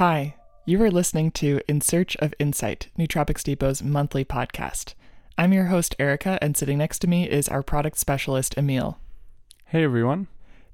[0.00, 0.34] Hi,
[0.64, 4.94] you are listening to In Search of Insight, Nootropics Depot's monthly podcast.
[5.36, 8.96] I'm your host, Erica, and sitting next to me is our product specialist, Emil.
[9.66, 10.28] Hey everyone.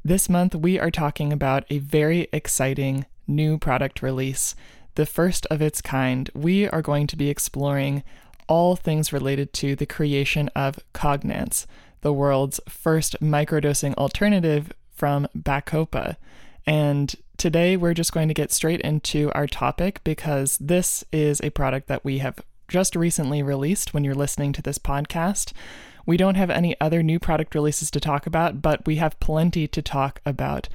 [0.04, 4.54] This month, we are talking about a very exciting new product release,
[4.94, 6.30] the first of its kind.
[6.32, 8.04] We are going to be exploring
[8.46, 11.66] all things related to the creation of Cognance,
[12.02, 16.14] the world's first microdosing alternative from Bacopa.
[16.64, 21.50] And today we're just going to get straight into our topic because this is a
[21.50, 25.52] product that we have just recently released when you're listening to this podcast.
[26.04, 29.66] We don't have any other new product releases to talk about, but we have plenty
[29.68, 30.68] to talk about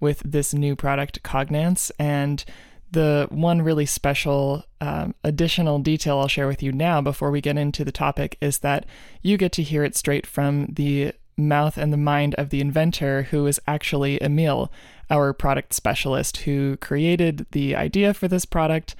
[0.00, 1.90] with this new product, Cognance.
[1.98, 2.44] And
[2.90, 7.58] the one really special um, additional detail I'll share with you now before we get
[7.58, 8.86] into the topic is that
[9.22, 13.24] you get to hear it straight from the mouth and the mind of the inventor,
[13.24, 14.72] who is actually Emil,
[15.10, 18.94] our product specialist, who created the idea for this product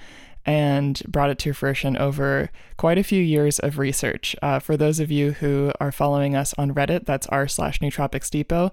[0.47, 4.36] and brought it to fruition over quite a few years of research.
[4.41, 8.31] Uh, for those of you who are following us on Reddit, that's r slash Nootropics
[8.31, 8.70] Depot,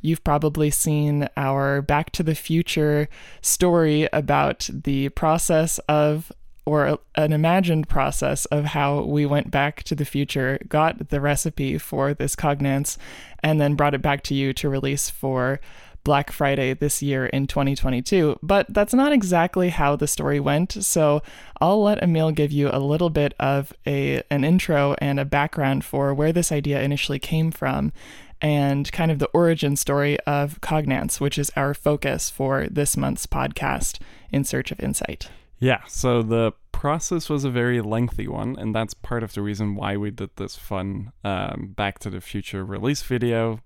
[0.00, 3.08] you've probably seen our Back to the Future
[3.42, 6.30] story about the process of
[6.64, 11.78] or an imagined process of how we went back to the future, got the recipe
[11.78, 12.98] for this cognance,
[13.40, 15.60] and then brought it back to you to release for
[16.06, 18.38] Black Friday this year in 2022.
[18.40, 21.20] But that's not exactly how the story went, so
[21.60, 25.84] I'll let Emil give you a little bit of a an intro and a background
[25.84, 27.92] for where this idea initially came from
[28.40, 33.26] and kind of the origin story of Cognance, which is our focus for this month's
[33.26, 33.98] podcast,
[34.30, 35.28] In Search of Insight.
[35.58, 39.74] Yeah, so the process was a very lengthy one, and that's part of the reason
[39.74, 43.60] why we did this fun um, Back to the Future release video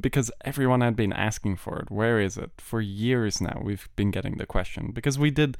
[0.00, 1.90] because everyone had been asking for it.
[1.90, 2.50] Where is it?
[2.58, 5.56] For years now, we've been getting the question because we did.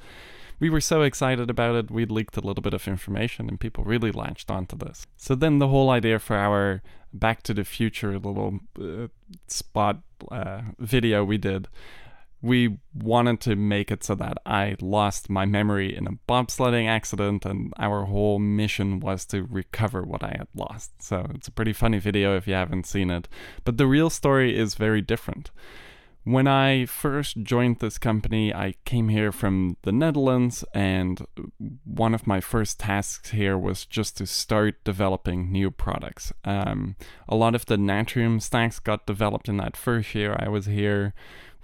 [0.59, 3.83] We were so excited about it, we'd leaked a little bit of information and people
[3.83, 5.05] really latched onto this.
[5.17, 6.81] So then the whole idea for our
[7.13, 9.07] Back to the Future little uh,
[9.47, 9.99] spot
[10.31, 11.67] uh, video we did
[12.41, 17.45] we wanted to make it so that I lost my memory in a bobsledding accident,
[17.45, 21.01] and our whole mission was to recover what I had lost.
[21.01, 23.27] So it's a pretty funny video if you haven't seen it.
[23.63, 25.51] But the real story is very different.
[26.25, 31.23] When I first joined this company, I came here from the Netherlands, and
[31.83, 36.33] one of my first tasks here was just to start developing new products.
[36.43, 36.95] Um,
[37.29, 41.13] a lot of the Natrium stacks got developed in that first year I was here.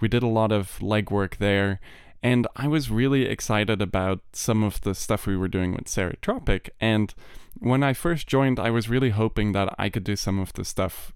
[0.02, 1.78] We did a lot of legwork there.
[2.24, 6.70] And I was really excited about some of the stuff we were doing with Ceretropic.
[6.80, 7.14] And
[7.58, 10.64] when I first joined, I was really hoping that I could do some of the
[10.64, 11.12] stuff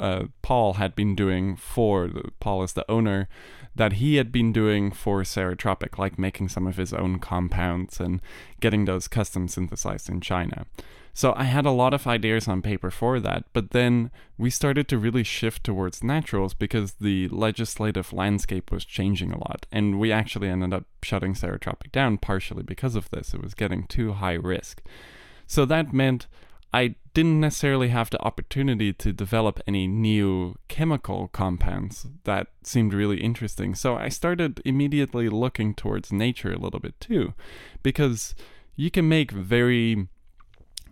[0.00, 3.28] uh, Paul had been doing for Paul is the owner
[3.74, 8.20] that he had been doing for Ceretropic, like making some of his own compounds and
[8.60, 10.66] getting those custom synthesized in China.
[11.18, 14.86] So I had a lot of ideas on paper for that, but then we started
[14.86, 19.66] to really shift towards naturals because the legislative landscape was changing a lot.
[19.72, 23.34] And we actually ended up shutting Ceretropic down partially because of this.
[23.34, 24.80] It was getting too high risk.
[25.48, 26.28] So that meant
[26.72, 33.20] I didn't necessarily have the opportunity to develop any new chemical compounds that seemed really
[33.20, 33.74] interesting.
[33.74, 37.34] So I started immediately looking towards nature a little bit too,
[37.82, 38.36] because
[38.76, 40.06] you can make very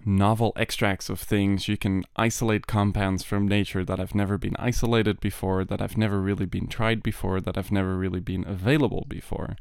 [0.06, 1.68] novel extracts of things.
[1.68, 6.20] You can isolate compounds from nature that have never been isolated before, that have never
[6.20, 9.56] really been tried before, that have never really been available before.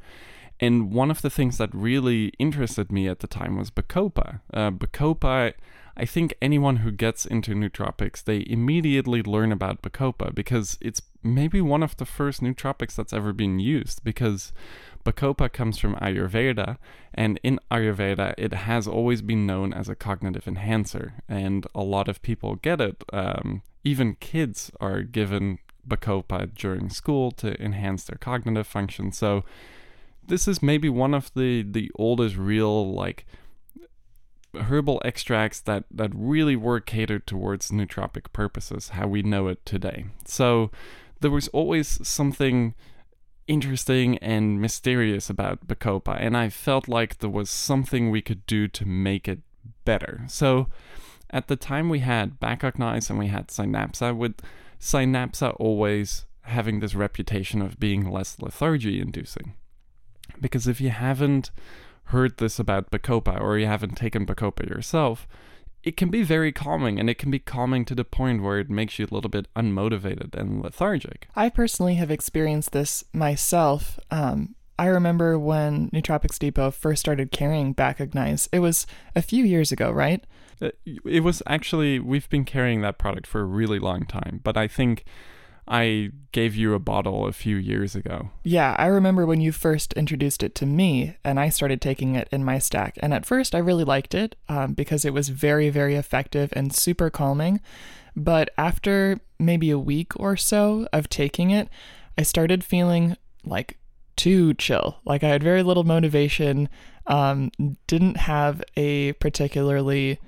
[0.59, 4.39] And one of the things that really interested me at the time was Bacopa.
[4.53, 5.53] Uh, Bacopa,
[5.97, 11.59] I think anyone who gets into nootropics, they immediately learn about Bacopa because it's maybe
[11.59, 14.03] one of the first nootropics that's ever been used.
[14.03, 14.53] Because
[15.05, 16.77] Bacopa comes from Ayurveda,
[17.13, 22.09] and in Ayurveda, it has always been known as a cognitive enhancer, and a lot
[22.09, 23.03] of people get it.
[23.13, 29.11] Um, even kids are given Bacopa during school to enhance their cognitive function.
[29.11, 29.45] So,
[30.27, 33.27] this is maybe one of the the oldest real like
[34.59, 40.05] herbal extracts that that really were catered towards nootropic purposes, how we know it today.
[40.25, 40.71] So,
[41.21, 42.73] there was always something
[43.47, 48.67] interesting and mysterious about Bacopa, and I felt like there was something we could do
[48.69, 49.39] to make it
[49.83, 50.23] better.
[50.27, 50.67] So
[51.29, 54.35] at the time we had Bacognize and we had Synapsa, with
[54.79, 59.53] Synapsa always having this reputation of being less lethargy inducing.
[60.39, 61.51] Because if you haven't
[62.05, 65.27] heard this about Bacopa or you haven't taken Bacopa yourself,
[65.85, 68.69] it can be very calming and it can be calming to the point where it
[68.69, 71.27] makes you a little bit unmotivated and lethargic.
[71.35, 73.99] I personally have experienced this myself.
[74.09, 78.49] Um, I remember when Nootropics Depot first started carrying Bacognize.
[78.51, 80.23] It was a few years ago, right?
[80.59, 80.71] Uh,
[81.05, 84.67] it was actually we've been carrying that product for a really long time, but I
[84.67, 85.05] think
[85.67, 88.29] I gave you a bottle a few years ago.
[88.43, 92.27] Yeah, I remember when you first introduced it to me, and I started taking it
[92.31, 92.97] in my stack.
[93.01, 96.73] And at first, I really liked it um, because it was very, very effective and
[96.73, 97.61] super calming.
[98.15, 101.67] But after maybe a week or so of taking it,
[102.17, 103.77] I started feeling like
[104.15, 104.97] too chill.
[105.03, 106.69] Like I had very little motivation,
[107.07, 107.51] um,
[107.87, 110.19] didn't have a particularly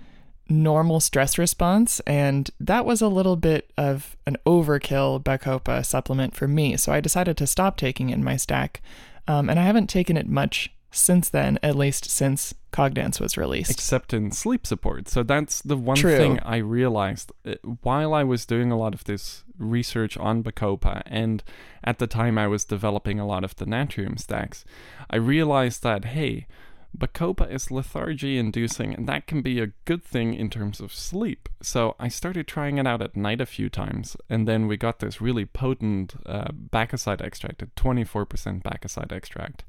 [0.49, 6.47] normal stress response, and that was a little bit of an overkill Bacopa supplement for
[6.47, 6.77] me.
[6.77, 8.81] So I decided to stop taking it in my stack,
[9.27, 13.71] um, and I haven't taken it much since then, at least since Cognance was released.
[13.71, 15.09] Except in sleep support.
[15.09, 16.17] So that's the one True.
[16.17, 21.01] thing I realized uh, while I was doing a lot of this research on Bacopa,
[21.05, 21.43] and
[21.83, 24.65] at the time I was developing a lot of the Natrium stacks,
[25.09, 26.47] I realized that, hey,
[26.95, 31.49] Bacopa is lethargy inducing, and that can be a good thing in terms of sleep.
[31.61, 34.99] So I started trying it out at night a few times, and then we got
[34.99, 39.63] this really potent uh, bacoside extract, a 24% bacoside extract.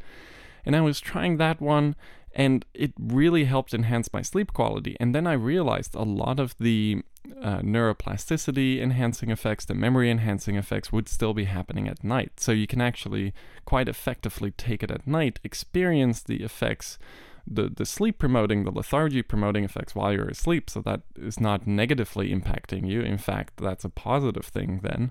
[0.64, 1.96] And I was trying that one,
[2.38, 4.96] and it really helped enhance my sleep quality.
[5.00, 7.02] And then I realized a lot of the
[7.43, 12.38] uh, neuroplasticity enhancing effects, the memory enhancing effects would still be happening at night.
[12.38, 16.96] So you can actually quite effectively take it at night, experience the effects,
[17.44, 20.70] the, the sleep promoting, the lethargy promoting effects while you're asleep.
[20.70, 23.00] So that is not negatively impacting you.
[23.00, 25.11] In fact, that's a positive thing then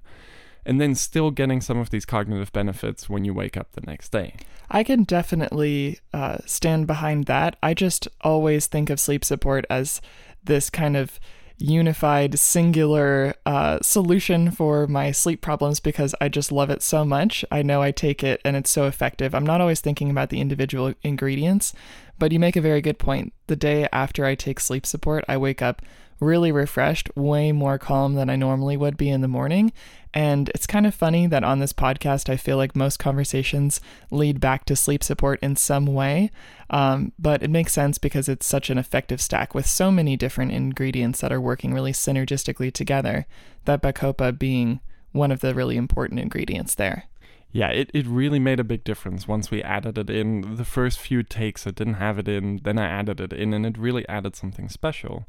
[0.68, 4.12] and then still getting some of these cognitive benefits when you wake up the next
[4.12, 4.36] day.
[4.70, 7.56] I can definitely uh, stand behind that.
[7.64, 10.02] I just always think of sleep support as
[10.44, 11.20] this kind of
[11.58, 17.46] unified, singular uh, solution for my sleep problems because I just love it so much.
[17.50, 19.34] I know I take it and it's so effective.
[19.34, 21.74] I'm not always thinking about the individual ingredients,
[22.20, 23.34] but you make a very good point.
[23.48, 25.82] The day after I take sleep support, I wake up
[26.20, 29.72] really refreshed, way more calm than I normally would be in the morning.
[30.14, 34.40] And it's kind of funny that on this podcast, I feel like most conversations lead
[34.40, 36.32] back to sleep support in some way.
[36.70, 40.52] Um, but it makes sense because it's such an effective stack with so many different
[40.52, 43.26] ingredients that are working really synergistically together,
[43.66, 44.80] that Bacopa being
[45.12, 47.06] one of the really important ingredients there.
[47.52, 50.56] Yeah, it, it really made a big difference once we added it in.
[50.58, 53.66] The first few takes, I didn't have it in, then I added it in, and
[53.66, 55.26] it really added something special.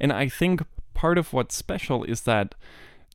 [0.00, 0.62] And I think
[0.94, 2.54] part of what's special is that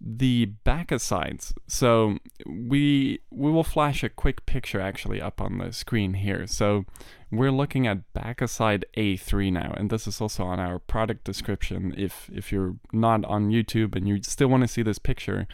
[0.05, 1.53] the bacosides.
[1.67, 6.45] So we we will flash a quick picture actually up on the screen here.
[6.45, 6.85] So
[7.31, 11.94] we're looking at bacoside A3 now, and this is also on our product description.
[11.97, 15.47] If if you're not on YouTube and you still want to see this picture,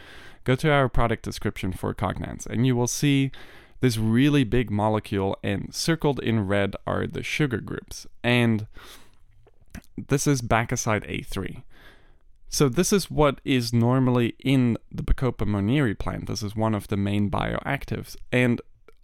[0.43, 3.31] go to our product description for Cognance, and you will see
[3.81, 8.07] this really big molecule, and circled in red are the sugar groups.
[8.23, 8.67] And
[10.07, 11.63] this is bacoside A3.
[12.49, 16.27] So this is what is normally in the Bacopa monnieri plant.
[16.27, 18.15] This is one of the main bioactives.
[18.31, 18.59] And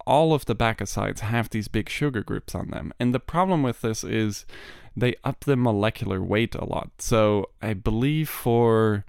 [0.08, 2.92] all of the bacosides have these big sugar groups on them.
[3.00, 4.46] And the problem with this is
[4.96, 6.90] they up the molecular weight a lot.
[7.00, 9.06] So I believe for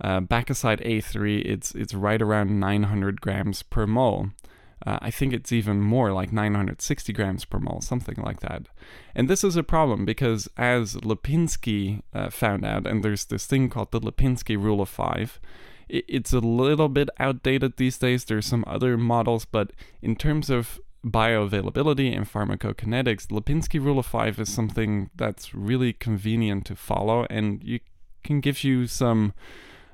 [0.00, 4.30] uh, bacoside A3, it's it's right around 900 grams per mole.
[4.84, 8.68] Uh, I think it's even more, like 960 grams per mole, something like that.
[9.14, 13.70] And this is a problem because, as Lipinski uh, found out, and there's this thing
[13.70, 15.40] called the Lipinski Rule of Five,
[15.88, 18.24] it, it's a little bit outdated these days.
[18.24, 24.38] There's some other models, but in terms of bioavailability and pharmacokinetics, Lipinski Rule of Five
[24.38, 27.80] is something that's really convenient to follow, and you
[28.24, 29.32] can give you some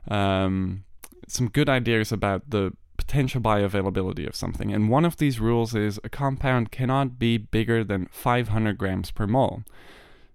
[0.08, 0.84] um,
[1.28, 2.72] some good ideas about the
[3.12, 7.84] potential bioavailability of something, and one of these rules is a compound cannot be bigger
[7.84, 9.64] than 500 grams per mole.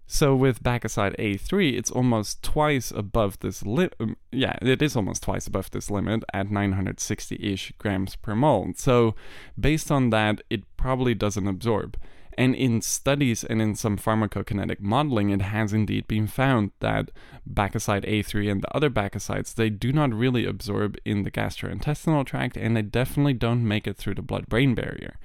[0.05, 3.95] So with bacoside A3, it's almost twice above this limit.
[3.99, 8.73] Um, yeah, it is almost twice above this limit at 960-ish grams per mole.
[8.75, 9.15] So
[9.59, 11.97] based on that, it probably doesn't absorb.
[12.37, 17.09] And in studies and in some pharmacokinetic modeling, it has indeed been found that
[17.51, 22.55] bacoside A3 and the other bacosides, they do not really absorb in the gastrointestinal tract
[22.55, 25.17] and they definitely don't make it through the blood brain barrier.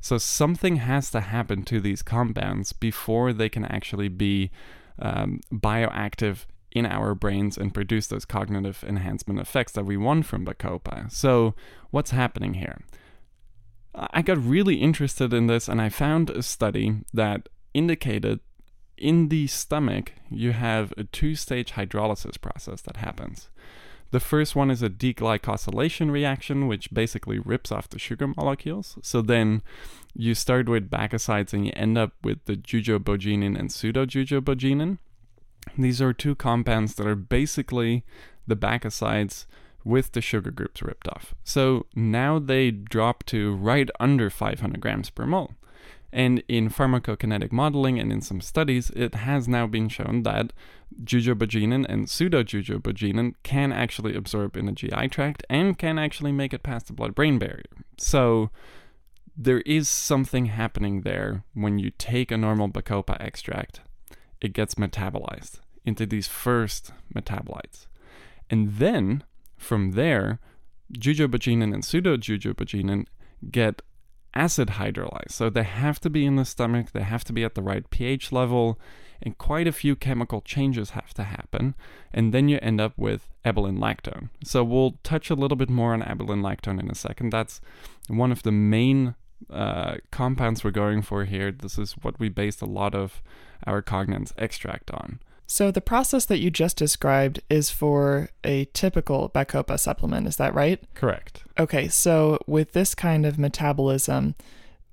[0.00, 4.50] So something has to happen to these compounds before they can actually be
[4.98, 10.44] um, bioactive in our brains and produce those cognitive enhancement effects that we want from
[10.44, 11.10] Bacopa.
[11.10, 11.54] So,
[11.90, 12.80] what's happening here?
[13.98, 18.40] I got really interested in this and I found a study that indicated
[18.96, 23.48] in the stomach you have a two stage hydrolysis process that happens.
[24.10, 28.96] The first one is a deglycosylation reaction, which basically rips off the sugar molecules.
[29.02, 29.62] So then
[30.14, 34.98] you start with bacosides and you end up with the jujubogenin and pseudojujubogenin.
[35.76, 38.04] These are two compounds that are basically
[38.46, 39.44] the bacosides
[39.88, 41.34] with the sugar groups ripped off.
[41.42, 45.54] So now they drop to right under 500 grams per mole.
[46.12, 50.52] And in pharmacokinetic modeling and in some studies, it has now been shown that
[51.04, 56.62] jujubogenin and pseudojujubogenin can actually absorb in the GI tract and can actually make it
[56.62, 57.64] past the blood brain barrier.
[57.98, 58.50] So
[59.36, 63.80] there is something happening there when you take a normal Bacopa extract,
[64.40, 67.86] it gets metabolized into these first metabolites.
[68.50, 69.24] And then
[69.58, 70.40] from there,
[70.92, 73.06] jujubogenin and pseudojujubogenin
[73.50, 73.82] get
[74.34, 75.32] acid hydrolyzed.
[75.32, 77.88] So they have to be in the stomach, they have to be at the right
[77.90, 78.78] pH level,
[79.20, 81.74] and quite a few chemical changes have to happen.
[82.12, 84.30] And then you end up with ebelin lactone.
[84.44, 87.30] So we'll touch a little bit more on ebelin lactone in a second.
[87.30, 87.60] That's
[88.06, 89.16] one of the main
[89.50, 91.50] uh, compounds we're going for here.
[91.50, 93.22] This is what we based a lot of
[93.66, 95.20] our cognance extract on.
[95.50, 100.54] So the process that you just described is for a typical Bacopa supplement, is that
[100.54, 100.78] right?
[100.94, 101.42] Correct.
[101.58, 104.34] Okay, so with this kind of metabolism,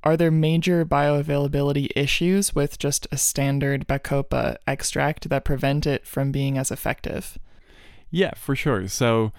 [0.06, 6.32] are there major bioavailability issues with just a standard Bacopa extract that prevent it from
[6.32, 7.38] being as effective?
[8.10, 8.88] Yeah, for sure.
[8.88, 9.34] So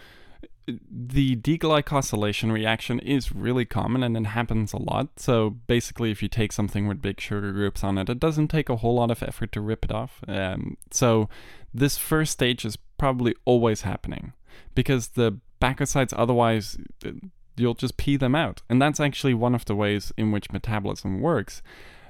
[0.68, 5.08] the deglycosylation reaction is really common and it happens a lot.
[5.18, 8.68] So basically, if you take something with big sugar groups on it, it doesn't take
[8.68, 10.23] a whole lot of effort to rip it off.
[10.26, 11.28] Um, so
[11.73, 14.32] this first stage is probably always happening
[14.75, 17.11] because the bacosides otherwise uh,
[17.56, 18.62] you'll just pee them out.
[18.68, 21.62] And that's actually one of the ways in which metabolism works.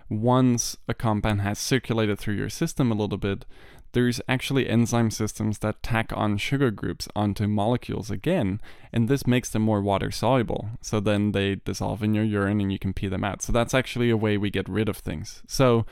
[0.09, 3.45] Once a compound has circulated through your system a little bit,
[3.97, 8.61] there's actually enzyme systems that tack on sugar groups onto molecules again,
[8.93, 10.69] and this makes them more water soluble.
[10.83, 13.41] So then they dissolve in your urine and you can pee them out.
[13.41, 15.43] So that's actually a way we get rid of things.
[15.49, 15.87] So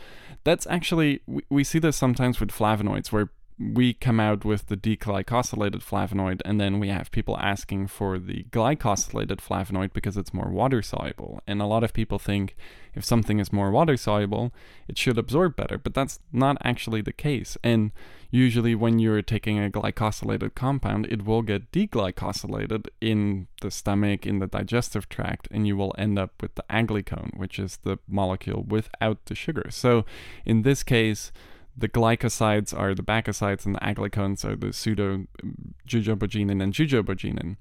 [0.45, 4.77] that's actually, we, we see this sometimes with flavonoids where we come out with the
[4.77, 10.51] deglycosylated flavonoid, and then we have people asking for the glycosylated flavonoid because it's more
[10.51, 11.41] water soluble.
[11.47, 12.57] And a lot of people think
[12.95, 14.53] if something is more water soluble,
[14.89, 17.57] it should absorb better, but that's not actually the case.
[17.63, 17.93] And
[18.33, 24.41] usually, when you're taking a glycosylated compound, it will get deglycosylated in the stomach, in
[24.41, 28.65] the digestive tract, and you will end up with the aglycone, which is the molecule
[28.67, 29.67] without the sugar.
[29.71, 30.05] So,
[30.45, 31.31] in this case,
[31.77, 37.57] the glycosides are the bacosides and the aglycones are the pseudo um, jujubogenin and jujubogenin.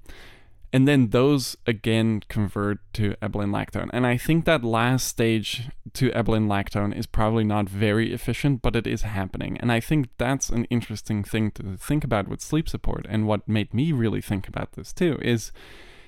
[0.72, 3.90] And then those again convert to ebelin lactone.
[3.92, 8.74] And I think that last stage to ebelin lactone is probably not very efficient, but
[8.74, 9.56] it is happening.
[9.58, 13.06] And I think that's an interesting thing to think about with sleep support.
[13.08, 15.52] And what made me really think about this too is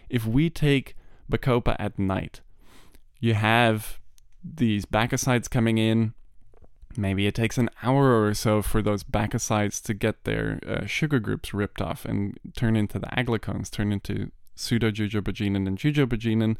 [0.08, 0.96] if we take
[1.30, 2.40] Bacopa at night,
[3.20, 4.00] you have
[4.42, 6.14] these bacosides coming in,
[6.98, 11.18] maybe it takes an hour or so for those bacosides to get their uh, sugar
[11.18, 16.56] groups ripped off and turn into the aglycones, turn into pseudojujubogenin and jujubogenin,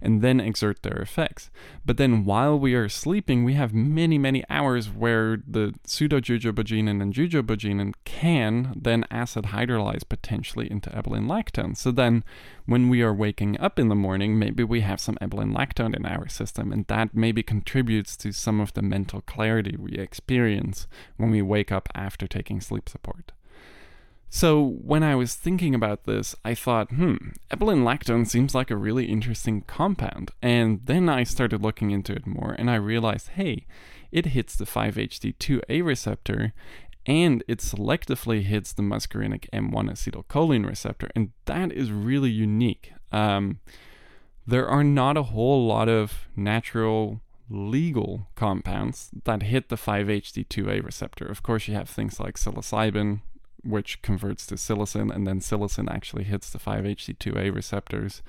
[0.00, 1.50] and then exert their effects.
[1.84, 7.14] But then while we are sleeping, we have many, many hours where the pseudojujubogenin and
[7.14, 11.76] jujubogenin can then acid hydrolyze potentially into ebelin lactone.
[11.76, 12.24] So then
[12.66, 16.04] when we are waking up in the morning, maybe we have some ebelin lactone in
[16.04, 20.86] our system, and that maybe contributes to some of the mental clarity we experience
[21.16, 23.32] when we wake up after taking sleep support.
[24.30, 27.16] So, when I was thinking about this, I thought, hmm,
[27.50, 30.32] ebelin lactone seems like a really interesting compound.
[30.42, 33.66] And then I started looking into it more and I realized, hey,
[34.12, 36.52] it hits the 5-HT2A receptor
[37.06, 41.08] and it selectively hits the muscarinic M1 acetylcholine receptor.
[41.16, 42.92] And that is really unique.
[43.10, 43.60] Um,
[44.46, 51.24] there are not a whole lot of natural legal compounds that hit the 5-HT2A receptor.
[51.24, 53.22] Of course, you have things like psilocybin,
[53.68, 58.22] which converts to psilocin, and then psilocin actually hits the 5-HT2A receptors.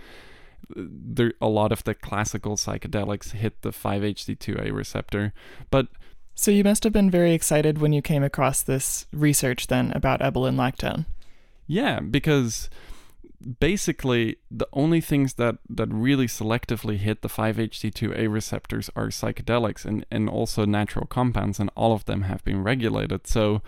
[0.76, 5.34] There, a lot of the classical psychedelics hit the 5-HT2A receptor,
[5.72, 5.88] but
[6.36, 10.22] so you must have been very excited when you came across this research then about
[10.22, 11.06] ebelin lactone.
[11.68, 12.70] Yeah, because
[13.60, 20.06] basically the only things that that really selectively hit the 5-HT2A receptors are psychedelics and
[20.12, 23.28] and also natural compounds and all of them have been regulated.
[23.28, 23.62] So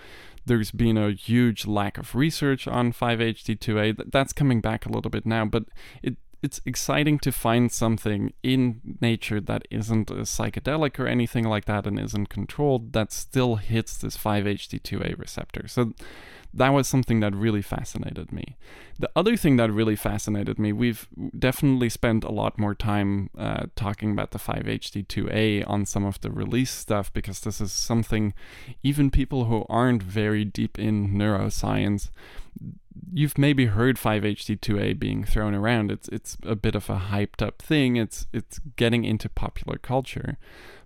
[0.46, 4.12] there's been a huge lack of research on 5-HT2A.
[4.12, 5.66] That's coming back a little bit now, but
[6.02, 11.66] it it's exciting to find something in nature that isn't a psychedelic or anything like
[11.66, 15.68] that and isn't controlled that still hits this 5-HT2A receptor.
[15.68, 15.94] So
[16.54, 18.58] that was something that really fascinated me.
[19.00, 23.68] The other thing that really fascinated me, we've definitely spent a lot more time uh,
[23.76, 28.34] talking about the 5-HT2A on some of the release stuff because this is something
[28.84, 32.10] even people who aren't very deep in neuroscience
[33.14, 35.92] you've maybe heard 5-HT2A being thrown around.
[35.92, 37.96] It's it's a bit of a hyped up thing.
[37.96, 40.38] It's it's getting into popular culture.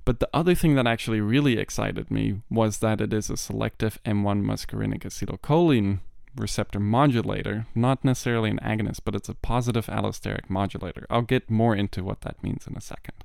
[0.05, 3.99] But the other thing that actually really excited me was that it is a selective
[4.03, 5.99] M1 muscarinic acetylcholine
[6.35, 11.07] receptor modulator, not necessarily an agonist, but it's a positive allosteric modulator.
[11.09, 13.15] I'll get more into what that means in a second.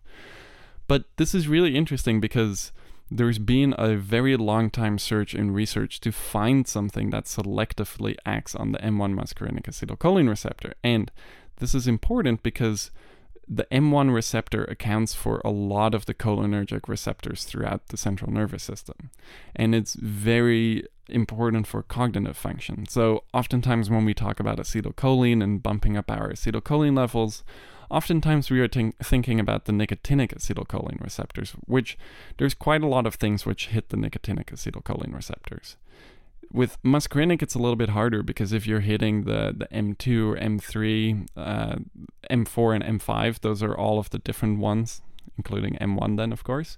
[0.87, 2.73] But this is really interesting because
[3.11, 8.55] there's been a very long time search in research to find something that selectively acts
[8.55, 10.75] on the M1 muscarinic acetylcholine receptor.
[10.85, 11.11] And
[11.57, 12.91] this is important because
[13.49, 18.63] the M1 receptor accounts for a lot of the cholinergic receptors throughout the central nervous
[18.63, 19.11] system.
[19.57, 22.87] And it's very important for cognitive function.
[22.87, 27.43] So, oftentimes, when we talk about acetylcholine and bumping up our acetylcholine levels,
[27.91, 31.99] oftentimes we are t- thinking about the nicotinic acetylcholine receptors, which
[32.39, 35.77] there's quite a lot of things which hit the nicotinic acetylcholine receptors.
[36.53, 40.37] With muscarinic, it's a little bit harder because if you're hitting the, the M2 or
[40.37, 41.77] M3, uh,
[42.29, 45.01] M4, and M5, those are all of the different ones,
[45.37, 46.77] including M1, then, of course.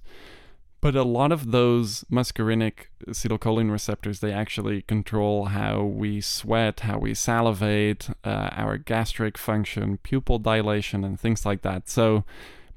[0.83, 6.97] But a lot of those muscarinic acetylcholine receptors, they actually control how we sweat, how
[6.97, 11.87] we salivate, uh, our gastric function, pupil dilation, and things like that.
[11.87, 12.25] So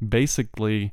[0.08, 0.92] basically,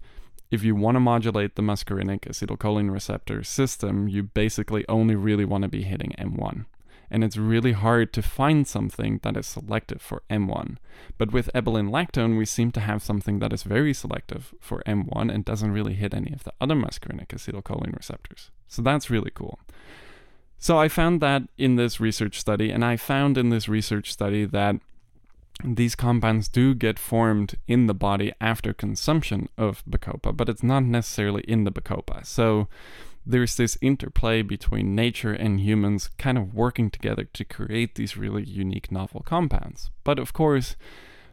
[0.50, 5.62] if you want to modulate the muscarinic acetylcholine receptor system, you basically only really want
[5.62, 6.66] to be hitting M1
[7.14, 10.78] and it's really hard to find something that is selective for M1.
[11.20, 15.46] But with lactone, we seem to have something that is very selective for M1 and
[15.46, 18.50] doesn't really hit any of the other muscarinic acetylcholine receptors.
[18.68, 19.60] So that's really cool.
[20.58, 24.46] So I found that in this research study, and I found in this research study
[24.46, 24.78] that
[25.64, 30.84] these compounds do get formed in the body after consumption of Bacopa, but it's not
[30.84, 32.26] necessarily in the Bacopa.
[32.26, 32.68] So
[33.26, 38.44] there's this interplay between nature and humans kind of working together to create these really
[38.44, 39.92] unique novel compounds.
[40.04, 40.76] But of course,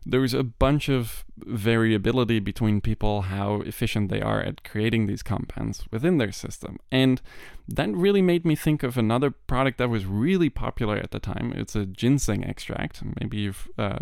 [0.07, 5.85] there's a bunch of variability between people how efficient they are at creating these compounds
[5.91, 6.79] within their system.
[6.91, 7.21] And
[7.69, 11.53] that really made me think of another product that was really popular at the time.
[11.55, 13.03] It's a ginseng extract.
[13.21, 13.99] Maybe you've uh,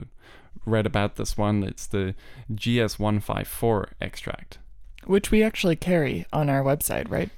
[0.64, 1.64] read about this one.
[1.64, 2.14] It's the
[2.52, 4.58] GS154 extract.
[5.04, 7.30] Which we actually carry on our website, right?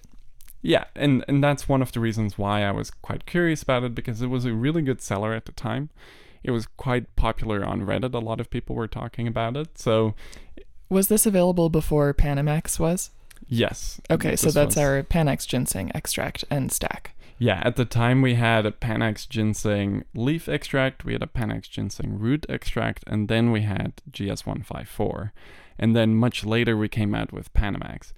[0.62, 3.94] Yeah, and, and that's one of the reasons why I was quite curious about it
[3.94, 5.88] because it was a really good seller at the time.
[6.42, 8.14] It was quite popular on Reddit.
[8.14, 9.78] A lot of people were talking about it.
[9.78, 10.14] So,
[10.88, 13.10] was this available before Panamax was?
[13.46, 14.00] Yes.
[14.10, 14.84] Okay, so that's was.
[14.84, 17.14] our Panax ginseng extract and stack.
[17.38, 21.70] Yeah, at the time we had a Panax ginseng leaf extract, we had a Panax
[21.70, 25.30] ginseng root extract, and then we had GS154.
[25.78, 28.12] And then much later we came out with Panamax.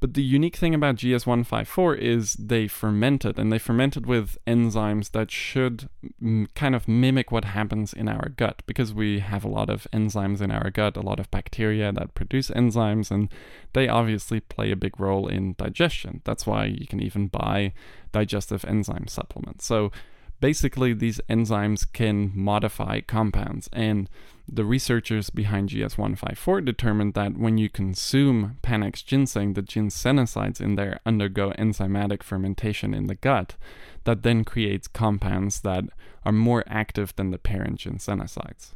[0.00, 5.30] But the unique thing about GS154 is they fermented, and they fermented with enzymes that
[5.30, 5.90] should
[6.22, 9.86] m- kind of mimic what happens in our gut, because we have a lot of
[9.92, 13.28] enzymes in our gut, a lot of bacteria that produce enzymes, and
[13.74, 16.22] they obviously play a big role in digestion.
[16.24, 17.74] That's why you can even buy
[18.10, 19.66] digestive enzyme supplements.
[19.66, 19.92] So
[20.40, 24.08] basically, these enzymes can modify compounds, and
[24.52, 30.98] the researchers behind GS154 determined that when you consume Panax ginseng, the ginsenosides in there
[31.06, 33.56] undergo enzymatic fermentation in the gut
[34.04, 35.84] that then creates compounds that
[36.24, 38.74] are more active than the parent ginsenosides.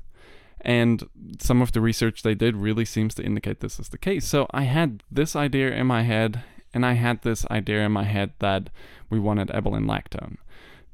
[0.60, 1.04] And
[1.40, 4.26] some of the research they did really seems to indicate this is the case.
[4.26, 8.04] So I had this idea in my head, and I had this idea in my
[8.04, 8.70] head that
[9.10, 10.36] we wanted Ebelin lactone.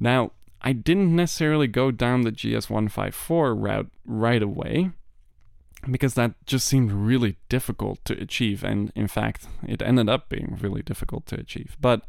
[0.00, 0.32] Now,
[0.62, 4.90] I didn't necessarily go down the GS154 route right away
[5.90, 8.62] because that just seemed really difficult to achieve.
[8.62, 11.76] And in fact, it ended up being really difficult to achieve.
[11.80, 12.02] But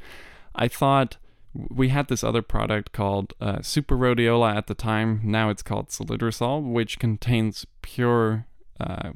[0.53, 1.17] I thought
[1.53, 5.21] we had this other product called uh, Super Rhodiola at the time.
[5.23, 8.45] Now it's called Salidrosol, which contains pure
[8.79, 9.11] uh,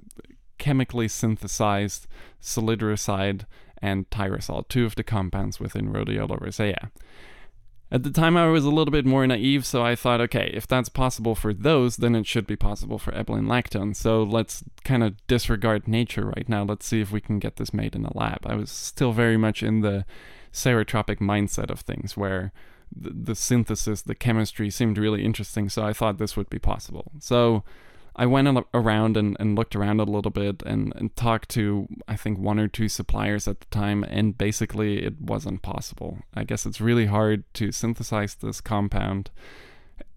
[0.57, 2.07] chemically synthesized
[2.41, 3.45] salidroside
[3.81, 6.91] and tyrosol, two of the compounds within Rhodiola rosea.
[7.91, 10.67] At the time, I was a little bit more naive, so I thought, okay, if
[10.67, 13.95] that's possible for those, then it should be possible for Ebelin lactone.
[13.95, 16.63] So let's kind of disregard nature right now.
[16.63, 18.39] Let's see if we can get this made in a lab.
[18.45, 20.03] I was still very much in the
[20.51, 22.51] Ceretropic mindset of things, where
[22.95, 27.11] the, the synthesis, the chemistry seemed really interesting, so I thought this would be possible.
[27.19, 27.63] So
[28.17, 32.15] I went around and, and looked around a little bit and, and talked to, I
[32.15, 36.19] think, one or two suppliers at the time, and basically it wasn't possible.
[36.33, 39.31] I guess it's really hard to synthesize this compound.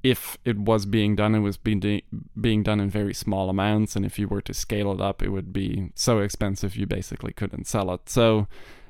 [0.05, 2.03] If it was being done, it was being,
[2.41, 5.31] being done in very small amounts, and if you were to scale it up, it
[5.31, 8.09] would be so expensive you basically couldn't sell it.
[8.09, 8.47] So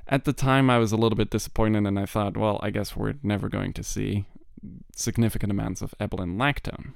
[0.06, 2.94] at the time, I was a little bit disappointed, and I thought, well, I guess
[2.94, 4.26] we're never going to see
[4.94, 6.92] significant amounts of ebelin lactone.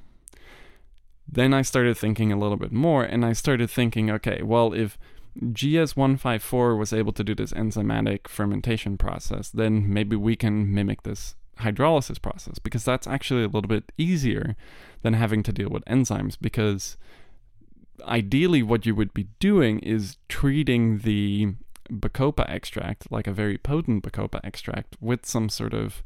[1.28, 4.98] Then I started thinking a little bit more, and I started thinking, okay, well, if
[5.40, 11.34] GS154 was able to do this enzymatic fermentation process, then maybe we can mimic this
[11.60, 14.56] hydrolysis process because that's actually a little bit easier
[15.02, 16.96] than having to deal with enzymes because
[18.02, 21.54] ideally what you would be doing is treating the
[21.90, 26.02] bacopa extract like a very potent bacopa extract with some sort of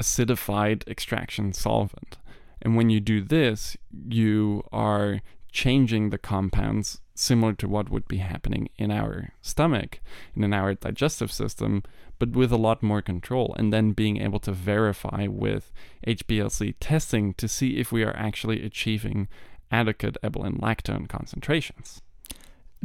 [0.00, 2.16] acidified extraction solvent
[2.62, 3.76] and when you do this,
[4.08, 5.20] you are
[5.52, 10.00] changing the compounds similar to what would be happening in our stomach,
[10.34, 11.82] in our digestive system,
[12.18, 15.72] but with a lot more control, and then being able to verify with
[16.06, 19.28] HPLC testing to see if we are actually achieving
[19.70, 22.00] adequate ebelin lactone concentrations.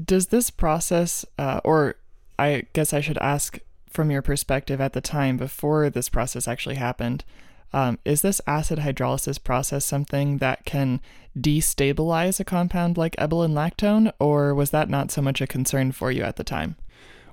[0.03, 1.95] Does this process, uh, or
[2.37, 3.59] I guess I should ask
[3.89, 7.23] from your perspective at the time before this process actually happened,
[7.73, 11.01] um, is this acid hydrolysis process something that can
[11.37, 16.11] destabilize a compound like ebelin lactone, or was that not so much a concern for
[16.11, 16.77] you at the time?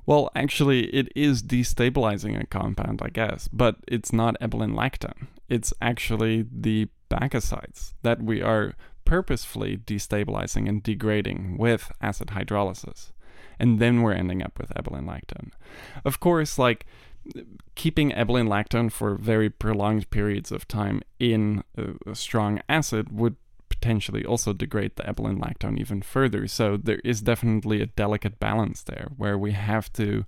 [0.05, 5.29] Well, actually, it is destabilizing a compound, I guess, but it's not ebelin lactone.
[5.49, 13.13] It's actually the bacosides that we are purposefully destabilizing and degrading with acid hydrolysis.
[13.59, 15.51] And then we're ending up with ebelin lactone.
[16.05, 16.85] Of course, like
[17.75, 23.37] keeping ebelin lactone for very prolonged periods of time in a, a strong acid would
[23.69, 26.47] potentially also degrade the ebelin lactone even further.
[26.47, 30.25] So there is definitely a delicate balance there where we have to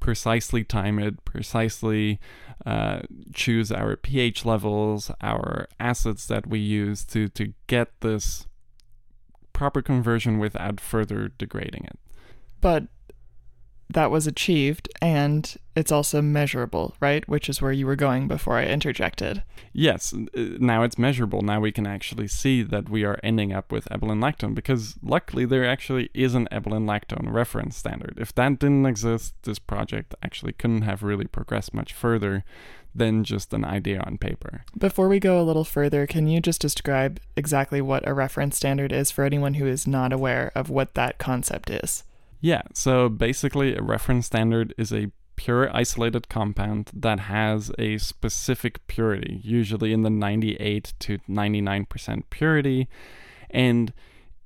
[0.00, 2.20] precisely time it, precisely
[2.66, 3.00] uh,
[3.34, 8.46] choose our pH levels, our acids that we use to, to get this
[9.52, 11.98] proper conversion without further degrading it.
[12.60, 12.88] But
[13.90, 17.26] that was achieved and it's also measurable, right?
[17.28, 19.42] Which is where you were going before I interjected.
[19.72, 21.42] Yes, uh, now it's measurable.
[21.42, 25.44] Now we can actually see that we are ending up with ebelin lactone because luckily
[25.44, 28.14] there actually is an ebelin lactone reference standard.
[28.18, 32.44] If that didn't exist, this project actually couldn't have really progressed much further
[32.94, 34.64] than just an idea on paper.
[34.76, 38.92] Before we go a little further, can you just describe exactly what a reference standard
[38.92, 42.02] is for anyone who is not aware of what that concept is?
[42.40, 48.86] Yeah, so basically, a reference standard is a pure isolated compound that has a specific
[48.86, 52.88] purity, usually in the 98 to 99% purity,
[53.50, 53.92] and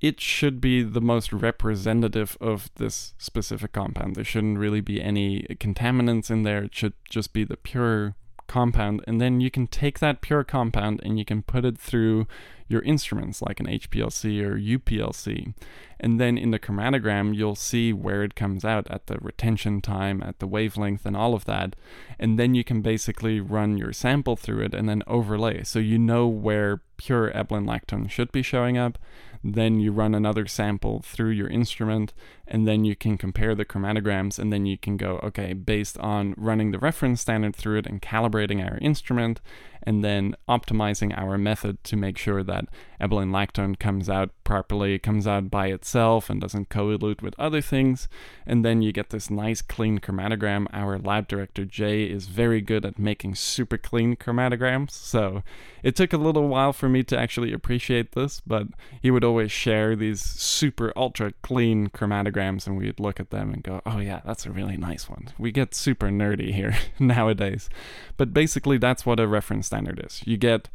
[0.01, 4.15] it should be the most representative of this specific compound.
[4.15, 8.15] There shouldn't really be any contaminants in there, it should just be the pure
[8.47, 12.27] compound, and then you can take that pure compound and you can put it through
[12.67, 15.53] your instruments like an HPLC or UPLC.
[15.99, 20.21] And then in the chromatogram, you'll see where it comes out at the retention time,
[20.21, 21.75] at the wavelength, and all of that.
[22.19, 25.63] And then you can basically run your sample through it and then overlay.
[25.63, 28.97] So you know where pure ebelin lactone should be showing up.
[29.43, 32.13] Then you run another sample through your instrument,
[32.47, 36.33] and then you can compare the chromatograms, and then you can go, okay, based on
[36.37, 39.41] running the reference standard through it and calibrating our instrument,
[39.85, 42.65] and then optimizing our method to make sure that
[43.01, 48.07] ebelin lactone comes out properly, comes out by itself and doesn't co-elute with other things.
[48.45, 50.67] And then you get this nice clean chromatogram.
[50.71, 54.91] Our lab director Jay is very good at making super clean chromatograms.
[54.91, 55.43] So
[55.81, 58.67] it took a little while for me to actually appreciate this, but
[59.01, 63.63] he would always share these super ultra clean chromatograms and we'd look at them and
[63.63, 65.29] go, oh yeah, that's a really nice one.
[65.37, 67.69] We get super nerdy here nowadays.
[68.15, 70.21] But basically that's what a reference standard is.
[70.25, 70.69] You get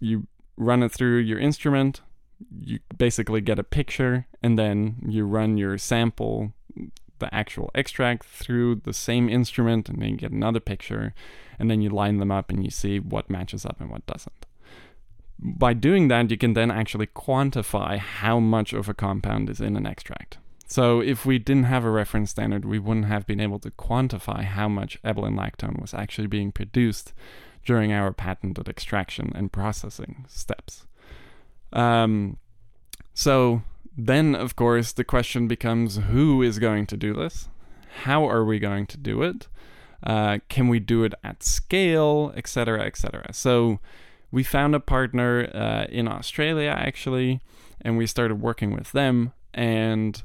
[0.00, 2.02] you run it through your instrument,
[2.60, 6.52] you basically get a picture, and then you run your sample,
[7.18, 11.14] the actual extract, through the same instrument, and then you get another picture,
[11.58, 14.46] and then you line them up and you see what matches up and what doesn't.
[15.40, 19.76] By doing that, you can then actually quantify how much of a compound is in
[19.76, 20.38] an extract.
[20.66, 24.42] So if we didn't have a reference standard, we wouldn't have been able to quantify
[24.42, 27.14] how much ebelin lactone was actually being produced
[27.68, 30.86] during our patented extraction and processing steps.
[31.70, 32.38] Um,
[33.12, 33.60] so
[33.94, 37.50] then, of course, the question becomes who is going to do this?
[38.04, 39.48] How are we going to do it?
[40.02, 43.34] Uh, can we do it at scale, etc., etc.?
[43.34, 43.80] So
[44.30, 47.42] we found a partner uh, in Australia actually
[47.82, 49.34] and we started working with them.
[49.52, 50.22] And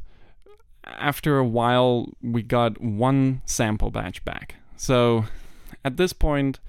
[0.86, 4.56] after a while, we got one sample batch back.
[4.78, 5.26] So
[5.84, 6.62] at this point,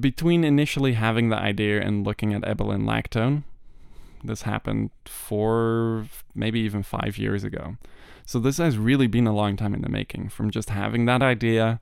[0.00, 3.44] between initially having the idea and looking at ebelin lactone,
[4.22, 7.76] this happened four, maybe even five years ago.
[8.24, 11.22] So this has really been a long time in the making from just having that
[11.22, 11.80] idea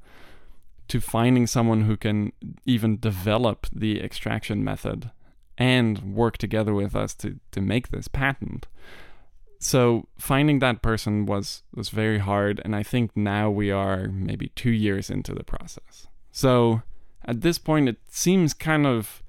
[0.89, 2.33] to finding someone who can
[2.67, 5.11] even develop the extraction method
[5.57, 8.67] and work together with us to, to make this patent.
[9.61, 14.49] So finding that person was was very hard and I think now we are maybe
[14.57, 16.09] 2 years into the process.
[16.33, 16.83] So
[17.25, 19.23] at this point it seems kind of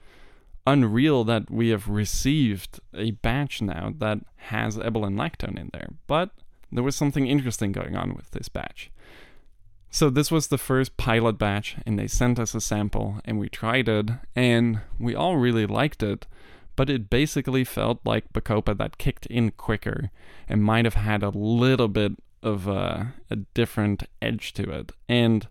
[0.66, 5.90] unreal that we have received a batch now that has ebelin lactone in there.
[6.08, 6.32] But
[6.72, 8.92] there was something interesting going on with this batch.
[9.90, 13.50] So this was the first pilot batch and they sent us a sample and we
[13.50, 16.26] tried it and we all really liked it,
[16.76, 20.10] but it basically felt like Bacopa that kicked in quicker
[20.50, 24.92] and might have had a little bit of a, a different edge to it.
[25.08, 25.48] And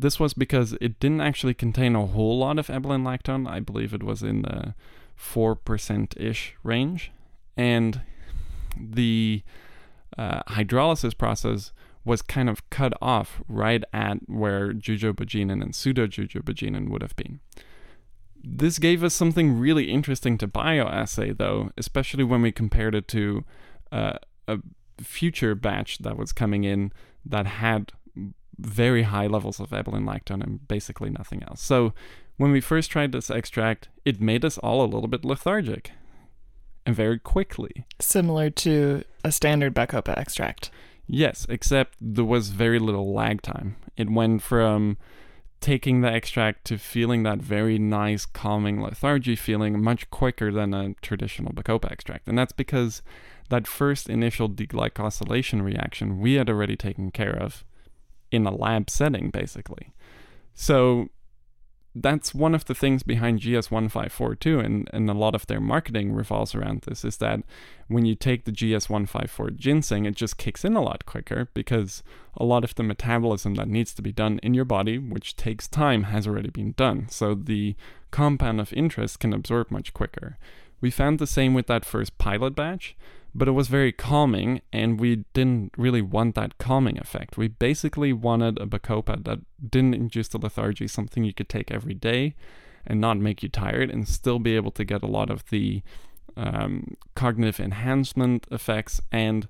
[0.00, 3.48] this was because it didn't actually contain a whole lot of ebelin lactone.
[3.48, 4.74] I believe it was in the
[5.18, 7.10] 4% ish range.
[7.56, 8.02] And
[8.78, 9.42] the
[10.16, 11.72] uh, hydrolysis process
[12.04, 17.40] was kind of cut off right at where jujubogenin and pseudojujubogenin would have been.
[18.42, 23.44] This gave us something really interesting to bioassay, though, especially when we compared it to
[23.90, 24.58] uh, a
[25.02, 26.92] future batch that was coming in
[27.24, 27.92] that had
[28.58, 31.62] very high levels of ebelin lactone and basically nothing else.
[31.62, 31.92] So
[32.36, 35.92] when we first tried this extract, it made us all a little bit lethargic
[36.86, 37.84] and very quickly.
[38.00, 40.70] Similar to a standard Bacopa extract.
[41.06, 43.76] Yes, except there was very little lag time.
[43.96, 44.98] It went from
[45.60, 50.94] taking the extract to feeling that very nice, calming lethargy feeling much quicker than a
[51.02, 52.28] traditional Bacopa extract.
[52.28, 53.02] And that's because
[53.48, 57.64] that first initial deglycosylation reaction we had already taken care of
[58.30, 59.92] in a lab setting, basically.
[60.54, 61.08] So
[61.94, 66.54] that's one of the things behind GS1542 and, and a lot of their marketing revolves
[66.54, 67.40] around this is that
[67.88, 72.02] when you take the GS154 ginseng, it just kicks in a lot quicker because
[72.36, 75.66] a lot of the metabolism that needs to be done in your body, which takes
[75.66, 77.08] time, has already been done.
[77.08, 77.74] So the
[78.10, 80.38] compound of interest can absorb much quicker.
[80.80, 82.96] We found the same with that first pilot batch
[83.38, 87.36] but it was very calming and we didn't really want that calming effect.
[87.36, 89.38] We basically wanted a Bacopa that
[89.70, 92.34] didn't induce the lethargy, something you could take every day
[92.86, 95.82] and not make you tired and still be able to get a lot of the
[96.36, 99.48] um, cognitive enhancement effects and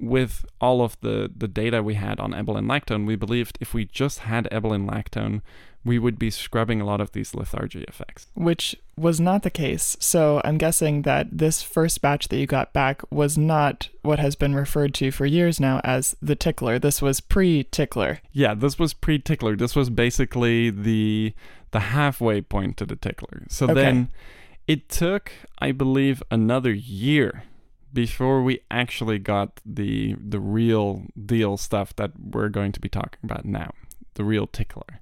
[0.00, 3.84] with all of the, the data we had on ebelin lactone, we believed if we
[3.84, 5.42] just had ebelin lactone,
[5.84, 8.26] we would be scrubbing a lot of these lethargy effects.
[8.34, 9.96] Which was not the case.
[9.98, 14.36] So I'm guessing that this first batch that you got back was not what has
[14.36, 16.78] been referred to for years now as the tickler.
[16.78, 18.20] This was pre tickler.
[18.32, 19.56] Yeah, this was pre tickler.
[19.56, 21.34] This was basically the
[21.70, 23.46] the halfway point to the tickler.
[23.48, 23.74] So okay.
[23.74, 24.08] then
[24.66, 27.44] it took, I believe, another year
[27.92, 33.20] before we actually got the the real deal stuff that we're going to be talking
[33.22, 33.72] about now,
[34.14, 35.00] the real tickler.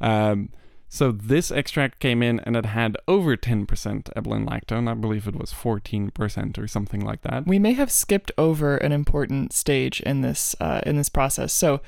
[0.00, 0.50] Um,
[0.92, 4.90] so this extract came in and it had over 10% ebelin lactone.
[4.90, 7.46] I believe it was 14% or something like that.
[7.46, 11.52] We may have skipped over an important stage in this uh, in this process.
[11.52, 11.80] So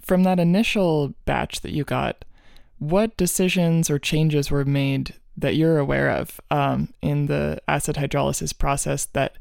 [0.00, 2.24] from that initial batch that you got,
[2.80, 8.56] what decisions or changes were made that you're aware of um, in the acid hydrolysis
[8.56, 9.38] process that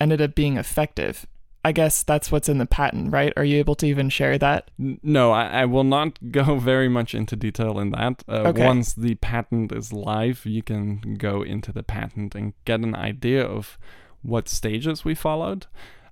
[0.00, 1.26] ended up being effective
[1.64, 3.32] I guess that's what's in the patent, right?
[3.38, 4.70] Are you able to even share that?
[4.78, 8.22] No, I, I will not go very much into detail in that.
[8.28, 8.66] Uh, okay.
[8.66, 13.42] Once the patent is live, you can go into the patent and get an idea
[13.42, 13.78] of
[14.20, 15.66] what stages we followed.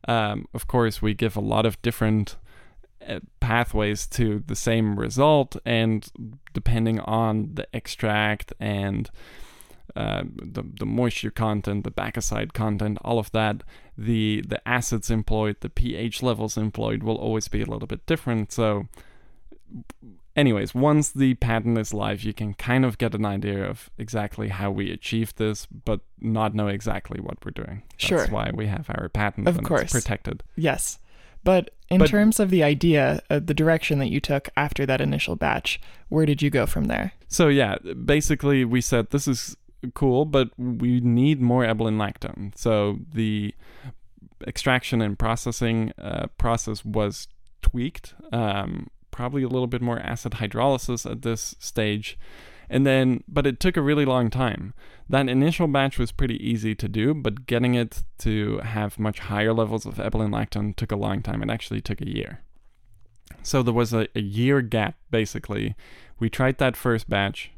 [0.09, 2.37] Um, of course, we give a lot of different
[3.07, 6.11] uh, pathways to the same result, and
[6.55, 9.11] depending on the extract and
[9.97, 13.63] uh, the, the moisture content, the bacoside content, all of that,
[13.97, 18.53] the the acids employed, the pH levels employed will always be a little bit different.
[18.53, 18.89] So,
[20.35, 24.49] anyways, once the patent is live, you can kind of get an idea of exactly
[24.49, 27.83] how we achieved this, but not know exactly what we're doing.
[27.93, 28.27] That's sure.
[28.29, 29.93] why we have our patent of course.
[29.93, 30.43] protected.
[30.57, 30.99] Yes.
[31.45, 35.01] But in but, terms of the idea, uh, the direction that you took after that
[35.01, 37.13] initial batch, where did you go from there?
[37.29, 39.57] So yeah, basically we said this is
[39.95, 42.57] cool, but we need more ebelin lactone.
[42.57, 43.55] So the
[44.47, 47.29] extraction and processing uh, process was
[47.63, 52.19] tweaked, um, probably a little bit more acid hydrolysis at this stage.
[52.71, 54.73] And then, but it took a really long time.
[55.09, 59.53] That initial batch was pretty easy to do, but getting it to have much higher
[59.53, 61.43] levels of ebelin lactone took a long time.
[61.43, 62.41] It actually took a year.
[63.43, 65.75] So there was a, a year gap, basically.
[66.19, 67.51] We tried that first batch.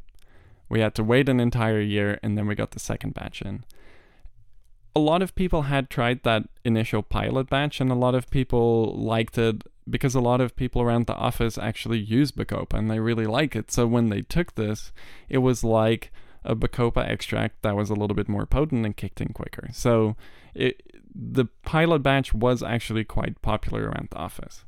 [0.75, 3.65] We had to wait an entire year, and then we got the second batch in
[4.97, 8.95] a lot of people had tried that initial pilot batch and a lot of people
[8.95, 13.01] liked it because a lot of people around the office actually use Bacopa and they
[13.01, 13.71] really like it.
[13.71, 14.93] So when they took this,
[15.29, 16.13] it was like
[16.45, 19.69] a Bacopa extract that was a little bit more potent and kicked in quicker.
[19.73, 20.17] So
[20.55, 20.83] it,
[21.15, 24.65] the pilot batch was actually quite popular around the office.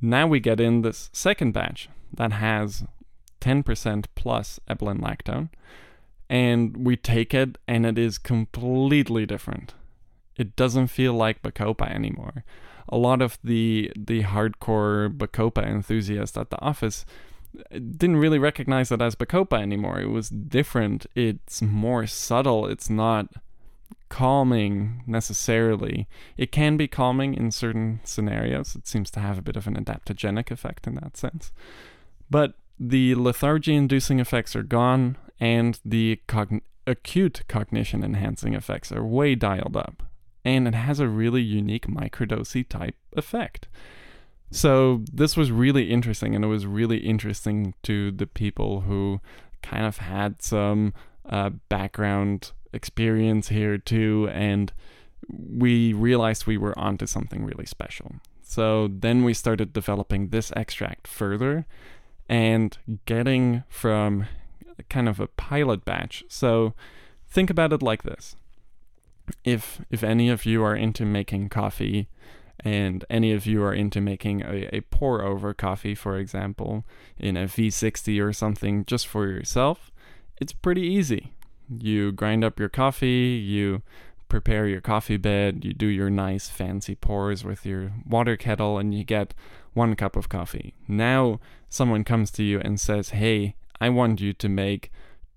[0.00, 2.84] Now we get in this second batch that has
[3.44, 5.50] 10% plus ebelin lactone
[6.30, 9.74] and we take it and it is completely different.
[10.36, 12.44] It doesn't feel like Bacopa anymore.
[12.88, 17.04] A lot of the the hardcore Bacopa enthusiasts at the office
[17.58, 20.00] uh, didn't really recognize it as Bacopa anymore.
[20.00, 21.06] It was different.
[21.14, 22.66] It's more subtle.
[22.66, 23.28] It's not
[24.08, 26.08] calming necessarily.
[26.36, 28.74] It can be calming in certain scenarios.
[28.74, 31.52] It seems to have a bit of an adaptogenic effect in that sense.
[32.28, 39.04] But the lethargy inducing effects are gone and the cogn- acute cognition enhancing effects are
[39.04, 40.02] way dialed up.
[40.44, 43.68] And it has a really unique microdosy type effect.
[44.50, 49.20] So this was really interesting, and it was really interesting to the people who
[49.62, 50.92] kind of had some
[51.28, 54.72] uh, background experience here too, and
[55.28, 58.12] we realized we were onto something really special.
[58.42, 61.66] So then we started developing this extract further
[62.28, 64.26] and getting from
[64.88, 66.24] kind of a pilot batch.
[66.28, 66.74] So
[67.28, 68.36] think about it like this.
[69.42, 72.08] If if any of you are into making coffee
[72.60, 76.84] and any of you are into making a, a pour over coffee, for example,
[77.18, 79.90] in a V60 or something just for yourself,
[80.40, 81.32] it's pretty easy.
[81.68, 83.82] You grind up your coffee, you
[84.28, 88.94] prepare your coffee bed, you do your nice fancy pours with your water kettle, and
[88.94, 89.34] you get
[89.74, 90.74] one cup of coffee.
[90.88, 94.90] Now, someone comes to you and says, Hey, I want you to make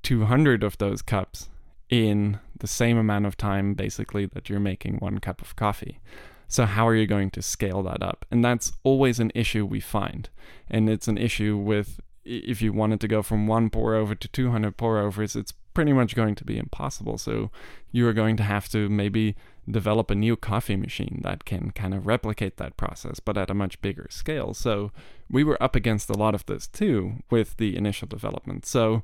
[0.04, 1.50] 200 of those cups
[1.90, 6.00] in the same amount of time, basically, that you're making one cup of coffee.
[6.48, 8.26] So, how are you going to scale that up?
[8.32, 10.30] And that's always an issue we find.
[10.70, 14.28] And it's an issue with if you wanted to go from one pour over to
[14.28, 17.18] 200 pour overs, it's pretty much going to be impossible.
[17.18, 17.52] So,
[17.92, 19.36] you are going to have to maybe
[19.70, 23.54] develop a new coffee machine that can kind of replicate that process, but at a
[23.54, 24.54] much bigger scale.
[24.54, 24.92] So
[25.30, 28.66] we were up against a lot of this too with the initial development.
[28.66, 29.04] So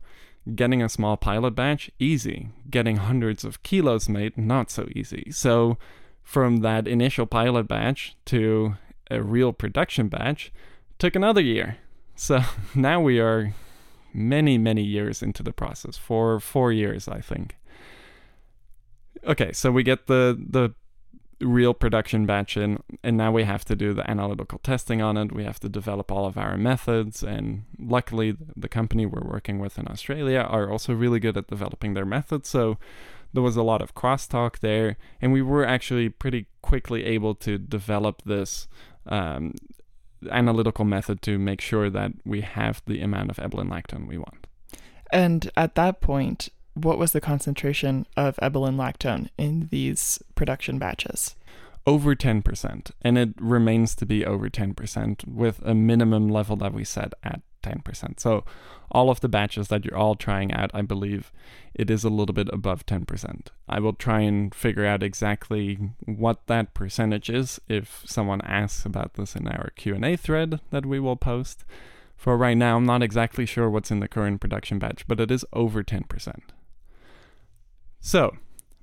[0.56, 2.50] getting a small pilot batch, easy.
[2.70, 5.32] Getting hundreds of kilos made, not so easy.
[5.32, 5.78] So
[6.22, 8.76] from that initial pilot batch to
[9.12, 10.52] a real production batch
[10.98, 11.78] took another year.
[12.16, 12.42] So
[12.76, 13.54] now we are
[14.14, 17.58] many, many years into the process, for four years, I think
[19.26, 20.74] okay, so we get the the
[21.42, 25.32] real production batch in, and now we have to do the analytical testing on it.
[25.32, 29.78] We have to develop all of our methods, and luckily, the company we're working with
[29.78, 32.50] in Australia are also really good at developing their methods.
[32.50, 32.78] So
[33.34, 37.58] there was a lot of crosstalk there, and we were actually pretty quickly able to
[37.58, 38.68] develop this
[39.08, 39.56] um,
[40.32, 44.48] analytical method to make sure that we have the amount of ebelin lactone we want.
[45.12, 51.36] And at that point, what was the concentration of ebelin lactone in these production batches?
[51.86, 56.86] Over 10%, and it remains to be over 10% with a minimum level that we
[56.86, 58.20] set at 10%.
[58.20, 58.46] So,
[58.92, 61.32] all of the batches that you're all trying out, I believe
[61.74, 63.48] it is a little bit above 10%.
[63.68, 69.16] I will try and figure out exactly what that percentage is if someone asks about
[69.16, 71.66] this in our Q&A thread that we will post.
[72.16, 75.32] For right now, I'm not exactly sure what's in the current production batch, but it
[75.32, 76.40] is over 10%.
[78.06, 78.36] So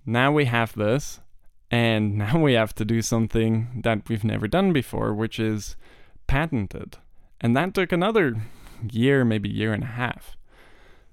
[0.06, 1.20] now we have this,
[1.70, 5.76] and now we have to do something that we've never done before, which is
[6.26, 6.96] patented.
[7.38, 8.42] And that took another
[8.90, 10.36] year, maybe year and a half.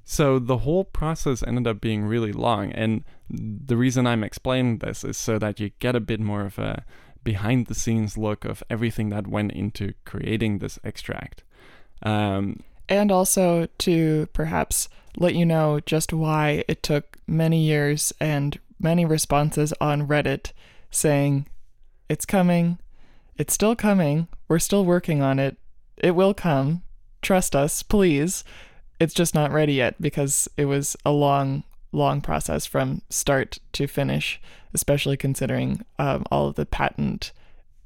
[0.06, 2.72] So the whole process ended up being really long.
[2.72, 6.58] And the reason I'm explaining this is so that you get a bit more of
[6.58, 6.86] a
[7.26, 11.44] behind the scenes look of everything that went into creating this extract.
[12.04, 18.60] Um, and also to perhaps let you know just why it took many years and
[18.80, 20.52] many responses on Reddit
[20.92, 21.48] saying,
[22.10, 22.80] It's coming.
[23.36, 24.28] It's still coming.
[24.48, 25.58] We're still working on it.
[25.98, 26.84] It will come.
[27.22, 28.44] Trust us, please.
[29.00, 33.88] It's just not ready yet because it was a long, long process from start to
[33.88, 34.40] finish,
[34.74, 37.32] especially considering um, all of the patent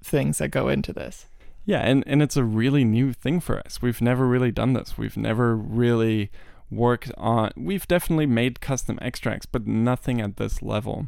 [0.03, 1.25] things that go into this.
[1.65, 3.81] Yeah, and, and it's a really new thing for us.
[3.81, 4.97] We've never really done this.
[4.97, 6.31] We've never really
[6.71, 11.07] worked on, we've definitely made custom extracts, but nothing at this level,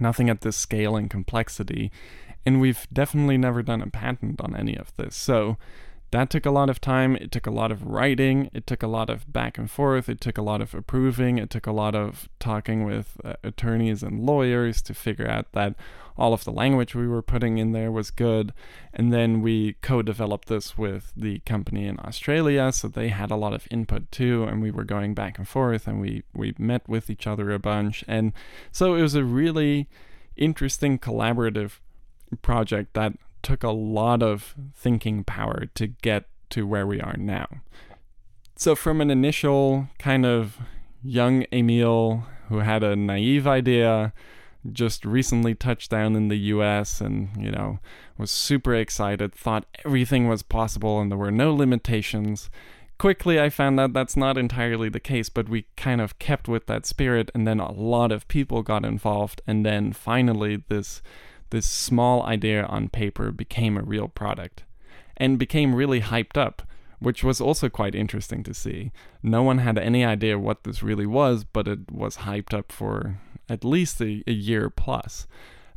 [0.00, 1.90] nothing at this scale and complexity.
[2.44, 5.14] And we've definitely never done a patent on any of this.
[5.14, 5.56] So
[6.12, 7.16] that took a lot of time.
[7.16, 8.50] It took a lot of writing.
[8.52, 10.10] It took a lot of back and forth.
[10.10, 11.38] It took a lot of approving.
[11.38, 15.74] It took a lot of talking with uh, attorneys and lawyers to figure out that
[16.18, 18.52] all of the language we were putting in there was good.
[18.92, 22.72] And then we co developed this with the company in Australia.
[22.72, 24.44] So they had a lot of input too.
[24.44, 27.58] And we were going back and forth and we, we met with each other a
[27.58, 28.04] bunch.
[28.06, 28.34] And
[28.70, 29.88] so it was a really
[30.36, 31.78] interesting collaborative
[32.42, 37.46] project that took a lot of thinking power to get to where we are now.
[38.56, 40.58] So, from an initial kind of
[41.02, 44.12] young Emil who had a naive idea,
[44.70, 47.80] just recently touched down in the US and, you know,
[48.16, 52.50] was super excited, thought everything was possible and there were no limitations.
[52.98, 56.66] Quickly, I found out that's not entirely the case, but we kind of kept with
[56.66, 61.02] that spirit, and then a lot of people got involved, and then finally, this
[61.52, 64.64] this small idea on paper became a real product
[65.18, 66.62] and became really hyped up,
[66.98, 68.90] which was also quite interesting to see.
[69.22, 73.20] No one had any idea what this really was, but it was hyped up for
[73.50, 75.26] at least a, a year plus.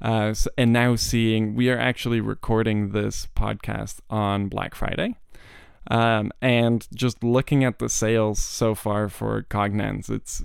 [0.02, 5.16] Uh, so, and now seeing we are actually recording this podcast on Black Friday.
[5.92, 10.42] Um, and just looking at the sales so far for Cognance, it's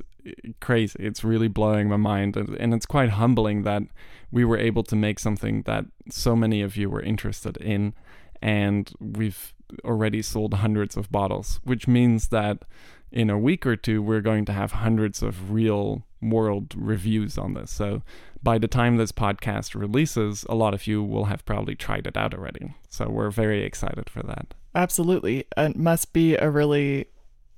[0.60, 0.98] crazy.
[0.98, 3.84] It's really blowing my mind, and it's quite humbling that
[4.30, 7.94] we were able to make something that so many of you were interested in,
[8.40, 9.54] and we've
[9.84, 12.64] already sold hundreds of bottles, which means that
[13.12, 17.54] in a week or two we're going to have hundreds of real world reviews on
[17.54, 17.70] this.
[17.70, 18.02] So
[18.42, 22.16] by the time this podcast releases, a lot of you will have probably tried it
[22.16, 22.74] out already.
[22.88, 24.54] So we're very excited for that.
[24.74, 25.46] Absolutely.
[25.56, 27.06] It must be a really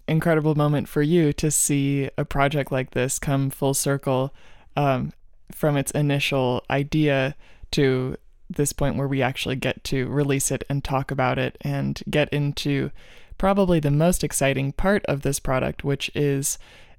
[0.09, 4.35] incredible moment for you to see a project like this come full circle
[4.77, 5.12] um,
[5.55, 7.34] from its initial idea
[7.72, 8.16] to
[8.50, 12.28] this point where we actually get to release it and talk about it and get
[12.30, 12.90] into
[13.38, 16.59] probably the most exciting part of this product, which is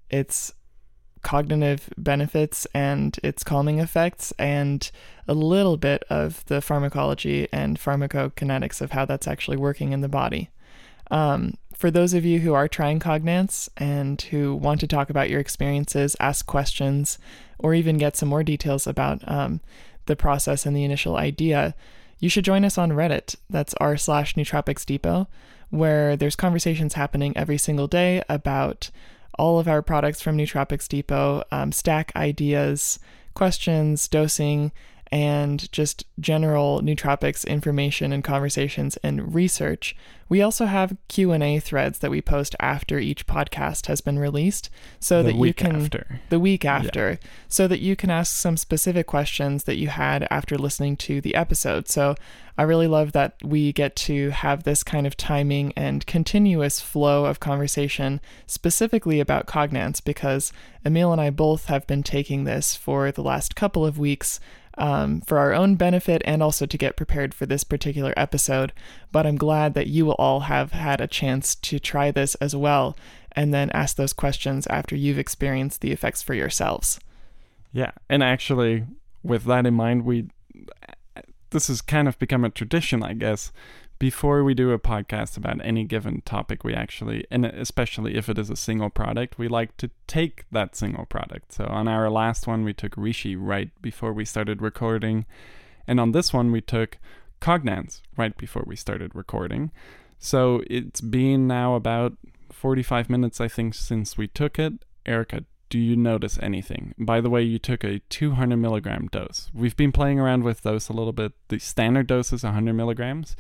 [0.10, 0.54] its
[1.22, 4.92] cognitive benefits and its calming effects, and
[5.28, 10.10] a little bit of the pharmacology and pharmacokinetics of how that's actually working in the
[10.10, 10.50] body.
[11.12, 15.30] Um, for those of you who are trying Cognance and who want to talk about
[15.30, 17.18] your experiences, ask questions,
[17.60, 19.60] or even get some more details about um,
[20.06, 21.76] the process and the initial idea,
[22.20, 23.36] you should join us on Reddit.
[23.50, 25.28] That's r slash Nootropics Depot,
[25.70, 28.92] where there's conversations happening every single day about
[29.38, 33.00] all of our products from Nootropics Depot, um, stack ideas,
[33.34, 34.72] questions, dosing,
[35.14, 39.96] and just general nootropics information and conversations and research.
[40.28, 45.22] We also have Q&A threads that we post after each podcast has been released so
[45.22, 46.20] the that you can after.
[46.30, 47.30] the week after yeah.
[47.48, 51.36] so that you can ask some specific questions that you had after listening to the
[51.36, 51.88] episode.
[51.88, 52.16] So
[52.58, 57.26] I really love that we get to have this kind of timing and continuous flow
[57.26, 60.52] of conversation specifically about Cognance because
[60.84, 64.40] Emil and I both have been taking this for the last couple of weeks
[64.78, 68.74] um, for our own benefit and also to get prepared for this particular episode.
[69.12, 72.56] But I'm glad that you will all have had a chance to try this as
[72.56, 72.98] well
[73.32, 77.00] and then ask those questions after you've experienced the effects for yourselves.
[77.72, 78.86] Yeah, and actually,
[79.24, 80.28] with that in mind, we
[81.50, 83.52] this has kind of become a tradition, I guess,
[84.04, 88.38] before we do a podcast about any given topic, we actually, and especially if it
[88.38, 91.54] is a single product, we like to take that single product.
[91.54, 95.26] So on our last one, we took Reishi right before we started recording.
[95.88, 96.98] And on this one, we took
[97.40, 99.72] Cognance right before we started recording.
[100.20, 102.18] So it's been now about
[102.52, 104.74] 45 minutes, I think, since we took it.
[105.06, 106.94] Erica, do you notice anything?
[107.00, 109.50] By the way, you took a 200 milligram dose.
[109.54, 111.32] We've been playing around with those a little bit.
[111.48, 113.38] The standard dose is 100 milligrams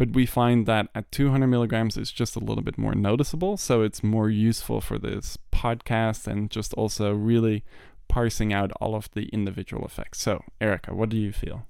[0.00, 3.58] but we find that at 200 milligrams it's just a little bit more noticeable.
[3.58, 7.64] So it's more useful for this podcast and just also really
[8.08, 10.22] parsing out all of the individual effects.
[10.22, 11.66] So erica what do you feel?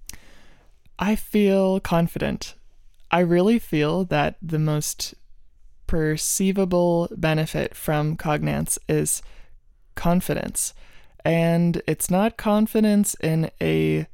[0.97, 2.55] I feel confident.
[3.11, 5.15] I really feel that the most
[5.89, 9.23] perceivable benefit from cognance is
[9.97, 10.73] confidence.
[11.25, 14.07] And it's not confidence in a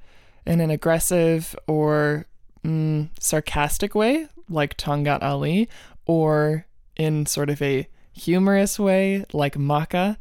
[0.47, 2.25] in an aggressive or
[2.67, 5.69] mm, sarcastic way, like Tongkat Ali,
[6.05, 10.17] or in sort of a humorous way, like Maca.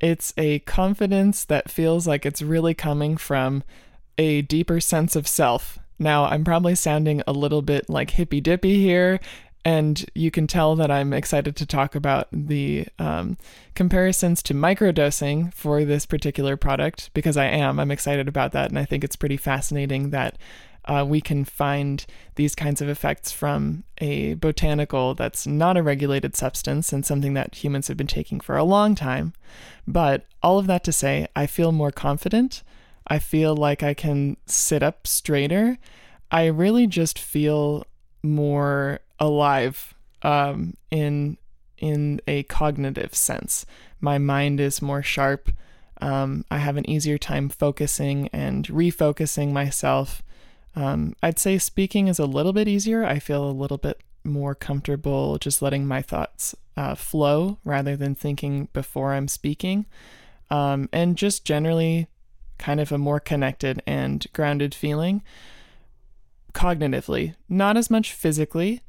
[0.00, 3.62] It's a confidence that feels like it's really coming from
[4.18, 5.78] a deeper sense of self.
[5.98, 9.20] Now, I'm probably sounding a little bit like hippy dippy here,
[9.64, 13.36] And you can tell that I'm excited to talk about the um,
[13.74, 17.78] comparisons to microdosing for this particular product because I am.
[17.78, 18.70] I'm excited about that.
[18.70, 20.36] And I think it's pretty fascinating that
[20.84, 22.04] uh, we can find
[22.34, 27.62] these kinds of effects from a botanical that's not a regulated substance and something that
[27.62, 29.32] humans have been taking for a long time.
[29.86, 32.62] But all of that to say, I feel more confident.
[33.06, 35.78] I feel like I can sit up straighter.
[36.30, 37.84] I really just feel
[38.22, 41.36] more alive um, in
[41.78, 43.66] in a cognitive sense.
[44.00, 45.50] My mind is more sharp.
[46.00, 50.22] Um, I have an easier time focusing and refocusing myself.
[50.74, 53.04] Um, I'd say speaking is a little bit easier.
[53.04, 58.14] I feel a little bit more comfortable just letting my thoughts uh, flow rather than
[58.14, 59.86] thinking before I'm speaking.
[60.50, 62.08] Um, and just generally
[62.58, 65.22] kind of a more connected and grounded feeling
[66.52, 68.82] cognitively, not as much physically.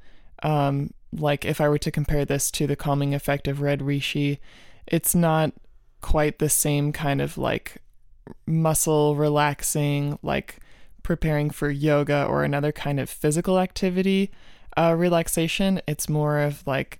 [0.43, 4.39] Um, like if I were to compare this to the calming effect of red reishi,
[4.87, 5.53] it's not
[6.01, 7.81] quite the same kind of like
[8.45, 10.57] muscle relaxing, like
[11.03, 14.31] preparing for yoga or another kind of physical activity
[14.77, 15.81] uh, relaxation.
[15.87, 16.99] It's more of like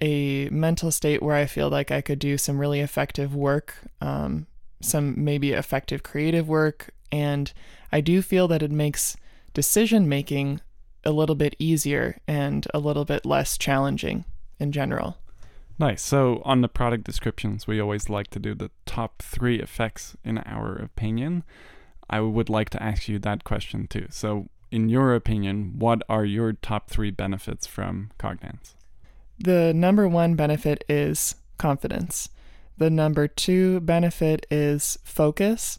[0.00, 4.46] a mental state where I feel like I could do some really effective work, um,
[4.80, 6.90] some maybe effective creative work.
[7.12, 7.52] And
[7.92, 9.16] I do feel that it makes
[9.52, 10.60] decision making
[11.04, 14.24] a little bit easier and a little bit less challenging
[14.58, 15.18] in general.
[15.78, 16.02] Nice.
[16.02, 20.36] So, on the product descriptions, we always like to do the top three effects in
[20.38, 21.42] our opinion.
[22.10, 24.06] I would like to ask you that question too.
[24.10, 28.74] So, in your opinion, what are your top three benefits from Cognance?
[29.38, 32.28] The number one benefit is confidence.
[32.76, 35.78] The number two benefit is focus.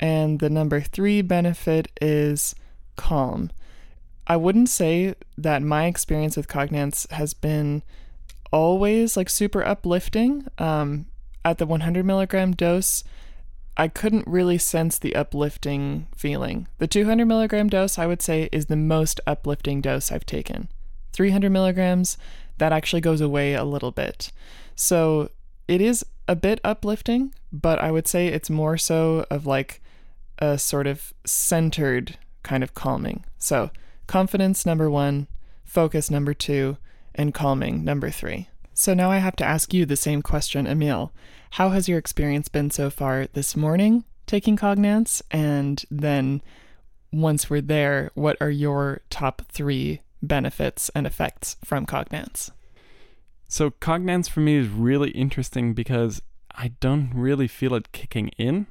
[0.00, 2.54] And the number three benefit is
[2.96, 3.50] calm.
[4.26, 7.82] I wouldn't say that my experience with Cognance has been
[8.52, 10.46] always like super uplifting.
[10.58, 11.06] Um,
[11.44, 13.04] at the 100 milligram dose,
[13.76, 16.68] I couldn't really sense the uplifting feeling.
[16.78, 20.68] The 200 milligram dose, I would say, is the most uplifting dose I've taken.
[21.12, 22.18] 300 milligrams,
[22.58, 24.30] that actually goes away a little bit.
[24.74, 25.30] So
[25.68, 29.80] it is a bit uplifting, but I would say it's more so of like
[30.38, 33.24] a sort of centered kind of calming.
[33.38, 33.70] So,
[34.06, 35.28] confidence number one,
[35.64, 36.76] focus number two,
[37.14, 38.48] and calming number three.
[38.74, 41.12] So, now I have to ask you the same question, Emil.
[41.52, 45.22] How has your experience been so far this morning taking Cognance?
[45.30, 46.42] And then,
[47.12, 52.50] once we're there, what are your top three benefits and effects from Cognance?
[53.48, 56.22] So, Cognance for me is really interesting because
[56.54, 58.66] I don't really feel it kicking in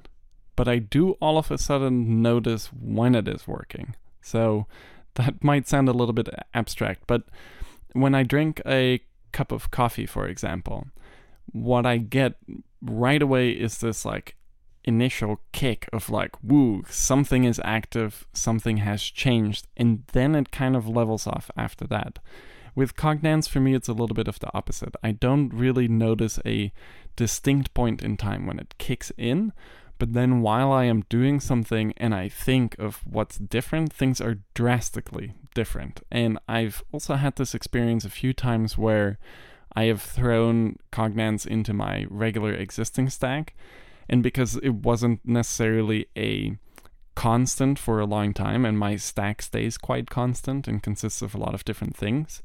[0.62, 3.96] but I do all of a sudden notice when it is working.
[4.22, 4.68] So
[5.16, 7.24] that might sound a little bit abstract, but
[7.94, 9.02] when I drink a
[9.32, 10.88] cup of coffee, for example,
[11.52, 12.36] what I get
[12.82, 14.36] right away is this like
[14.84, 20.76] initial kick of like, woo, something is active, something has changed, and then it kind
[20.76, 22.20] of levels off after that.
[22.74, 24.96] With Cognance, for me, it's a little bit of the opposite.
[25.04, 26.72] I don't really notice a
[27.16, 29.52] distinct point in time when it kicks in,
[30.00, 34.40] but then while I am doing something and I think of what's different, things are
[34.54, 36.02] drastically different.
[36.10, 39.20] And I've also had this experience a few times where
[39.76, 43.56] I have thrown Cognance into my regular existing stack.
[44.10, 46.58] And because it wasn't necessarily a
[47.16, 51.38] constant for a long time, and my stack stays quite constant and consists of a
[51.38, 52.42] lot of different things,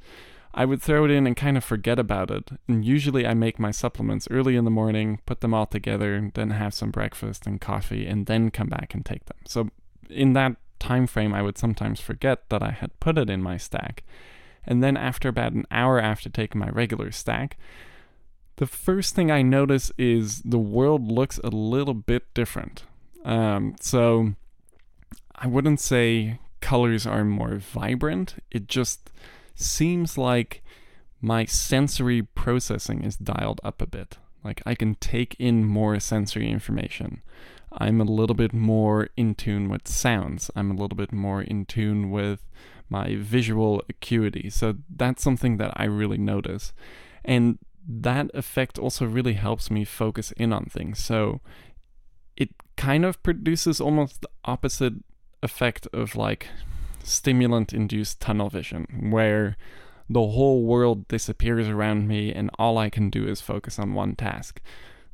[0.55, 2.51] I would throw it in and kind of forget about it.
[2.67, 6.51] And usually I make my supplements early in the morning, put them all together, then
[6.51, 9.37] have some breakfast and coffee, and then come back and take them.
[9.47, 9.71] So
[10.09, 13.57] in that time frame, I would sometimes forget that I had put it in my
[13.57, 14.03] stack.
[14.67, 17.57] And then after about an hour after taking my regular stack,
[18.57, 22.85] the first thing I notice is the world looks a little bit different.
[23.25, 24.33] Um, so
[25.35, 28.43] I wouldn't say colors are more vibrant.
[28.51, 29.11] It just
[29.55, 30.63] seems like
[31.21, 34.19] my sensory processing is dialed up a bit.
[34.43, 37.23] Like I can take in more sensory information.
[37.73, 40.51] I'm a little bit more in tune with sounds.
[40.57, 42.41] I'm a little bit more in tune with
[42.89, 44.51] my visual acuity.
[44.51, 46.73] So that's something that I really notice.
[47.25, 47.59] And
[47.89, 50.99] that effect also really helps me focus in on things.
[50.99, 51.41] So
[52.37, 54.95] it kind of produces almost the opposite
[55.43, 56.49] effect of like
[57.03, 59.57] stimulant induced tunnel vision, where
[60.09, 64.15] the whole world disappears around me and all I can do is focus on one
[64.17, 64.61] task.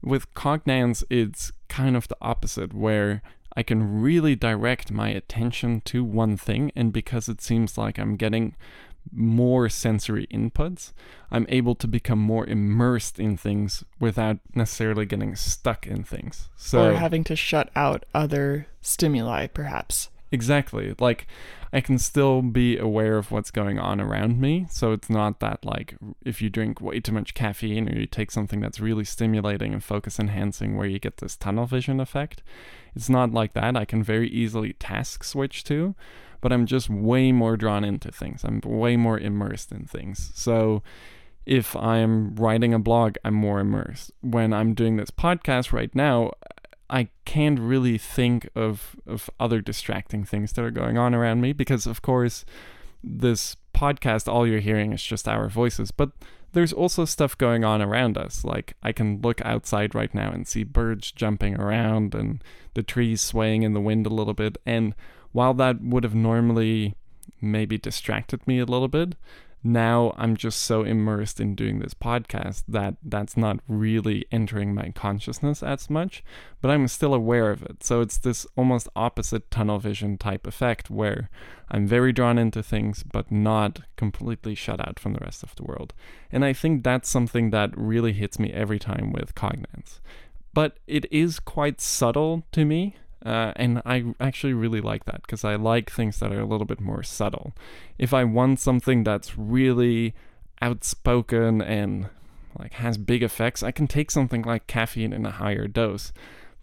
[0.03, 3.23] With Cognance, it's kind of the opposite, where
[3.57, 8.17] I can really direct my attention to one thing, and because it seems like I'm
[8.17, 8.57] getting
[9.11, 10.93] more sensory inputs,
[11.31, 16.49] I'm able to become more immersed in things without necessarily getting stuck in things.
[16.57, 20.09] So or having to shut out other stimuli, perhaps.
[20.33, 20.95] Exactly.
[20.99, 21.27] Like
[21.75, 24.67] I can still be aware of what's going on around me.
[24.71, 28.31] So it's not that like if you drink way too much caffeine or you take
[28.31, 32.43] something that's really stimulating and focus enhancing where you get this tunnel vision effect.
[32.97, 33.77] It's not like that.
[33.77, 35.95] I can very easily task switch to,
[36.41, 38.43] but I'm just way more drawn into things.
[38.43, 40.31] I'm way more immersed in things.
[40.35, 40.83] So
[41.45, 44.13] if I'm writing a blog, I'm more immersed.
[44.21, 46.33] When I'm doing this podcast right now,
[46.93, 51.53] I can't really think of of other distracting things that are going on around me
[51.53, 52.45] because of course
[53.03, 56.11] this podcast all you're hearing is just our voices but
[56.53, 58.45] there's also stuff going on around us.
[58.45, 63.21] Like I can look outside right now and see birds jumping around and the trees
[63.21, 64.95] swaying in the wind a little bit and
[65.33, 66.95] while that would have normally
[67.41, 69.15] maybe distracted me a little bit
[69.65, 74.91] now I'm just so immersed in doing this podcast that that's not really entering my
[74.91, 76.25] consciousness as much,
[76.61, 77.85] but I'm still aware of it.
[77.85, 81.31] So it's this almost opposite tunnel vision type effect where
[81.71, 85.65] I'm very drawn into things, but not completely shut out from the rest of the
[85.65, 85.95] world.
[86.31, 90.01] And I think that's something that really hits me every time with Cognance.
[90.55, 92.97] But it is quite subtle to me.
[93.25, 96.67] Uh, and I actually really like that because I like things that are a little
[96.67, 97.55] bit more subtle.
[97.99, 100.15] If I want something that's really
[100.61, 102.09] outspoken and
[102.59, 106.13] like has big effects, I can take something like caffeine in a higher dose.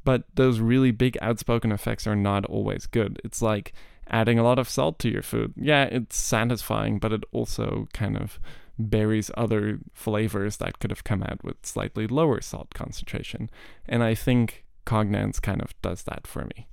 [0.03, 3.21] But those really big outspoken effects are not always good.
[3.23, 3.73] It's like
[4.09, 5.53] adding a lot of salt to your food.
[5.55, 8.39] Yeah, it's satisfying, but it also kind of
[8.77, 13.49] buries other flavors that could have come out with slightly lower salt concentration.
[13.87, 16.67] And I think Cognance kind of does that for me.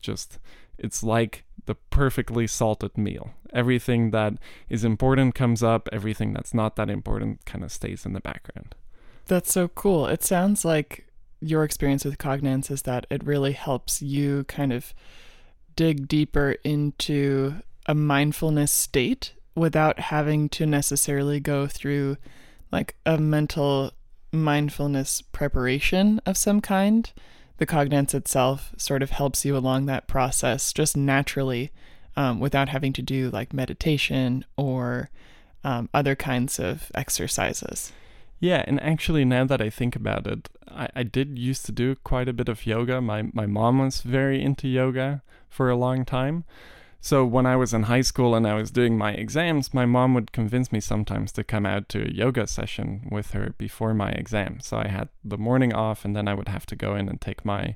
[0.00, 0.38] Just,
[0.78, 3.34] it's like the perfectly salted meal.
[3.52, 4.34] Everything that
[4.68, 8.74] is important comes up, everything that's not that important kind of stays in the background.
[9.26, 10.06] That's so cool.
[10.06, 11.06] It sounds like
[11.40, 14.94] your experience with Cognance is that it really helps you kind of
[15.76, 17.56] dig deeper into
[17.86, 22.16] a mindfulness state without having to necessarily go through
[22.70, 23.92] like a mental
[24.32, 27.12] mindfulness preparation of some kind
[27.62, 31.70] the cognance itself sort of helps you along that process just naturally
[32.16, 35.10] um, without having to do like meditation or
[35.62, 37.92] um, other kinds of exercises.
[38.40, 41.94] Yeah, and actually, now that I think about it, I, I did used to do
[41.94, 43.00] quite a bit of yoga.
[43.00, 46.42] My my mom was very into yoga for a long time.
[47.04, 50.14] So when I was in high school and I was doing my exams, my mom
[50.14, 54.12] would convince me sometimes to come out to a yoga session with her before my
[54.12, 54.60] exam.
[54.60, 57.20] So I had the morning off and then I would have to go in and
[57.20, 57.74] take my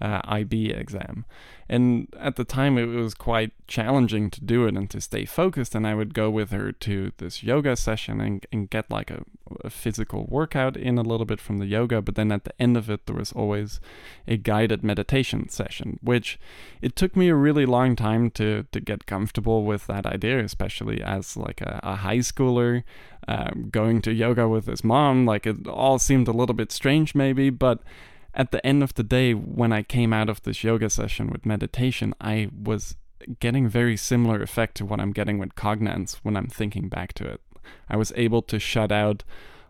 [0.00, 1.24] uh, IB exam.
[1.68, 5.74] And at the time, it was quite challenging to do it and to stay focused.
[5.74, 9.24] And I would go with her to this yoga session and, and get like a,
[9.64, 12.00] a physical workout in a little bit from the yoga.
[12.00, 13.80] But then at the end of it, there was always
[14.28, 16.38] a guided meditation session, which
[16.80, 21.02] it took me a really long time to, to get comfortable with that idea, especially
[21.02, 22.84] as like a, a high schooler.
[23.28, 27.12] Um, going to yoga with his mom, like it all seemed a little bit strange,
[27.12, 27.80] maybe, but
[28.36, 31.46] at the end of the day, when I came out of this yoga session with
[31.46, 32.96] meditation, I was
[33.40, 37.26] getting very similar effect to what I'm getting with Cognance when I'm thinking back to
[37.26, 37.40] it.
[37.88, 39.24] I was able to shut out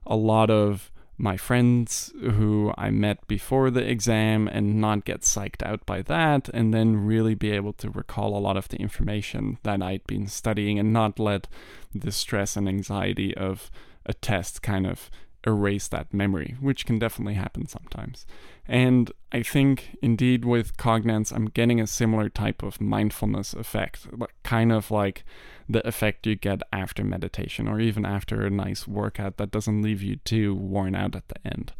[0.04, 5.62] a lot of my friends who I met before the exam and not get psyched
[5.62, 9.58] out by that, and then really be able to recall a lot of the information
[9.62, 11.46] that I'd been studying and not let
[11.94, 13.70] the stress and anxiety of
[14.04, 15.10] a test kind of
[15.46, 18.26] erase that memory, which can definitely happen sometimes.
[18.66, 24.08] And I think indeed with Cognance, I'm getting a similar type of mindfulness effect,
[24.42, 25.24] kind of like
[25.68, 30.02] the effect you get after meditation or even after a nice workout that doesn't leave
[30.02, 31.72] you too worn out at the end.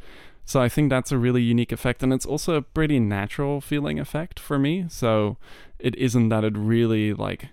[0.45, 3.99] So I think that's a really unique effect, and it's also a pretty natural feeling
[3.99, 4.87] effect for me.
[4.89, 5.39] So
[5.81, 7.49] it isn't that it really like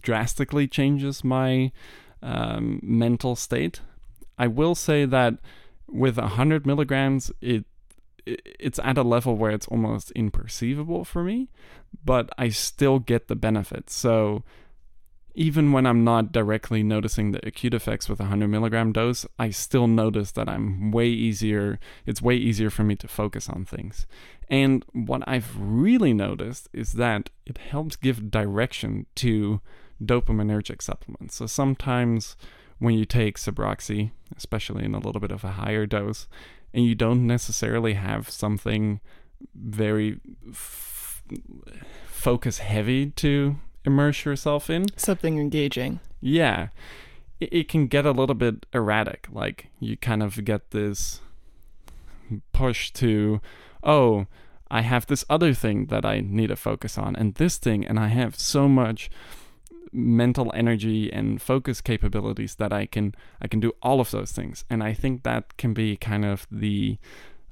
[0.00, 1.72] drastically changes my
[2.22, 3.80] um, mental state.
[4.38, 5.34] I will say that
[5.88, 7.64] with 100 milligrams, it
[8.26, 11.48] it's at a level where it's almost imperceivable for me,
[12.04, 13.94] but I still get the benefits.
[13.94, 14.42] So
[15.34, 19.50] even when I'm not directly noticing the acute effects with a 100 milligram dose, I
[19.50, 21.78] still notice that I'm way easier.
[22.06, 24.06] It's way easier for me to focus on things.
[24.48, 29.60] And what I've really noticed is that it helps give direction to
[30.02, 31.36] dopaminergic supplements.
[31.36, 32.36] So sometimes
[32.78, 36.28] when you take Sabroxy, especially in a little bit of a higher dose,
[36.74, 39.00] and you don't necessarily have something
[39.54, 40.20] very
[40.50, 41.22] f-
[42.06, 44.86] focus heavy to immerse yourself in.
[44.96, 46.00] Something engaging.
[46.20, 46.68] Yeah.
[47.40, 49.28] It, it can get a little bit erratic.
[49.30, 51.20] Like you kind of get this
[52.52, 53.40] push to,
[53.82, 54.26] oh,
[54.70, 58.00] I have this other thing that I need to focus on, and this thing, and
[58.00, 59.08] I have so much
[59.92, 64.64] mental energy and focus capabilities that I can I can do all of those things.
[64.70, 66.98] And I think that can be kind of the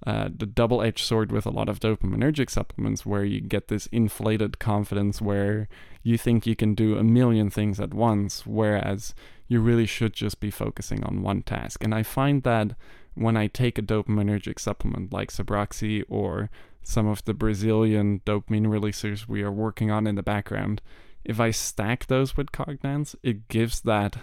[0.07, 4.59] uh, the double-edged sword with a lot of dopaminergic supplements, where you get this inflated
[4.59, 5.67] confidence where
[6.03, 9.15] you think you can do a million things at once, whereas
[9.49, 11.83] you really should just be focusing on one task.
[11.83, 12.77] And I find that
[13.15, 16.51] when I take a dopaminergic supplement like Sabroxy or
[16.83, 20.83] some of the Brazilian dopamine releasers we are working on in the background,
[21.25, 24.17] if I stack those with Cognance, it gives that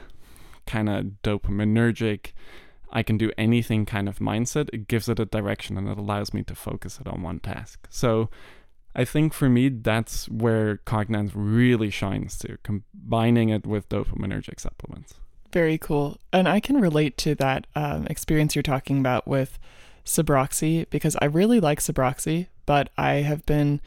[0.67, 2.33] kind of dopaminergic,
[2.91, 4.69] I can do anything kind of mindset.
[4.73, 7.87] It gives it a direction and it allows me to focus it on one task.
[7.89, 8.29] So
[8.95, 15.15] I think for me, that's where Cognance really shines to, combining it with dopaminergic supplements.
[15.51, 16.17] Very cool.
[16.31, 19.57] And I can relate to that um, experience you're talking about with
[20.05, 23.81] Sabroxy because I really like Sabroxy, but I have been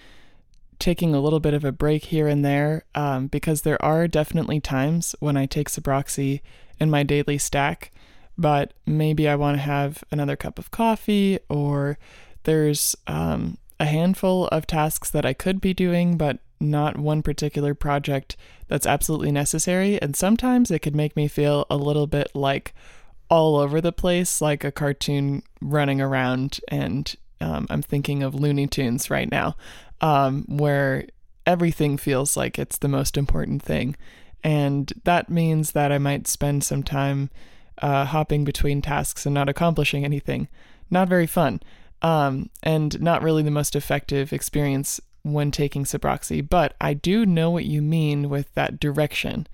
[0.84, 4.60] taking a little bit of a break here and there um, because there are definitely
[4.60, 6.42] times when I take Sabroxy
[6.78, 7.90] in my daily stack,
[8.36, 11.96] but maybe I want to have another cup of coffee or
[12.42, 17.74] there's um, a handful of tasks that I could be doing, but not one particular
[17.74, 18.36] project
[18.68, 19.98] that's absolutely necessary.
[20.02, 22.74] And sometimes it could make me feel a little bit like
[23.30, 26.60] all over the place, like a cartoon running around.
[26.68, 29.56] And um, I'm thinking of Looney Tunes right now
[30.00, 31.06] um, where
[31.46, 33.96] everything feels like it's the most important thing.
[34.42, 37.30] And that means that I might spend some time
[37.78, 40.48] uh, hopping between tasks and not accomplishing anything.
[40.90, 41.60] Not very fun.
[42.02, 46.46] Um, and not really the most effective experience when taking Sabroxy.
[46.46, 49.46] But I do know what you mean with that direction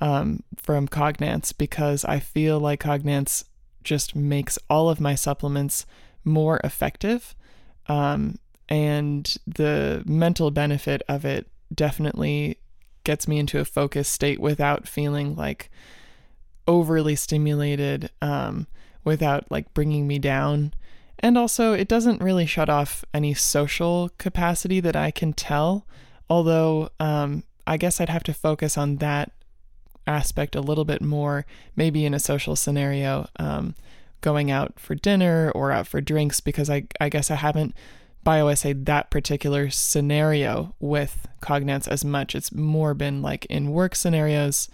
[0.00, 3.44] um, from Cognance because I feel like Cognance
[3.84, 5.84] just makes all of my supplements
[6.24, 7.34] more effective.
[7.86, 8.38] Um,
[8.70, 12.58] and the mental benefit of it definitely
[13.04, 15.70] gets me into a focused state without feeling like
[16.68, 18.66] overly stimulated um,
[19.02, 20.72] without like bringing me down.
[21.18, 25.86] And also it doesn't really shut off any social capacity that i can tell
[26.30, 29.32] although um, i guess i'd have to focus on that
[30.06, 31.44] aspect a little bit more
[31.76, 33.74] maybe in a social scenario um,
[34.22, 37.74] going out for dinner or out for drinks because I, I guess i haven't
[38.24, 42.34] bioassay that particular scenario with Cognance as much.
[42.34, 44.68] It's more been like in work scenarios,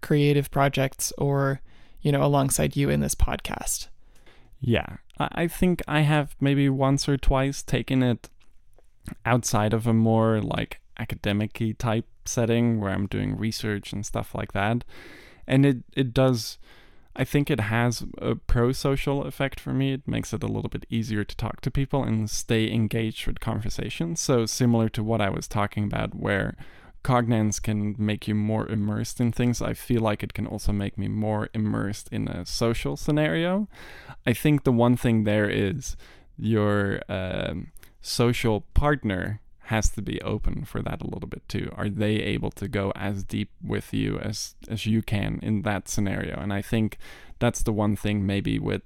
[0.00, 1.60] creative projects, or,
[2.00, 3.88] you know, alongside you in this podcast.
[4.60, 4.96] Yeah.
[5.18, 8.28] I think I have maybe once or twice taken it
[9.26, 14.52] outside of a more like academic type setting where I'm doing research and stuff like
[14.52, 14.84] that.
[15.46, 16.58] And it, it does
[17.14, 19.92] I think it has a pro social effect for me.
[19.92, 23.38] It makes it a little bit easier to talk to people and stay engaged with
[23.38, 24.20] conversations.
[24.20, 26.56] So, similar to what I was talking about, where
[27.04, 30.96] Cognance can make you more immersed in things, I feel like it can also make
[30.96, 33.68] me more immersed in a social scenario.
[34.24, 35.96] I think the one thing there is
[36.38, 41.72] your um, social partner has to be open for that a little bit too.
[41.76, 45.88] Are they able to go as deep with you as as you can in that
[45.88, 46.38] scenario?
[46.40, 46.98] And I think
[47.38, 48.82] that's the one thing maybe with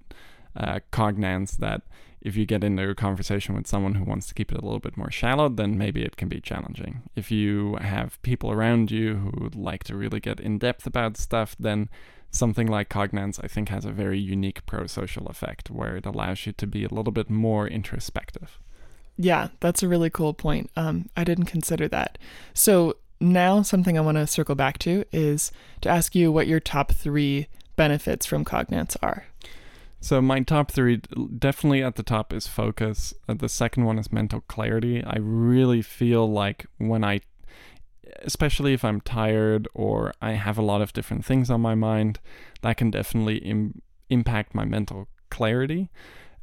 [0.55, 1.83] uh, Cognance that
[2.21, 4.81] if you get into a conversation with someone who wants to keep it a little
[4.81, 7.03] bit more shallow, then maybe it can be challenging.
[7.15, 11.17] If you have people around you who would like to really get in depth about
[11.17, 11.89] stuff, then
[12.31, 16.47] something like Cognance I think has a very unique pro social effect where it allows
[16.47, 18.59] you to be a little bit more introspective.
[19.17, 20.71] Yeah, that's a really cool point.
[20.77, 22.19] Um, I didn't consider that.
[22.53, 25.51] So now something I want to circle back to is
[25.81, 29.27] to ask you what your top three benefits from Cognance are.
[30.01, 31.01] So my top three,
[31.39, 33.15] definitely at the top is focus.
[33.29, 35.03] Uh, the second one is mental clarity.
[35.03, 37.21] I really feel like when I,
[38.23, 42.21] especially if I'm tired or I have a lot of different things on my mind,
[42.61, 45.89] that can definitely Im- impact my mental clarity.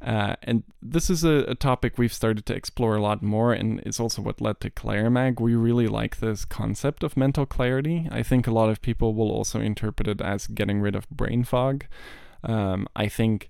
[0.04, 3.80] Uh, and this is a, a, topic we've started to explore a lot more, and
[3.86, 5.40] it's also what led to Claremag.
[5.40, 8.06] We really like this concept of mental clarity.
[8.10, 11.42] I think a lot of people will also interpret it as getting rid of brain
[11.42, 11.86] fog.
[12.42, 13.48] Um, I think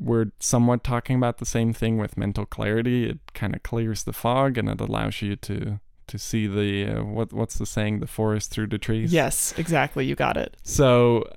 [0.00, 3.10] we're somewhat talking about the same thing with mental clarity.
[3.10, 7.04] It kind of clears the fog, and it allows you to to see the uh,
[7.04, 9.12] what what's the saying the forest through the trees.
[9.12, 10.06] Yes, exactly.
[10.06, 10.56] You got it.
[10.62, 11.28] So.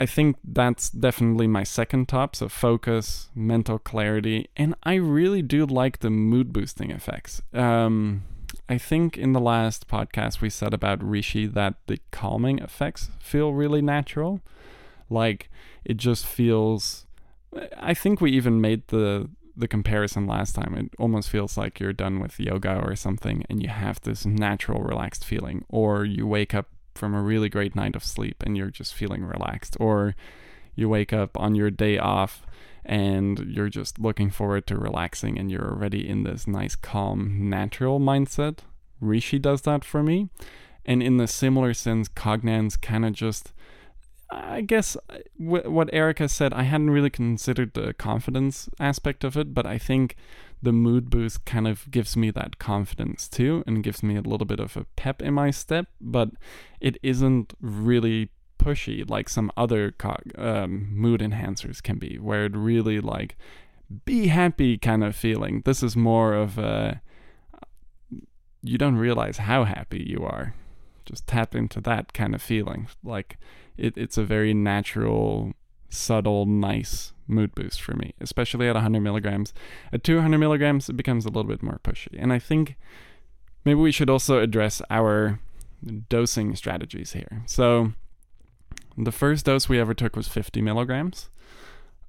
[0.00, 2.34] I think that's definitely my second top.
[2.34, 7.42] So focus, mental clarity, and I really do like the mood boosting effects.
[7.52, 8.24] Um,
[8.68, 13.52] I think in the last podcast we said about Reishi that the calming effects feel
[13.52, 14.40] really natural.
[15.10, 15.50] Like
[15.84, 17.06] it just feels
[17.76, 20.74] I think we even made the the comparison last time.
[20.74, 24.82] It almost feels like you're done with yoga or something and you have this natural
[24.82, 28.70] relaxed feeling or you wake up from a really great night of sleep and you're
[28.70, 30.14] just feeling relaxed or
[30.74, 32.46] you wake up on your day off
[32.84, 37.98] and you're just looking forward to relaxing and you're already in this nice calm natural
[37.98, 38.58] mindset.
[39.02, 40.28] Reishi does that for me.
[40.84, 43.52] And in the similar sense cognance kind of just
[44.30, 44.96] I guess
[45.36, 50.16] what Erica said, I hadn't really considered the confidence aspect of it, but I think
[50.64, 54.46] the mood boost kind of gives me that confidence too and gives me a little
[54.46, 56.30] bit of a pep in my step, but
[56.80, 62.56] it isn't really pushy like some other co- um, mood enhancers can be, where it
[62.56, 63.36] really like
[64.04, 65.62] be happy kind of feeling.
[65.64, 67.00] This is more of a
[68.62, 70.54] you don't realize how happy you are.
[71.04, 72.88] Just tap into that kind of feeling.
[73.02, 73.36] Like
[73.76, 75.52] it, it's a very natural,
[75.94, 79.54] subtle, nice mood boost for me, especially at 100 milligrams.
[79.92, 82.16] At 200 milligrams, it becomes a little bit more pushy.
[82.18, 82.76] And I think
[83.64, 85.40] maybe we should also address our
[86.08, 87.42] dosing strategies here.
[87.46, 87.92] So,
[88.96, 91.28] the first dose we ever took was 50 milligrams.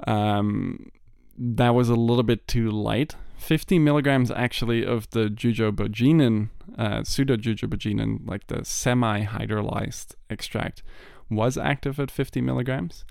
[0.06, 0.92] Um,
[1.38, 3.16] that was a little bit too light.
[3.38, 10.84] 50 milligrams actually of the jujubogenin, uh, pseudo jujubogenin, like the semi hydrolyzed extract,
[11.30, 13.04] was active at 50 milligrams.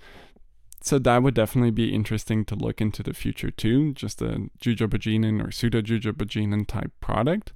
[0.85, 5.43] So that would definitely be interesting to look into the future too, just a jujubogenin
[5.43, 7.53] or pseudo type product.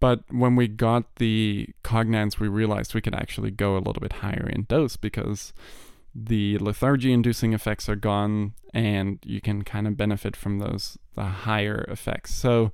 [0.00, 4.12] But when we got the cognance, we realized we could actually go a little bit
[4.12, 5.54] higher in dose because
[6.14, 11.24] the lethargy inducing effects are gone and you can kind of benefit from those the
[11.24, 12.34] higher effects.
[12.34, 12.72] So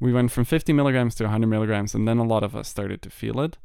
[0.00, 3.00] we went from 50 milligrams to 100 milligrams, and then a lot of us started
[3.00, 3.56] to feel it.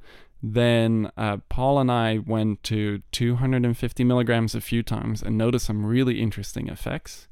[0.41, 5.85] Then uh, Paul and I went to 250 milligrams a few times and noticed some
[5.85, 7.27] really interesting effects,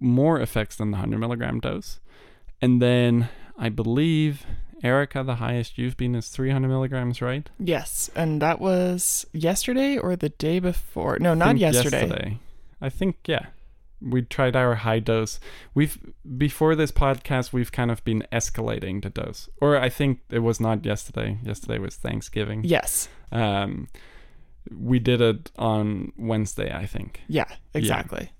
[0.00, 2.00] more effects than the 100 milligram dose.
[2.60, 4.44] And then I believe
[4.82, 7.48] Erica, the highest you've been is 300 milligrams, right?
[7.58, 11.18] Yes, and that was yesterday or the day before.
[11.20, 12.00] No, not yesterday.
[12.00, 12.38] yesterday.
[12.80, 13.46] I think yeah.
[14.00, 15.40] We tried our high dose.
[15.74, 15.98] We've
[16.36, 19.48] before this podcast, we've kind of been escalating the dose.
[19.60, 21.38] Or I think it was not yesterday.
[21.42, 22.62] Yesterday was Thanksgiving.
[22.64, 23.08] Yes.
[23.32, 23.88] Um,
[24.76, 27.22] we did it on Wednesday, I think.
[27.28, 28.30] Yeah, exactly.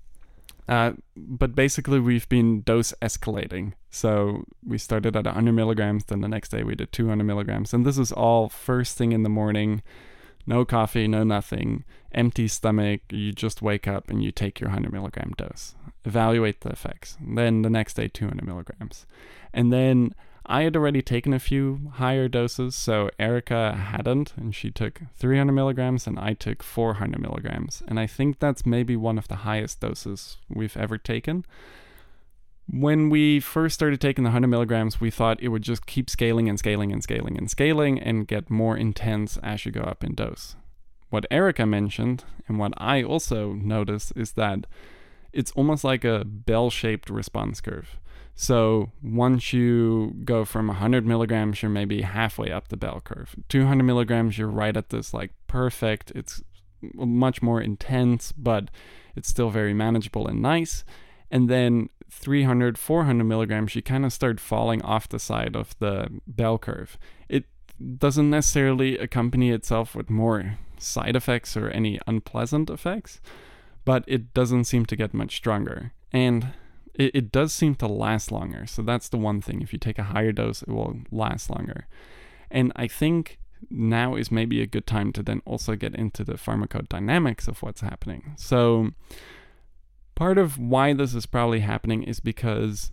[0.67, 3.73] Uh, but basically, we've been dose escalating.
[3.89, 7.73] So we started at 100 milligrams, then the next day we did 200 milligrams.
[7.73, 9.81] And this is all first thing in the morning.
[10.45, 11.83] No coffee, no nothing,
[12.13, 13.01] empty stomach.
[13.09, 15.75] You just wake up and you take your 100 milligram dose.
[16.05, 17.17] Evaluate the effects.
[17.21, 19.05] Then the next day, 200 milligrams.
[19.53, 20.13] And then
[20.51, 25.51] I had already taken a few higher doses, so Erica hadn't, and she took 300
[25.53, 27.83] milligrams, and I took 400 milligrams.
[27.87, 31.45] And I think that's maybe one of the highest doses we've ever taken.
[32.67, 36.49] When we first started taking the 100 milligrams, we thought it would just keep scaling
[36.49, 40.15] and scaling and scaling and scaling and get more intense as you go up in
[40.15, 40.55] dose.
[41.09, 44.65] What Erica mentioned, and what I also notice is that
[45.33, 47.99] it's almost like a bell shaped response curve.
[48.35, 53.35] So once you go from 100 milligrams, you're maybe halfway up the bell curve.
[53.49, 56.11] 200 milligrams, you're right at this like perfect.
[56.15, 56.41] It's
[56.93, 58.69] much more intense, but
[59.15, 60.85] it's still very manageable and nice.
[61.29, 66.07] And then 300, 400 milligrams, you kind of start falling off the side of the
[66.25, 66.97] bell curve.
[67.27, 67.45] It
[67.97, 73.21] doesn't necessarily accompany itself with more side effects or any unpleasant effects,
[73.85, 75.93] but it doesn't seem to get much stronger.
[76.11, 76.53] And
[76.93, 78.65] it, it does seem to last longer.
[78.67, 79.61] So that's the one thing.
[79.61, 81.87] If you take a higher dose, it will last longer.
[82.51, 86.33] And I think now is maybe a good time to then also get into the
[86.33, 88.33] pharmacodynamics of what's happening.
[88.37, 88.91] So,
[90.15, 92.91] part of why this is probably happening is because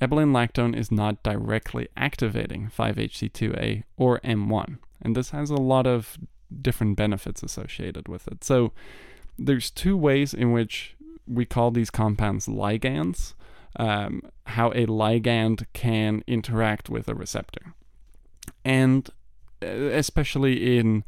[0.00, 4.78] ebelin lactone is not directly activating 5-HT2A or M1.
[5.02, 6.18] And this has a lot of
[6.60, 8.44] different benefits associated with it.
[8.44, 8.72] So,
[9.38, 10.94] there's two ways in which
[11.26, 13.34] we call these compounds ligands,
[13.76, 17.74] um, how a ligand can interact with a receptor.
[18.64, 19.08] And
[19.62, 21.04] especially in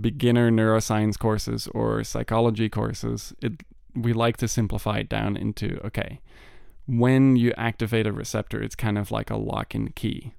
[0.00, 3.62] beginner neuroscience courses or psychology courses, it
[3.94, 6.20] we like to simplify it down into okay,
[6.86, 10.34] when you activate a receptor, it's kind of like a lock and key.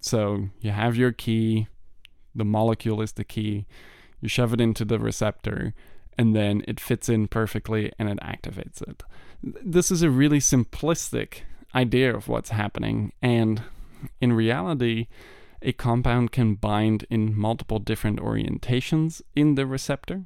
[0.00, 1.68] So you have your key,
[2.34, 3.66] the molecule is the key,
[4.20, 5.74] you shove it into the receptor,
[6.18, 9.02] and then it fits in perfectly and it activates it.
[9.42, 11.40] This is a really simplistic
[11.74, 13.62] idea of what's happening, and
[14.20, 15.08] In reality,
[15.62, 20.24] a compound can bind in multiple different orientations in the receptor,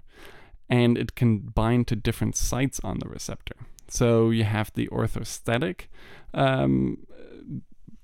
[0.69, 3.57] and it can bind to different sites on the receptor.
[3.89, 5.83] So you have the orthosteric
[6.33, 7.07] um,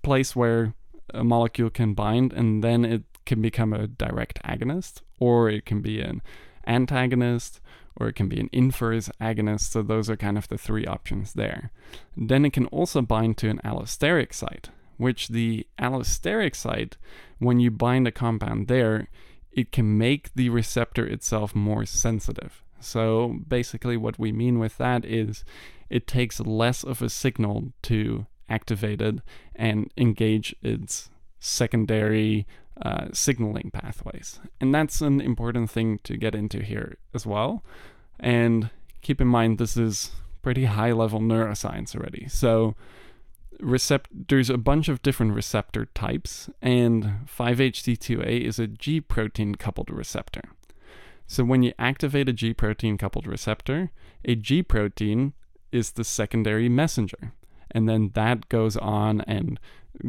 [0.03, 0.74] place where
[1.12, 5.81] a molecule can bind, and then it can become a direct agonist, or it can
[5.81, 6.22] be an
[6.66, 7.61] antagonist,
[7.97, 9.70] or it can be an inverse agonist.
[9.72, 11.70] So those are kind of the three options there.
[12.16, 16.97] Then it can also bind to an allosteric site, which the allosteric site,
[17.39, 19.09] when you bind a compound there,
[19.53, 22.62] it can make the receptor itself more sensitive.
[22.81, 25.45] So basically, what we mean with that is
[25.89, 29.16] it takes less of a signal to activate it
[29.55, 32.47] and engage its secondary
[32.83, 34.41] uh, signaling pathways.
[34.61, 37.62] And that's an important thing to get into here as well.
[38.18, 38.70] And
[39.03, 40.12] keep in mind, this is
[40.43, 42.26] pretty high level neuroscience already.
[42.28, 42.74] So,
[43.61, 49.91] recept- there's a bunch of different receptor types, and 5-HT2A is a G protein coupled
[49.91, 50.43] receptor.
[51.31, 53.93] So when you activate a G protein coupled receptor,
[54.24, 55.33] a G protein
[55.70, 57.35] is the secondary messenger,
[57.70, 59.61] and then that goes on and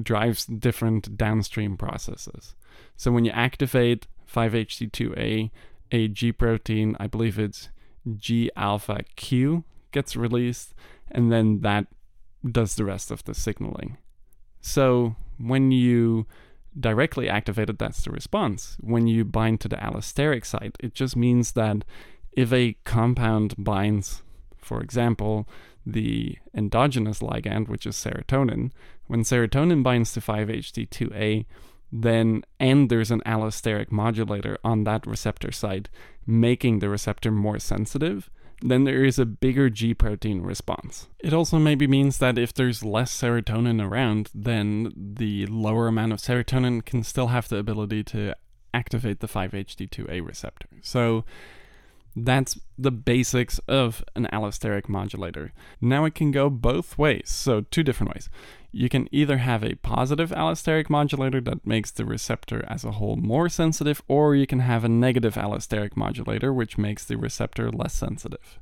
[0.02, 2.56] drives different downstream processes.
[2.98, 5.52] So when you activate 5-HT2A,
[5.92, 7.70] a G protein, I believe it's
[8.18, 10.74] G alpha Q, gets released,
[11.12, 11.86] and then that
[12.44, 14.00] does the rest of the signaling.
[14.60, 16.26] So when you
[16.80, 18.78] directly activated, that's the response.
[18.80, 21.84] When you bind to the allosteric site, it just means that
[22.32, 24.24] if a compound binds,
[24.58, 25.48] for example,
[25.86, 28.72] the endogenous ligand, which is serotonin,
[29.08, 31.46] when serotonin binds to 5-HT2A,
[31.92, 35.90] then and there's an allosteric modulator on that receptor site,
[36.26, 38.30] making the receptor more sensitive,
[38.62, 41.08] then there is a bigger G protein response.
[41.20, 46.20] It also maybe means that if there's less serotonin around, then the lower amount of
[46.20, 48.36] serotonin can still have the ability to
[48.74, 50.68] activate the 5-HT2A receptor.
[50.82, 51.26] So
[52.16, 55.54] that's the basics of an allosteric modulator.
[55.80, 58.30] Now it can go both ways, so two different ways.
[58.72, 63.18] You can either have a positive allosteric modulator that makes the receptor as a whole
[63.18, 67.94] more sensitive, or you can have a negative allosteric modulator which makes the receptor less
[67.94, 68.60] sensitive.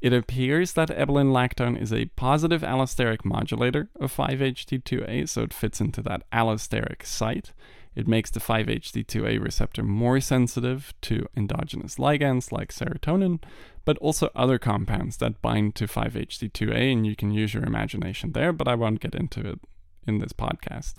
[0.00, 5.80] It appears that ebelin lactone is a positive allosteric modulator of 5-HT2A, so it fits
[5.80, 7.52] into that allosteric site.
[7.98, 13.42] It makes the 5-HT2A receptor more sensitive to endogenous ligands like serotonin,
[13.84, 18.52] but also other compounds that bind to 5-HT2A, and you can use your imagination there,
[18.52, 19.58] but I won't get into it
[20.06, 20.94] in this podcast.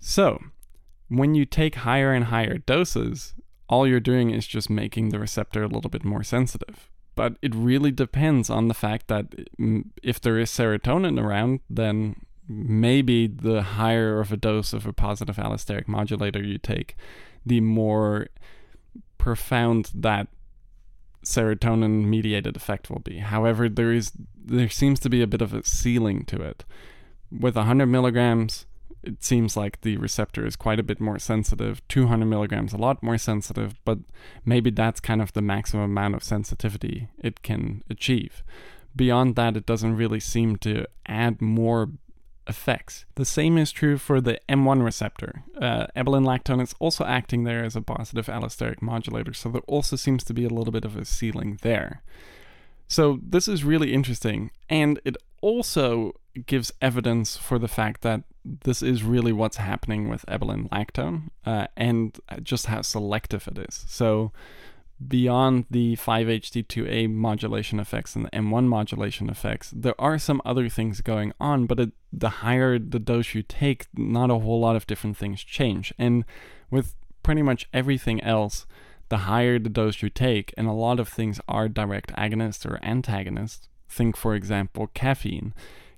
[0.00, 0.42] So,
[1.08, 3.34] when you take higher and higher doses,
[3.68, 6.88] all you're doing is just making the receptor a little bit more sensitive.
[7.14, 9.26] But it really depends on the fact that
[9.60, 12.16] mm, if there is serotonin around, then
[12.52, 16.96] maybe the higher of a dose of a positive allosteric modulator you take,
[17.44, 18.28] the more
[19.18, 20.28] profound that
[21.24, 23.18] serotonin mediated effect will be.
[23.18, 24.12] However, there is
[24.44, 26.64] there seems to be a bit of a ceiling to it.
[27.30, 28.66] With 100 milligrams,
[29.02, 31.86] it seems like the receptor is quite a bit more sensitive.
[31.88, 33.98] 200 milligrams, a lot more sensitive, but
[34.44, 38.42] maybe that's kind of the maximum amount of sensitivity it can achieve.
[38.94, 41.88] Beyond that, it doesn't really seem to add more
[42.46, 43.04] effects.
[43.14, 45.44] The same is true for the M1 receptor.
[45.60, 50.24] Uh, lactone is also acting there as a positive allosteric modulator, so there also seems
[50.24, 52.02] to be a little bit of a ceiling there.
[52.88, 56.14] So this is really interesting, and it also
[56.46, 61.68] gives evidence for the fact that this is really what's happening with ebelin lactone, uh,
[61.76, 63.84] and just how selective it is.
[63.88, 64.32] So
[65.08, 71.00] beyond the 5-HT2A modulation effects and the M1 modulation effects, there are some other things
[71.00, 74.86] going on, but it, the higher the dose you take, not a whole lot of
[74.86, 75.92] different things change.
[75.98, 76.24] And
[76.70, 78.66] with pretty much everything else,
[79.08, 82.78] the higher the dose you take, and a lot of things are direct agonists or
[82.82, 83.68] antagonists.
[83.88, 85.52] Think, for example, caffeine.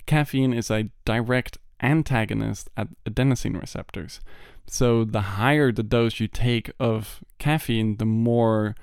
[0.07, 4.21] Caffeine is a direct antagonist at adenosine receptors.
[4.67, 8.75] So the higher the dose you take of caffeine, the more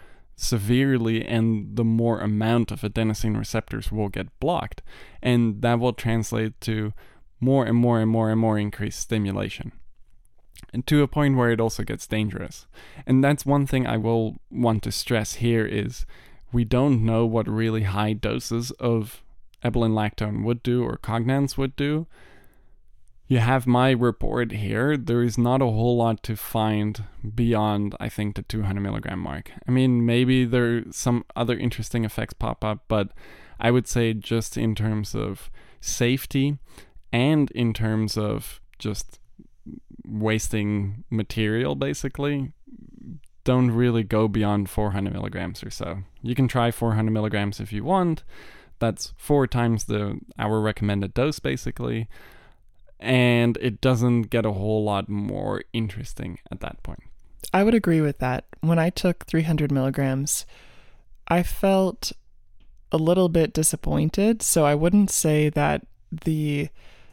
[0.42, 4.82] severely and the more amount of adenosine receptors will get blocked.
[5.22, 6.94] And that will translate to
[7.40, 9.72] more and more and more and more increased stimulation.
[10.74, 12.66] And to a point where it also gets dangerous.
[13.06, 16.06] And that's one thing I will want to stress here is
[16.52, 19.24] we don't know what really high doses of
[19.64, 22.08] ebelin lactone would do or cognance would do
[23.32, 24.98] you have my report here.
[24.98, 29.54] There is not a whole lot to find beyond, I think, the 200 milligram mark.
[29.66, 33.14] I mean, maybe there some other interesting effects pop up, but
[33.58, 36.58] I would say just in terms of safety
[37.14, 39.22] and in terms of just
[40.06, 42.52] wasting material basically,
[43.46, 46.00] don't really go beyond 400 milligrams or so.
[46.22, 48.26] You can try 400 milligrams if you want.
[48.80, 52.10] That's four times the our recommended dose basically,
[53.02, 57.04] and it doesn't get a whole lot more interesting at that point.
[57.54, 58.46] I would agree with that.
[58.62, 60.46] When I took 300 milligrams,
[61.28, 62.12] I felt
[62.92, 64.42] a little bit disappointed.
[64.42, 66.70] So I wouldn't say that the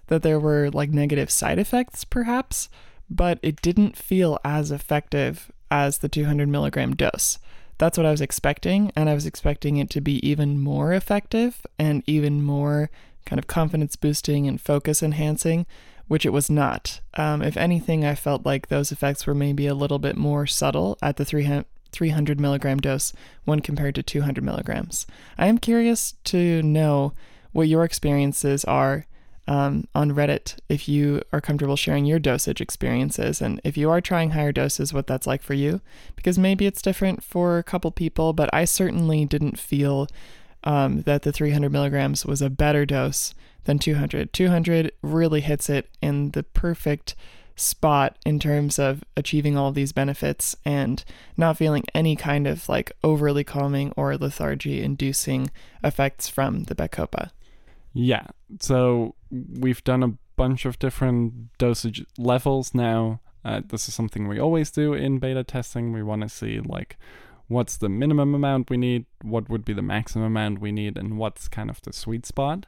[0.09, 2.69] that there were like negative side effects, perhaps,
[3.11, 7.39] but it didn't feel as effective as the 200 milligram dose.
[7.77, 11.65] That's what I was expecting, and I was expecting it to be even more effective
[11.79, 12.91] and even more
[13.29, 15.67] kind of confidence boosting and focus enhancing,
[16.09, 17.01] which it was not.
[17.15, 20.97] Um, if anything, I felt like those effects were maybe a little bit more subtle
[21.03, 23.13] at the 300 milligram dose
[23.45, 25.07] when compared to 200 milligrams.
[25.37, 27.13] I am curious to know
[27.53, 29.07] what your experiences are
[29.47, 34.01] um, on Reddit if you are comfortable sharing your dosage experiences and if you are
[34.01, 35.81] trying higher doses, what that's like for you.
[36.17, 40.07] Because maybe it's different for a couple people, but I certainly didn't feel
[40.69, 44.35] um, that the 300 milligrams was a better dose than 200.
[44.35, 47.17] 200 really hits it in the perfect
[47.57, 51.07] spot in terms of achieving all of these benefits and
[51.39, 55.51] not feeling any kind of like overly calming or lethargy inducing
[55.83, 57.31] effects from the Bacopa.
[57.95, 58.27] Yeah.
[58.61, 63.21] So we've done a bunch of different dosage levels now.
[63.43, 65.95] Uh, this is something we always do in beta testing.
[65.95, 66.99] We want to see like
[67.49, 71.19] what's the minimum amount we need, what would be the maximum amount we need, and
[71.19, 72.67] what's kind of the sweet spot.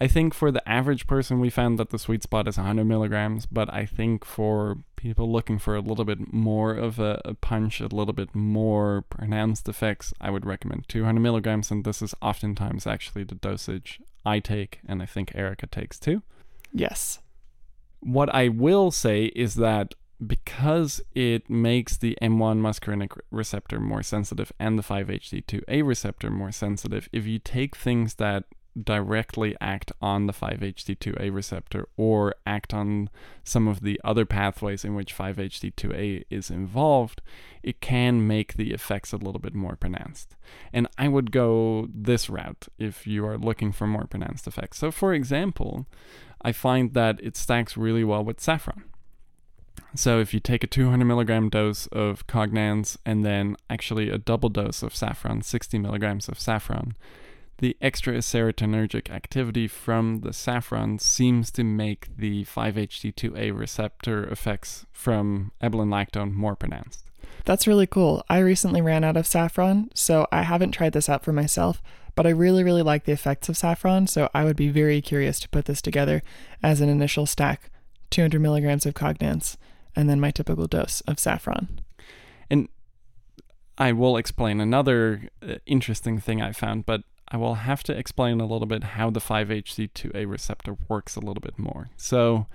[0.00, 3.46] I think for the average person, we found that the sweet spot is 100 milligrams,
[3.46, 7.80] but I think for people looking for a little bit more of a, a, punch,
[7.80, 12.86] a little bit more pronounced effects, I would recommend 200 milligrams, and this is oftentimes
[12.86, 16.22] actually the dosage I take, and I think Erica takes too.
[16.72, 17.18] Yes.
[17.98, 19.96] What I will say is that
[20.26, 27.08] because it makes the M1 muscarinic receptor more sensitive and the 5-HT2A receptor more sensitive,
[27.12, 28.44] if you take things that
[28.84, 33.10] directly act on the 5-HT2A receptor or act on
[33.42, 37.20] some of the other pathways in which 5-HT2A is involved,
[37.62, 40.36] it can make the effects a little bit more pronounced.
[40.72, 44.78] And I would go this route if you are looking for more pronounced effects.
[44.78, 45.86] So, for example,
[46.42, 48.84] I find that it stacks really well with saffron.
[49.94, 54.48] So if you take a 200 milligram dose of cognance and then actually a double
[54.48, 56.94] dose of saffron, 60 milligrams of saffron,
[57.58, 65.50] the extra serotonergic activity from the saffron seems to make the 5-HT2A receptor effects from
[65.60, 67.04] lactone more pronounced.
[67.44, 68.24] That's really cool.
[68.28, 71.82] I recently ran out of saffron, so I haven't tried this out for myself,
[72.14, 75.40] but I really, really like the effects of saffron, so I would be very curious
[75.40, 76.22] to put this together
[76.62, 77.70] as an initial stack
[78.10, 79.56] 200 milligrams of cognance,
[79.98, 81.80] and then my typical dose of saffron.
[82.48, 82.68] And
[83.76, 88.40] I will explain another uh, interesting thing I found, but I will have to explain
[88.40, 91.90] a little bit how the 5-HT2A receptor works a little bit more.
[91.96, 92.46] So,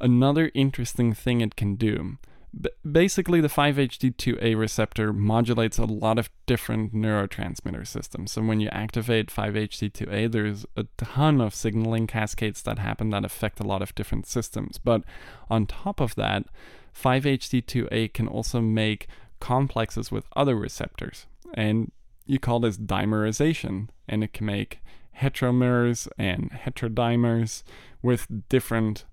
[0.00, 2.18] another interesting thing it can do.
[2.90, 8.32] Basically, the 5-HT2A receptor modulates a lot of different neurotransmitter systems.
[8.32, 13.60] So, when you activate 5-HT2A, there's a ton of signaling cascades that happen that affect
[13.60, 14.78] a lot of different systems.
[14.78, 15.04] But
[15.48, 16.46] on top of that,
[17.00, 19.06] 5-HT2A can also make
[19.38, 21.26] complexes with other receptors.
[21.54, 21.92] And
[22.26, 24.80] you call this dimerization, and it can make
[25.18, 27.62] heteromers and heterodimers
[28.02, 29.04] with different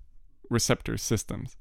[0.50, 1.56] receptor systems.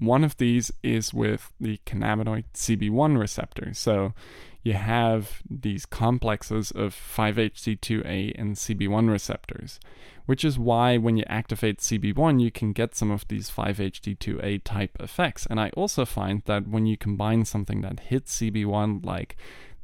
[0.00, 3.72] One of these is with the cannabinoid CB1 receptor.
[3.74, 4.14] So
[4.62, 9.78] you have these complexes of 5-HT2A and CB1 receptors,
[10.26, 14.96] which is why when you activate CB1, you can get some of these 5-HT2A type
[14.98, 15.46] effects.
[15.46, 19.36] And I also find that when you combine something that hits CB1, like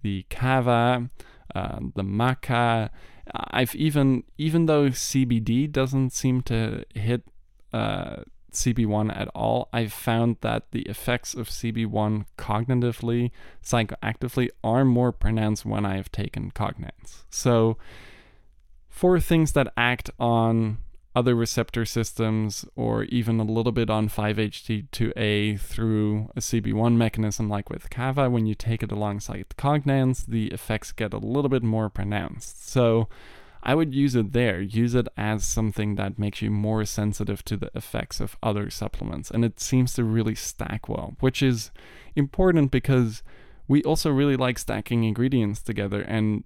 [0.02, 1.10] the kava,
[1.54, 2.90] uh, the maca.
[3.32, 7.22] I've even even though CBD doesn't seem to hit
[7.72, 8.22] uh,
[8.56, 13.30] CB1 at all, I've found that the effects of CB1 cognitively,
[13.62, 17.24] psychoactively, are more pronounced when I have taken cognance.
[17.30, 17.76] So,
[18.88, 20.78] for things that act on
[21.14, 27.70] other receptor systems or even a little bit on 5-HT2A through a CB1 mechanism like
[27.70, 31.88] with Kava, when you take it alongside Cognance, the effects get a little bit more
[31.88, 32.68] pronounced.
[32.68, 33.08] So
[33.66, 34.60] I would use it there.
[34.60, 39.30] Use it as something that makes you more sensitive to the effects of other supplements.
[39.30, 41.70] And it seems to really stack well, which is
[42.14, 43.22] important because
[43.68, 46.44] we also really like stacking ingredients together and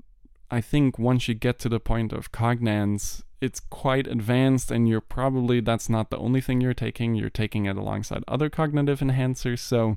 [0.51, 5.01] I think once you get to the point of cognance, it's quite advanced, and you're
[5.01, 7.15] probably that's not the only thing you're taking.
[7.15, 9.61] You're taking it alongside other cognitive enhancers.
[9.61, 9.97] So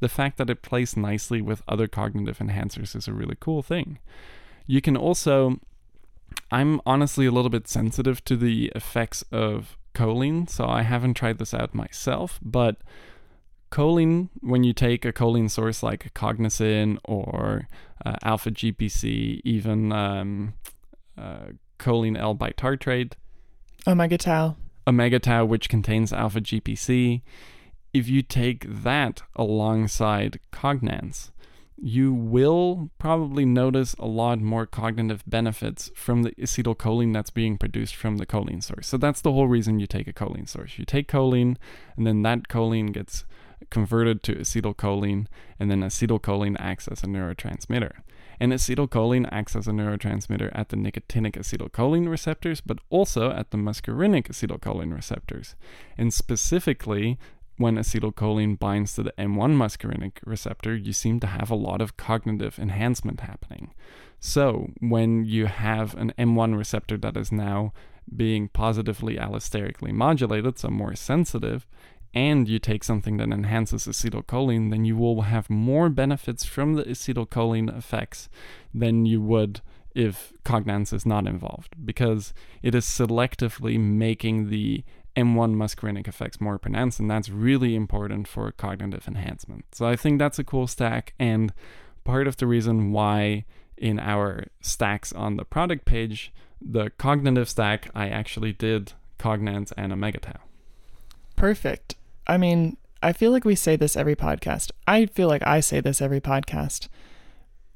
[0.00, 3.98] the fact that it plays nicely with other cognitive enhancers is a really cool thing.
[4.66, 5.58] You can also,
[6.50, 11.38] I'm honestly a little bit sensitive to the effects of choline, so I haven't tried
[11.38, 12.76] this out myself, but
[13.70, 17.68] choline, when you take a choline source like Cognizin or
[18.04, 20.54] uh, alpha GPC, even um,
[21.18, 23.12] uh, choline L bitartrate,
[23.86, 24.56] omega tau,
[24.86, 27.22] omega tau, which contains alpha GPC,
[27.92, 31.30] if you take that alongside cognance,
[31.86, 37.94] you will probably notice a lot more cognitive benefits from the acetylcholine that's being produced
[37.94, 38.86] from the choline source.
[38.86, 40.78] So that's the whole reason you take a choline source.
[40.78, 41.58] You take choline,
[41.94, 43.26] and then that choline gets
[43.68, 45.26] converted to acetylcholine,
[45.60, 47.92] and then acetylcholine acts as a neurotransmitter.
[48.40, 53.58] And acetylcholine acts as a neurotransmitter at the nicotinic acetylcholine receptors, but also at the
[53.58, 55.54] muscarinic acetylcholine receptors.
[55.98, 57.18] And specifically,
[57.56, 61.96] when acetylcholine binds to the M1 muscarinic receptor, you seem to have a lot of
[61.96, 63.72] cognitive enhancement happening.
[64.18, 67.72] So, when you have an M1 receptor that is now
[68.14, 71.66] being positively allosterically modulated, so more sensitive,
[72.14, 76.84] and you take something that enhances acetylcholine, then you will have more benefits from the
[76.84, 78.28] acetylcholine effects
[78.72, 79.60] than you would
[79.94, 82.32] if cognance is not involved, because
[82.62, 84.84] it is selectively making the
[85.16, 89.64] M1 muscarinic effects more pronounced, and that's really important for cognitive enhancement.
[89.72, 91.52] So I think that's a cool stack, and
[92.04, 93.44] part of the reason why
[93.76, 99.92] in our stacks on the product page, the cognitive stack, I actually did cognance and
[99.92, 100.40] omega tau.
[101.36, 101.96] Perfect.
[102.26, 104.70] I mean, I feel like we say this every podcast.
[104.86, 106.88] I feel like I say this every podcast.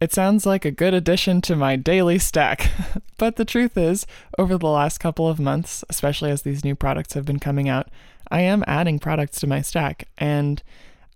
[0.00, 2.70] It sounds like a good addition to my daily stack.
[3.18, 4.06] but the truth is,
[4.38, 7.88] over the last couple of months, especially as these new products have been coming out,
[8.30, 10.08] I am adding products to my stack.
[10.16, 10.62] And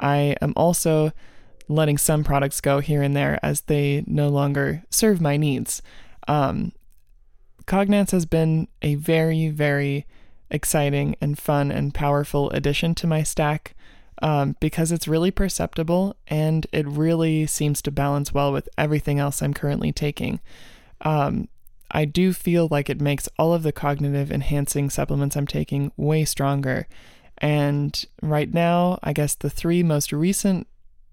[0.00, 1.12] I am also
[1.68, 5.80] letting some products go here and there as they no longer serve my needs.
[6.26, 6.72] Um,
[7.66, 10.06] Cognance has been a very, very
[10.50, 13.74] exciting and fun and powerful addition to my stack
[14.22, 19.42] um, because it's really perceptible and it really seems to balance well with everything else
[19.42, 20.40] I'm currently taking.
[21.02, 21.48] Um,
[21.90, 26.24] I do feel like it makes all of the cognitive enhancing supplements I'm taking way
[26.24, 26.86] stronger.
[27.38, 30.68] And right now, I guess the three most recent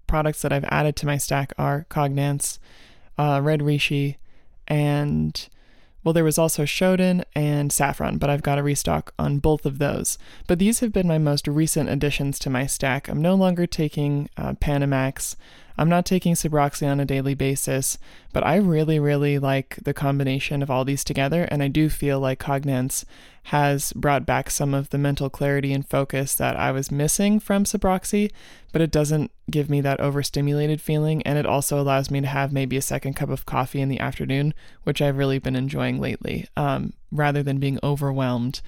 [0.06, 2.58] products that I've added to my stack are Cognance,
[3.18, 4.16] uh, Red Reishi,
[4.68, 5.48] and
[6.02, 9.78] well, there was also Shoden and Saffron, but I've got a restock on both of
[9.78, 10.18] those.
[10.46, 13.08] But these have been my most recent additions to my stack.
[13.08, 15.36] I'm no longer taking uh, Panamax.
[15.78, 17.98] I'm not taking Sabroxy on a daily basis,
[18.32, 22.20] but I really, really like the combination of all these together, and I do feel
[22.20, 23.04] like Cognance
[23.44, 27.64] has brought back some of the mental clarity and focus that I was missing from
[27.64, 28.30] Sabroxy,
[28.72, 32.52] but it doesn't give me that overstimulated feeling, and it also allows me to have
[32.52, 36.46] maybe a second cup of coffee in the afternoon, which I've really been enjoying lately,
[36.56, 38.60] um, rather than being overwhelmed.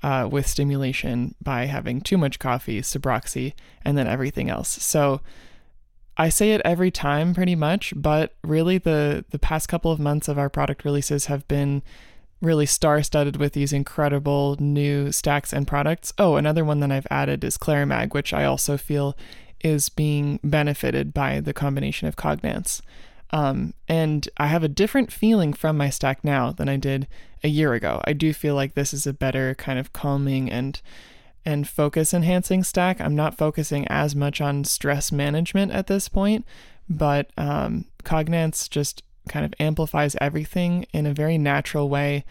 [0.00, 3.54] Uh, with stimulation by having too much coffee, Sabroxy,
[3.84, 4.68] and then everything else.
[4.68, 5.20] So,
[6.18, 10.26] I say it every time pretty much, but really the the past couple of months
[10.28, 11.82] of our product releases have been
[12.40, 16.12] really star-studded with these incredible new stacks and products.
[16.18, 19.16] Oh, another one that I've added is Clarimag, which I also feel
[19.60, 22.80] is being benefited by the combination of Cognance.
[23.30, 27.08] Um, and I have a different feeling from my stack now than I did
[27.42, 28.00] a year ago.
[28.04, 30.80] I do feel like this is a better kind of calming and
[31.48, 33.00] and focus enhancing stack.
[33.00, 36.44] I'm not focusing as much on stress management at this point,
[36.90, 42.26] but um, Cognance just kind of amplifies everything in a very natural way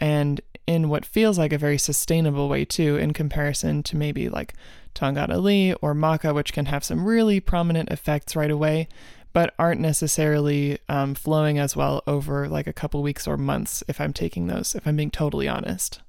[0.00, 4.54] and in what feels like a very sustainable way too in comparison to maybe like
[4.94, 8.88] Tongkat Ali or Maca which can have some really prominent effects right away
[9.34, 14.00] but aren't necessarily um, flowing as well over like a couple weeks or months if
[14.00, 16.00] I'm taking those if I'm being totally honest.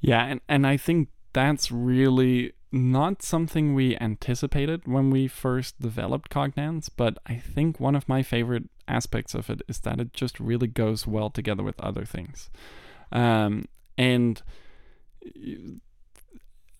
[0.00, 6.30] Yeah, and, and I think that's really not something we anticipated when we first developed
[6.30, 10.40] Cognance, but I think one of my favorite aspects of it is that it just
[10.40, 12.48] really goes well together with other things.
[13.12, 13.66] Um,
[13.98, 14.42] and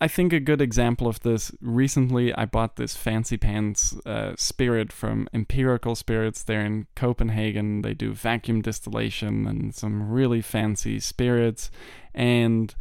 [0.01, 4.91] I think a good example of this recently, I bought this fancy pants uh, spirit
[4.91, 6.43] from Empirical Spirits.
[6.43, 7.83] They're in Copenhagen.
[7.83, 11.71] They do vacuum distillation and some really fancy spirits.
[12.15, 12.75] And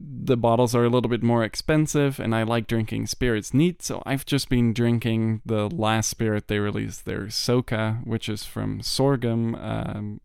[0.00, 4.02] the bottles are a little bit more expensive and I like drinking spirits neat, so
[4.04, 9.54] I've just been drinking the last spirit they released, their Soka, which is from sorghum,
[9.54, 10.20] um,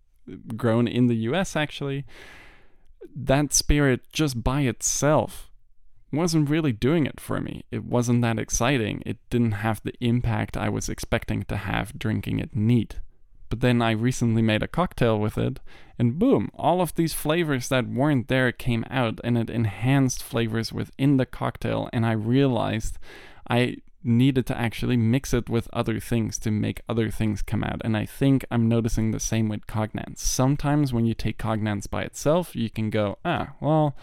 [0.55, 2.05] grown in the US actually,
[3.15, 5.49] that spirit just by itself
[6.11, 7.63] wasn't really doing it for me.
[7.71, 9.01] It wasn't that exciting.
[9.05, 12.99] It didn't have the impact I was expecting to have drinking it neat.
[13.53, 15.59] But then I recently made a cocktail with it,
[15.99, 20.73] and boom, all of these flavors that weren't there came out, and it enhanced flavors
[20.73, 21.87] within the cocktail.
[21.93, 22.97] And I realized
[23.47, 27.79] I needed to actually mix it with other things to make other things come out.
[27.83, 30.17] And I think I'm noticing the same with cognance.
[30.17, 33.95] Sometimes when you take cognance by itself, you can go, ah, well,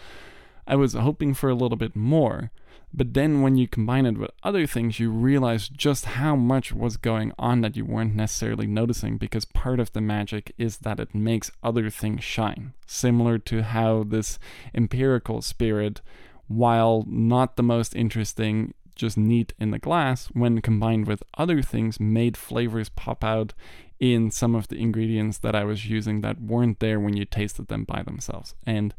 [0.65, 2.51] I was hoping for a little bit more.
[2.93, 6.97] But then when you combine it with other things, you realize just how much was
[6.97, 11.15] going on that you weren't necessarily noticing because part of the magic is that it
[11.15, 12.73] makes other things shine.
[12.85, 14.39] Similar to how this
[14.73, 16.01] empirical spirit,
[16.47, 21.99] while not the most interesting, just neat in the glass, when combined with other things,
[21.99, 23.53] made flavors pop out
[24.01, 27.67] in some of the ingredients that I was using that weren't there when you tasted
[27.67, 28.53] them by themselves.
[28.65, 28.93] And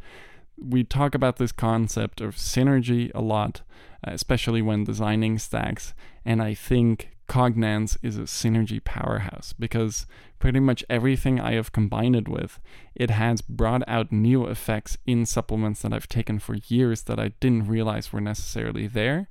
[0.58, 3.62] we talk about this concept of synergy a lot,
[4.06, 5.94] uh, especially when designing stacks.
[6.24, 10.06] And I think Cognance is a synergy powerhouse because
[10.38, 12.58] pretty much everything I have combined it with,
[12.94, 17.28] it has brought out new effects in supplements that I've taken for years that I
[17.40, 19.28] didn't realize were necessarily there.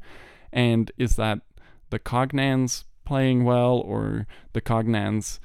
[0.52, 1.42] And is that
[1.90, 5.40] the Cognance playing well or the Cognance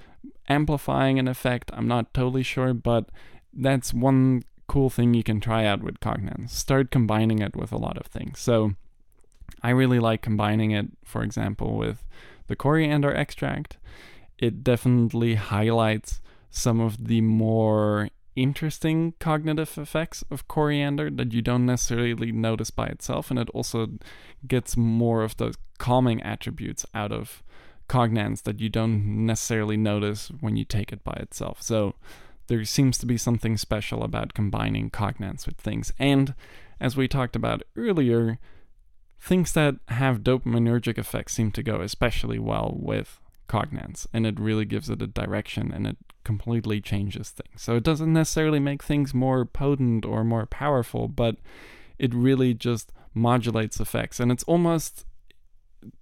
[0.48, 1.70] amplifying an effect?
[1.74, 3.10] I'm not totally sure, but
[3.52, 6.51] that's one cool thing you can try out with Cognance.
[6.51, 8.38] Start combining it with a lot of things.
[8.38, 8.72] So
[9.62, 12.05] I really like combining it, for example, with
[12.47, 13.76] the coriander extract.
[14.38, 16.20] It definitely highlights
[16.51, 22.86] some of the more interesting cognitive effects of coriander that you don't necessarily notice by
[22.86, 23.88] itself, and it also
[24.47, 27.43] gets more of those calming attributes out of
[27.88, 31.62] cognance that you don't necessarily notice when you take it by itself.
[31.62, 31.94] So
[32.48, 35.93] there seems to be something special about combining cognance with things.
[35.98, 36.35] And
[36.81, 38.39] as we talked about earlier,
[39.20, 44.64] things that have dopaminergic effects seem to go especially well with cognance, and it really
[44.64, 47.62] gives it a direction and it completely changes things.
[47.62, 51.36] So it doesn't necessarily make things more potent or more powerful, but
[51.98, 54.20] it really just modulates effects.
[54.20, 55.06] And it's almost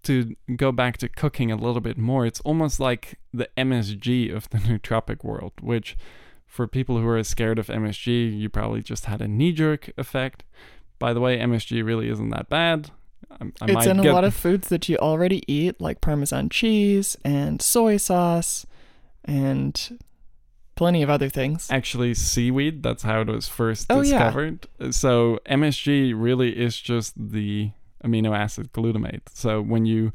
[0.05, 4.49] to go back to cooking a little bit more, it's almost like the MSG of
[4.51, 5.97] the nootropic world, which
[6.55, 10.45] for people who are scared of MSG, you probably just had a knee jerk effect.
[11.01, 12.93] By the way, MSG really isn't that bad.
[13.29, 17.17] I, I it's in a lot of foods that you already eat, like Parmesan cheese
[17.25, 18.67] and soy sauce
[19.25, 19.99] and
[20.77, 21.69] plenty of other things.
[21.73, 24.69] Actually, seaweed, that's how it was first oh, discovered.
[24.79, 24.93] Yeah.
[24.93, 27.73] So, MSG really is just the
[28.05, 29.23] amino acid glutamate.
[29.33, 30.13] So, when you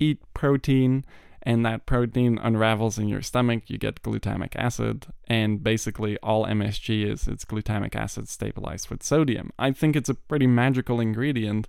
[0.00, 1.04] eat protein,
[1.44, 7.06] and that protein unravels in your stomach, you get glutamic acid, and basically all MSG
[7.06, 9.50] is it's glutamic acid stabilized with sodium.
[9.58, 11.68] I think it's a pretty magical ingredient.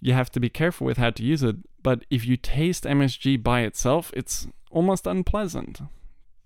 [0.00, 3.40] You have to be careful with how to use it, but if you taste MSG
[3.42, 5.80] by itself, it's almost unpleasant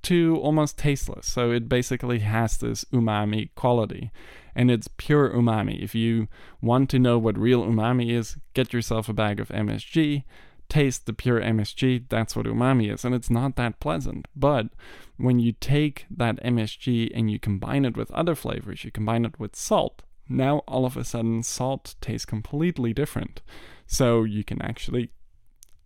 [0.03, 1.27] to almost tasteless.
[1.27, 4.11] So it basically has this umami quality
[4.55, 5.83] and it's pure umami.
[5.83, 6.29] If you
[6.61, 10.25] want to know what real umami is, get yourself a bag of MSG,
[10.69, 14.29] taste the pure MSG, that's what umami is, and it's not that pleasant.
[14.35, 14.69] But
[15.17, 19.39] when you take that MSG and you combine it with other flavors, you combine it
[19.39, 23.43] with salt, now all of a sudden salt tastes completely different.
[23.87, 25.11] So you can actually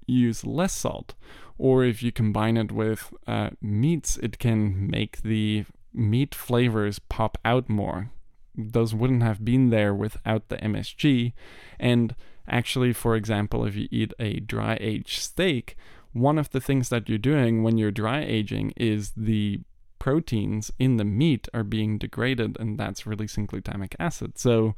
[0.07, 1.15] use less salt.
[1.59, 7.37] Or if you combine it with uh, meats, it can make the meat flavors pop
[7.45, 8.11] out more.
[8.57, 11.33] Those wouldn't have been there without the MSG.
[11.79, 12.15] And
[12.49, 15.77] Actually, for example, if you eat a dry aged steak,
[16.13, 19.61] one of the things that you're doing when you're dry aging is the
[19.99, 24.39] proteins in the meat are being degraded, and that's releasing glutamic acid.
[24.39, 24.75] So,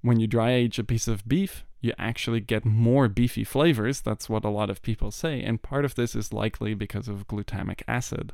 [0.00, 4.00] when you dry age a piece of beef, you actually get more beefy flavors.
[4.00, 5.42] That's what a lot of people say.
[5.42, 8.32] And part of this is likely because of glutamic acid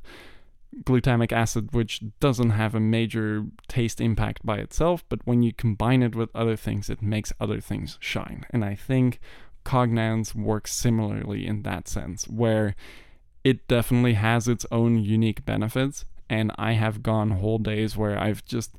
[0.85, 6.03] glutamic acid, which doesn't have a major taste impact by itself, but when you combine
[6.03, 8.47] it with other things, it makes other things shine.
[8.51, 9.21] And I think
[9.65, 12.75] Cognance works similarly in that sense, where
[13.45, 16.05] it definitely has its own unique benefits.
[16.31, 18.77] And I have gone whole days where I've just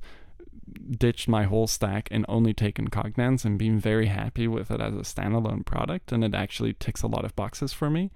[0.91, 4.93] ditched my whole stack and only taken Cognance and been very happy with it as
[4.93, 6.11] a standalone product.
[6.11, 8.11] And it actually ticks a lot of boxes for me.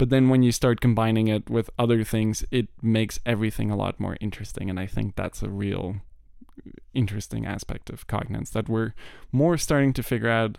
[0.00, 4.00] But then when you start combining it with other things, it makes everything a lot
[4.00, 4.70] more interesting.
[4.70, 5.96] And I think that's a real
[6.94, 8.94] interesting aspect of cognance that we're
[9.30, 10.56] more starting to figure out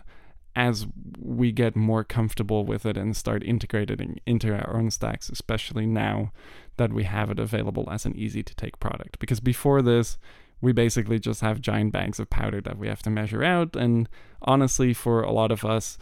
[0.54, 0.86] as
[1.18, 6.30] we get more comfortable with it and start integrating into our own stacks, especially now
[6.76, 9.18] that we have it available as an easy to take product.
[9.18, 10.18] Because before this,
[10.60, 13.74] we basically just have giant bags of powder that we have to measure out.
[13.74, 14.08] And
[14.40, 15.98] honestly, for a lot of us,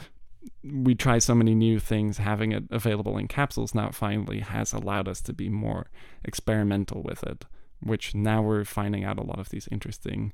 [0.62, 2.18] we try so many new things.
[2.18, 5.90] Having it available in capsules now finally has allowed us to be more
[6.24, 7.44] experimental with it,
[7.80, 10.32] which now we're finding out a lot of these interesting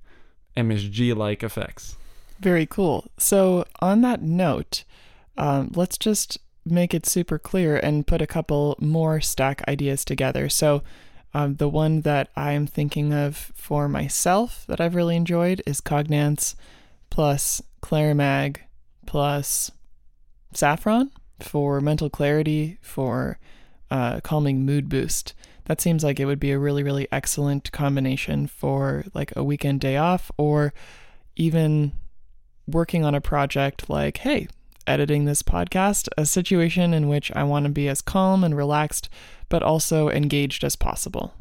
[0.57, 1.97] MSG like effects.
[2.41, 3.11] Very cool.
[3.19, 4.85] So, on that note,
[5.39, 10.49] um, let's just make it super clear and put a couple more stack ideas together.
[10.49, 10.83] So,
[11.33, 16.55] um, the one that I'm thinking of for myself that I've really enjoyed is Cognance
[17.11, 18.59] plus Clarimag
[19.07, 19.71] plus
[20.57, 21.11] Saffron
[21.41, 23.39] for mental clarity, for
[23.91, 25.35] uh, calming mood boost.
[25.67, 29.81] That seems like it would be a really, really excellent combination for like a weekend
[29.81, 30.73] day off or
[31.35, 31.93] even
[32.67, 34.49] working on a project like, hey,
[34.87, 39.09] editing this podcast, a situation in which I want to be as calm and relaxed,
[39.49, 41.35] but also engaged as possible.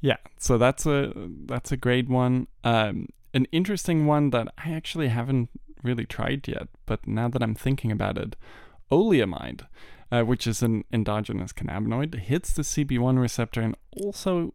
[0.00, 1.12] Yeah, so that's a
[1.46, 2.48] that's a great one.
[2.64, 5.48] Um, an interesting one that I actually haven't
[5.82, 8.36] really tried yet, but now that I'm thinking about it,
[8.90, 9.66] oleamide,
[10.10, 14.54] uh, which is an endogenous cannabinoid, hits the CB1 receptor and also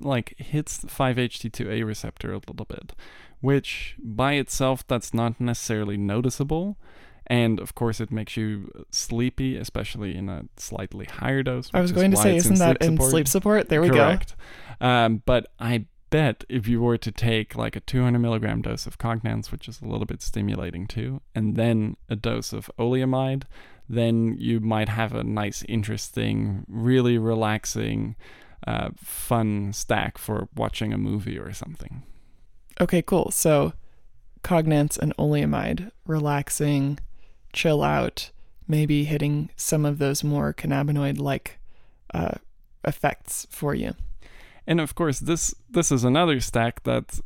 [0.00, 2.92] like hits the 5-HT2A receptor a little bit,
[3.40, 6.76] which by itself that's not necessarily noticeable.
[7.28, 11.70] And of course, it makes you sleepy, especially in a slightly higher dose.
[11.72, 13.68] I was going to say, isn't that in sleep support?
[13.68, 14.34] There we Correct.
[14.80, 14.86] go.
[14.86, 18.98] Um, but I bet if you were to take like a 200 milligram dose of
[18.98, 23.44] Cognance, which is a little bit stimulating too, and then a dose of oleamide,
[23.88, 28.14] then you might have a nice, interesting, really relaxing,
[28.66, 32.02] uh, fun stack for watching a movie or something.
[32.80, 33.30] Okay, cool.
[33.30, 33.72] So,
[34.44, 36.98] Cognance and oleamide, relaxing,
[37.54, 38.30] chill out,
[38.68, 41.58] maybe hitting some of those more cannabinoid like
[42.12, 42.34] uh,
[42.84, 43.94] effects for you.
[44.66, 47.20] And of course, this this is another stack that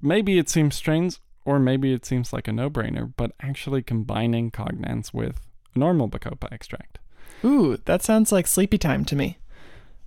[0.00, 5.12] maybe it seems strange or maybe it seems like a no-brainer, but actually combining Cognance
[5.12, 5.40] with
[5.74, 6.98] normal Bacopa extract.
[7.44, 9.38] Ooh, that sounds like sleepy time to me.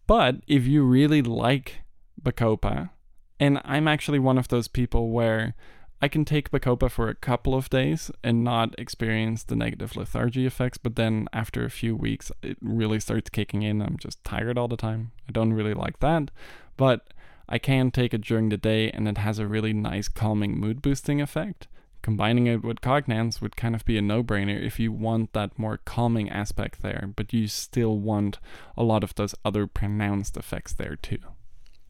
[0.07, 1.81] But if you really like
[2.21, 2.91] Bacopa,
[3.39, 5.55] and I'm actually one of those people where
[6.01, 10.45] I can take Bacopa for a couple of days and not experience the negative lethargy
[10.45, 13.81] effects, but then after a few weeks, it really starts kicking in.
[13.81, 15.11] I'm just tired all the time.
[15.27, 16.31] I don't really like that,
[16.77, 17.13] but
[17.47, 20.81] I can take it during the day and it has a really nice calming mood
[20.81, 21.67] boosting effect.
[22.01, 25.57] Combining it with Cognance would kind of be a no brainer if you want that
[25.57, 28.37] more calming aspect there, but you still want
[28.77, 31.17] a lot of those other pronounced effects there too.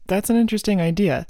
[0.06, 1.26] That's an interesting idea.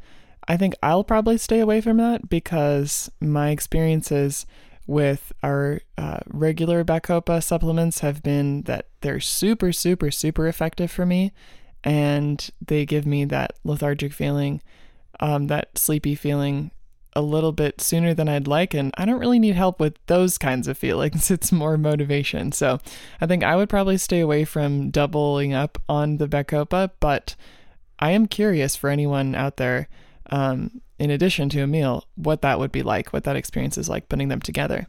[0.49, 4.47] I think I'll probably stay away from that because my experiences
[4.87, 11.05] with our uh, regular Bacopa supplements have been that they're super, super, super effective for
[11.05, 11.33] me.
[11.83, 14.63] And they give me that lethargic feeling,
[15.21, 16.71] um, that sleepy feeling
[17.15, 18.75] a little bit sooner than I'd like.
[18.75, 21.31] And I don't really need help with those kinds of feelings.
[21.37, 22.53] It's more motivation.
[22.53, 22.81] So
[23.21, 27.35] I think I would probably stay away from doubling up on the Bacopa, but
[27.99, 29.89] I am curious for anyone out there
[30.31, 33.89] um, in addition to a meal, what that would be like, what that experience is
[33.89, 34.87] like putting them together.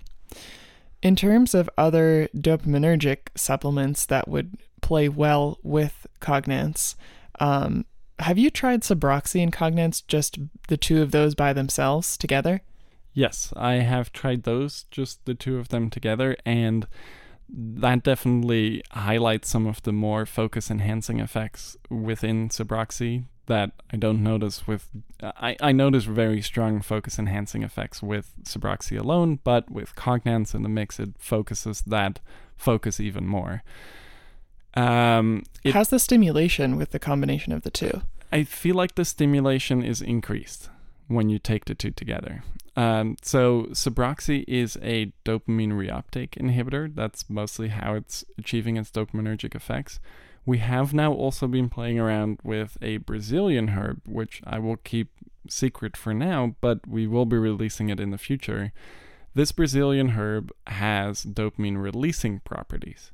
[1.01, 6.95] In terms of other dopaminergic supplements that would play well with Cognance,
[7.39, 7.85] um,
[8.19, 10.39] have you tried Sabroxy and Cognance, just
[10.69, 12.61] the two of those by themselves together?
[13.13, 16.87] Yes, I have tried those, just the two of them together, and
[17.49, 24.23] that definitely highlights some of the more focus enhancing effects within Sabroxy that I don't
[24.23, 24.87] notice with
[25.21, 30.63] I, I notice very strong focus enhancing effects with Sabroxy alone, but with Cognance in
[30.63, 32.19] the mix it focuses that
[32.55, 33.63] focus even more.
[34.75, 38.01] Um, it, How's the stimulation with the combination of the two?
[38.31, 40.69] I feel like the stimulation is increased
[41.07, 42.43] when you take the two together.
[42.75, 46.93] Um, so Sabroxy is a dopamine reuptake inhibitor.
[46.93, 49.99] That's mostly how it's achieving its dopaminergic effects.
[50.47, 55.11] We have now also been playing around with a Brazilian herb, which I will keep
[55.49, 58.71] secret for now, but we will be releasing it in the future.
[59.33, 63.11] This Brazilian herb has dopamine releasing properties.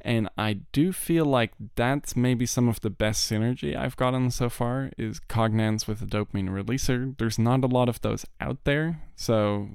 [0.00, 4.48] And I do feel like that's maybe some of the best synergy I've gotten so
[4.48, 7.16] far is Cognance with a dopamine releaser.
[7.16, 9.68] There's not a lot of those out there, so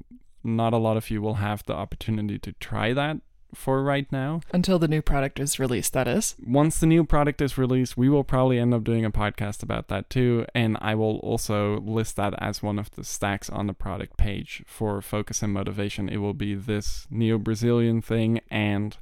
[0.44, 3.22] not a lot of you will have the opportunity to try that
[3.58, 4.42] for right now.
[4.52, 6.36] Until the new product is released, that is.
[6.46, 9.88] Once the new product is released, we will probably end up doing a podcast about
[9.88, 10.46] that too.
[10.54, 14.64] And I will also list that as one of the stacks on the product page
[14.66, 16.08] for focus and motivation.
[16.08, 18.98] It will be this Neo Brazilian thing and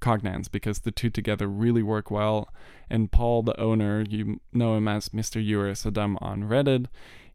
[0.00, 2.52] Cognance because the two together really work well.
[2.90, 5.44] And Paul, the owner, you know him as Mr.
[5.44, 6.86] Eurus Adam on Reddit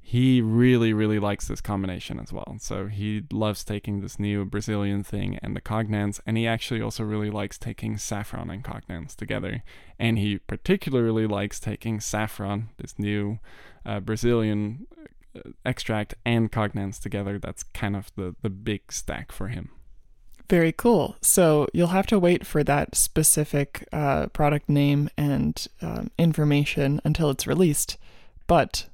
[0.03, 2.57] he really, really likes this combination as well.
[2.59, 7.03] So he loves taking this new Brazilian thing and the cognance, and he actually also
[7.03, 9.63] really likes taking saffron and cognance together.
[9.99, 13.39] And he particularly likes taking saffron, this new
[13.85, 14.87] uh, Brazilian
[15.35, 17.37] uh, extract, and cognance together.
[17.37, 19.69] That's kind of the, the big stack for him.
[20.49, 21.15] Very cool.
[21.21, 27.29] So you'll have to wait for that specific uh, product name and um, information until
[27.29, 27.97] it's released.
[28.47, 28.87] But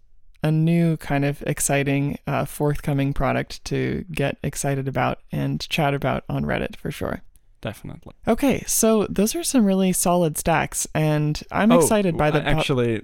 [0.47, 6.23] a new kind of exciting uh, forthcoming product to get excited about and chat about
[6.27, 7.21] on Reddit for sure.
[7.61, 8.13] Definitely.
[8.27, 12.41] Okay, so those are some really solid stacks, and I'm oh, excited by the.
[12.41, 13.03] Actually,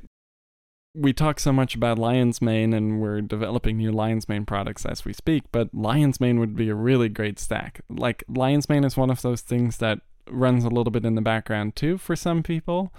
[0.95, 5.05] we talk so much about Lion's Mane, and we're developing new Lion's Mane products as
[5.05, 5.43] we speak.
[5.51, 7.81] But Lion's Mane would be a really great stack.
[7.89, 9.99] Like Lion's Mane is one of those things that
[10.29, 12.93] runs a little bit in the background too for some people.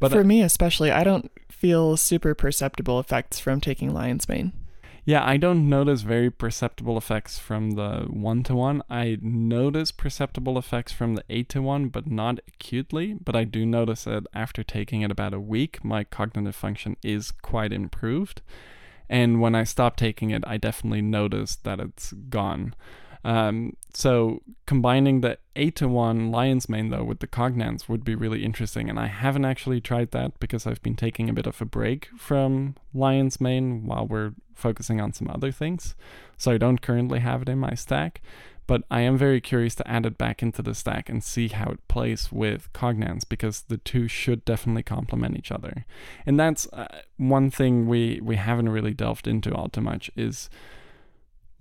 [0.00, 4.52] But for I, me especially, I don't feel super perceptible effects from taking lion's mane.
[5.06, 8.82] Yeah, I don't notice very perceptible effects from the 1 to 1.
[8.88, 13.12] I notice perceptible effects from the 8 to 1, but not acutely.
[13.12, 17.30] But I do notice that after taking it about a week, my cognitive function is
[17.30, 18.40] quite improved.
[19.10, 22.74] And when I stop taking it, I definitely notice that it's gone.
[23.24, 28.14] Um, so combining the 8 to 1 Lion's Mane though with the Cognance would be
[28.14, 31.60] really interesting and I haven't actually tried that because I've been taking a bit of
[31.60, 35.94] a break from Lion's Mane while we're focusing on some other things.
[36.36, 38.20] So I don't currently have it in my stack,
[38.66, 41.70] but I am very curious to add it back into the stack and see how
[41.70, 45.84] it plays with Cognance because the two should definitely complement each other.
[46.24, 50.48] And that's uh, one thing we we haven't really delved into all too much is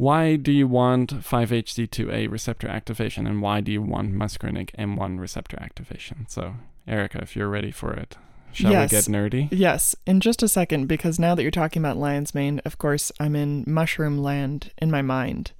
[0.03, 5.57] why do you want 5-HT2A receptor activation and why do you want muscarinic M1 receptor
[5.61, 6.25] activation?
[6.27, 6.55] So,
[6.85, 8.17] Erica, if you're ready for it,
[8.51, 8.91] shall yes.
[8.91, 9.47] we get nerdy?
[9.49, 13.13] Yes, in just a second, because now that you're talking about lion's mane, of course,
[13.17, 15.53] I'm in mushroom land in my mind.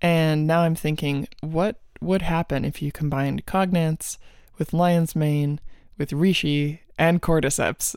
[0.00, 4.16] And now I'm thinking, what would happen if you combined cognance
[4.56, 5.60] with lion's mane,
[5.98, 7.96] with reishi, and cordyceps?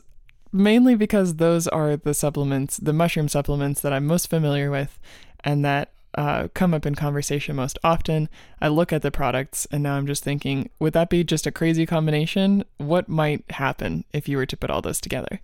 [0.52, 4.98] Mainly because those are the supplements, the mushroom supplements that I'm most familiar with
[5.44, 8.28] and that uh, come up in conversation most often.
[8.60, 11.52] I look at the products and now I'm just thinking, would that be just a
[11.52, 12.64] crazy combination?
[12.78, 15.40] What might happen if you were to put all those together?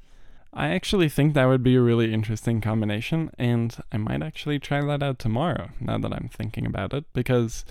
[0.53, 4.85] I actually think that would be a really interesting combination, and I might actually try
[4.85, 7.05] that out tomorrow now that I'm thinking about it.
[7.13, 7.65] Because,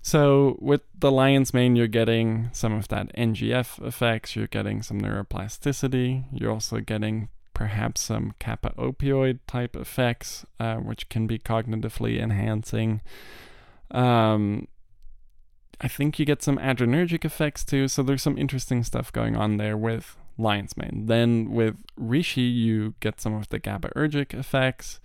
[0.00, 4.98] so with the lion's mane, you're getting some of that NGF effects, you're getting some
[4.98, 12.20] neuroplasticity, you're also getting perhaps some kappa opioid type effects, uh, which can be cognitively
[12.20, 13.00] enhancing.
[13.90, 14.68] Um,
[15.80, 19.56] I think you get some adrenergic effects too, so there's some interesting stuff going on
[19.56, 21.04] there with lion's mane.
[21.06, 25.00] Then with Reishi, you get some of the GABAergic effects.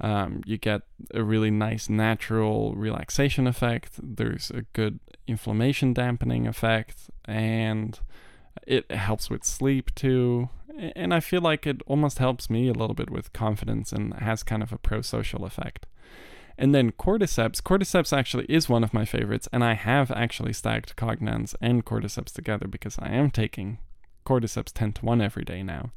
[0.00, 3.94] Um, you get a really nice natural relaxation effect.
[4.00, 7.98] There's a good inflammation dampening effect, and
[8.64, 12.94] it helps with sleep too and I feel like it almost helps me a little
[12.94, 15.86] bit with confidence and has kind of a pro social effect.
[16.58, 17.62] And then cordyceps.
[17.62, 22.32] Cordyceps actually is one of my favorites, and I have actually stacked cognance and cordyceps
[22.32, 23.78] together because I am taking
[24.24, 25.90] cordyceps 10 to 1 every day now.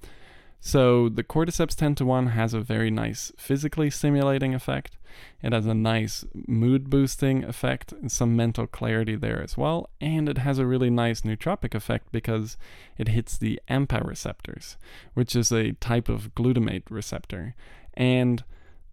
[0.61, 4.97] So the cordyceps 10 to 1 has a very nice physically stimulating effect.
[5.41, 9.89] It has a nice mood boosting effect some mental clarity there as well.
[10.01, 12.57] And it has a really nice nootropic effect because
[12.97, 14.77] it hits the AMPA receptors,
[15.13, 17.55] which is a type of glutamate receptor.
[17.93, 18.43] And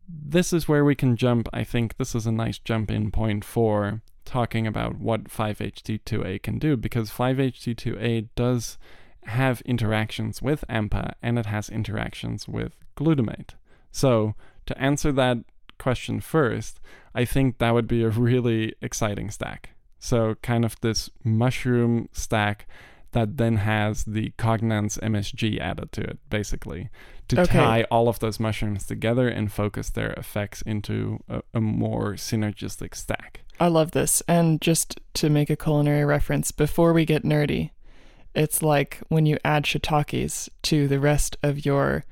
[0.08, 1.48] this is where we can jump.
[1.52, 6.58] I think this is a nice jump in point for talking about what 5-HT2A can
[6.58, 8.78] do because 5-HT2A does
[9.26, 13.50] have interactions with AMPA and it has interactions with glutamate.
[13.90, 14.34] So,
[14.66, 15.38] to answer that
[15.78, 16.80] question first,
[17.14, 19.70] I think that would be a really exciting stack.
[19.98, 22.66] So, kind of this mushroom stack
[23.12, 26.90] that then has the Cognance MSG added to it, basically,
[27.28, 27.58] to okay.
[27.58, 32.94] tie all of those mushrooms together and focus their effects into a, a, more synergistic
[32.94, 33.40] stack.
[33.58, 34.22] I love this.
[34.28, 37.70] And just to make a culinary reference, before we get nerdy,
[38.36, 42.04] it's like when you add shiitakes to the rest of your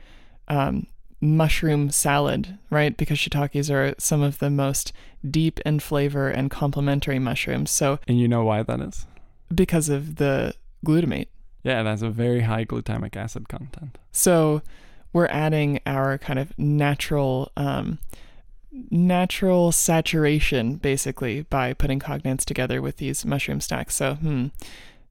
[0.49, 0.87] um,
[1.21, 2.97] mushroom salad, right?
[2.97, 4.93] Because shiitakes are some of the most
[5.31, 7.71] deep in flavor and complementary mushrooms.
[7.71, 9.07] So, And you know why that is?
[9.55, 11.29] because of the glutamate.
[11.63, 13.97] Yeah, it has a very high glutamic acid content.
[14.13, 14.63] So,
[15.13, 17.99] we're adding our kind of natural um,
[18.91, 23.95] natural saturation basically by putting cognance together with these mushroom stacks.
[23.95, 24.47] So, hmm,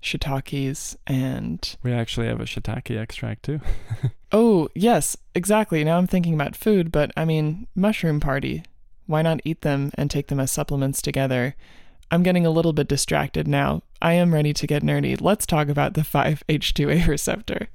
[0.03, 3.59] shiitakes and We actually have a shiitake extract too.
[4.31, 5.83] oh yes, exactly.
[5.83, 8.63] Now I'm thinking about food, but I mean mushroom party.
[9.05, 11.55] Why not eat them and take them as supplements together?
[12.11, 13.81] I'm getting a little bit distracted now.
[14.01, 15.19] I am ready to get nerdy.
[15.19, 17.69] Let's talk about the 5-H2A receptor.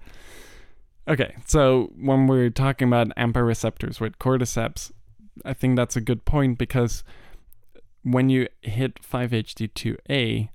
[1.08, 4.92] Okay, so when we're talking about AMPA receptors with cordyceps,
[5.44, 7.02] I think that's a good point because
[8.02, 10.50] when you hit 5-HT2A,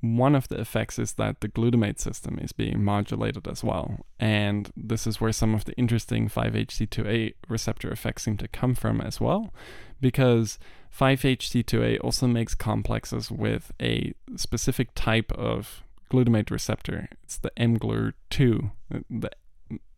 [0.00, 4.04] one of the effects is that the glutamate system is being modulated as well.
[4.20, 9.00] And this is where some of the interesting 5-HT2A receptor effects seem to come from
[9.00, 9.54] as well,
[10.00, 10.58] because
[10.96, 17.08] 5-HT2A also makes complexes with a specific type of glutamate receptor.
[17.24, 18.70] It's the mGlur2,
[19.10, 19.30] the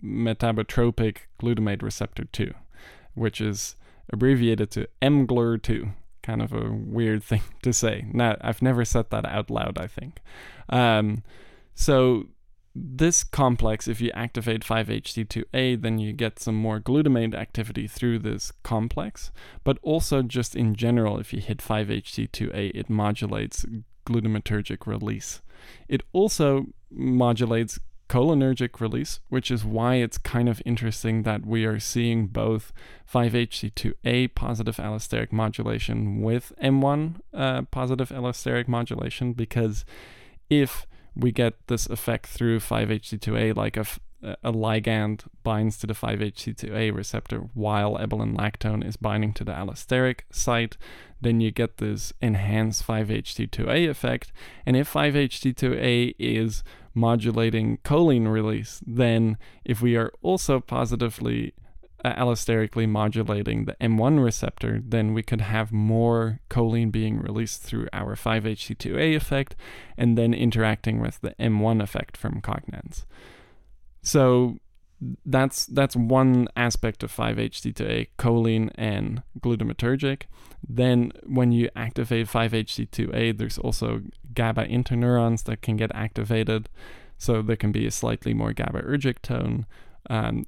[0.02, 2.54] metabotropic glutamate receptor 2,
[3.14, 3.74] which is
[4.10, 5.92] abbreviated to mGlur2.
[6.28, 8.04] Kind of a weird thing to say.
[8.12, 10.20] Now, I've never said that out loud, I think.
[10.68, 11.22] Um,
[11.74, 12.26] so,
[12.74, 18.52] this complex, if you activate 5-HT2A, then you get some more glutamate activity through this
[18.62, 19.32] complex.
[19.64, 23.64] But also, just in general, if you hit 5-HT2A, it modulates
[24.06, 25.40] glutamatergic release.
[25.88, 31.78] It also modulates cholinergic release, which is why it's kind of interesting that we are
[31.78, 32.72] seeing both
[33.12, 39.84] 5-HT2A positive allosteric modulation with M1 uh, positive allosteric modulation, because
[40.48, 43.84] if we get this effect through 5-HT2A, like a,
[44.22, 50.20] a ligand binds to the 5-HT2A receptor while ebelin lactone is binding to the allosteric
[50.30, 50.76] site,
[51.20, 54.32] then you get this enhanced 5-HT2A effect.
[54.66, 56.64] And if 5-HT2A is
[56.94, 61.54] modulating choline release, then if we are also positively
[62.04, 67.88] uh, allosterically modulating the M1 receptor, then we could have more choline being released through
[67.92, 69.56] our 5-HT2A effect
[69.96, 73.04] and then interacting with the M1 effect from cognance.
[74.08, 74.56] So
[75.26, 80.22] that's that's one aspect of 5-HT2A, choline and glutamatergic.
[80.66, 84.00] Then when you activate 5-HT2A, there's also
[84.32, 86.70] GABA interneurons that can get activated,
[87.18, 89.66] so there can be a slightly more GABAergic tone.
[90.08, 90.46] Um,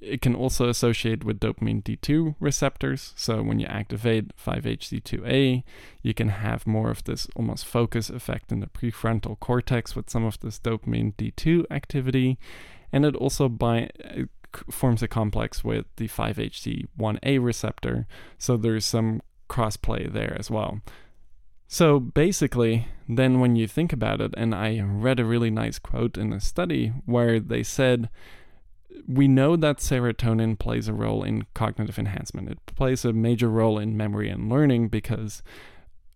[0.00, 3.14] it can also associate with dopamine D2 receptors.
[3.14, 5.62] So when you activate 5-HT2A,
[6.02, 10.24] you can have more of this almost focus effect in the prefrontal cortex with some
[10.24, 12.36] of this dopamine D2 activity.
[12.96, 18.06] And it also by, it uh, forms a complex with the 5-HT1A receptor.
[18.38, 19.20] So there's some
[19.50, 20.80] crossplay there as well.
[21.68, 26.16] So basically, then when you think about it, and I read a really nice quote
[26.16, 28.08] in a study where they said,
[29.06, 32.48] we know that serotonin plays a role in cognitive enhancement.
[32.48, 35.42] It plays a major role in memory and learning because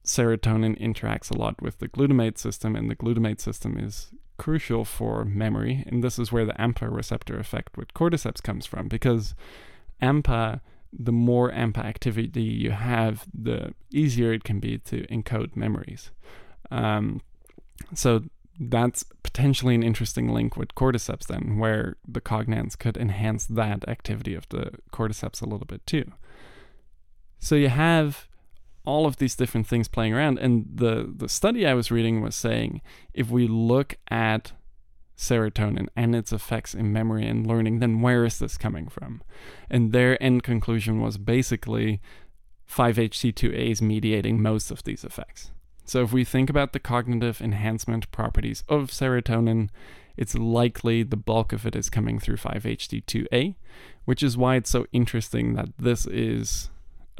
[0.02, 5.22] serotonin interacts a lot with the glutamate system, and the glutamate system is crucial for
[5.26, 5.84] memory.
[5.86, 9.34] And this is where the AMPA receptor effect with cordyceps comes from because
[10.00, 16.10] AMPA, the more AMPA activity you have, the easier it can be to encode memories.
[16.70, 17.20] Um,
[17.92, 18.22] so
[18.58, 24.34] that's potentially an interesting link with cordyceps then, where the cognance could enhance that activity
[24.34, 26.10] of the cordyceps a little bit too.
[27.38, 28.26] So you have
[28.84, 32.34] all of these different things playing around, and the the study I was reading was
[32.34, 32.80] saying
[33.14, 34.52] if we look at
[35.16, 39.22] serotonin and its effects in memory and learning, then where is this coming from?
[39.68, 42.00] And their end conclusion was basically
[42.66, 45.50] 5-HT2A is mediating most of these effects.
[45.84, 49.68] So if we think about the cognitive enhancement properties of serotonin,
[50.16, 53.56] it's likely the bulk of it is coming through 5-HT2A,
[54.04, 56.70] which is why it's so interesting that this is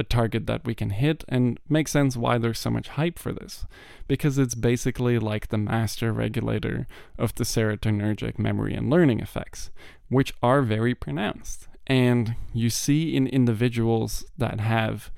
[0.01, 3.32] a target that we can hit and makes sense why there's so much hype for
[3.32, 3.66] this
[4.09, 6.86] because it's basically like the master regulator
[7.18, 9.70] of the serotonergic memory and learning effects
[10.09, 11.68] which are very pronounced.
[11.86, 15.10] And you see in individuals that have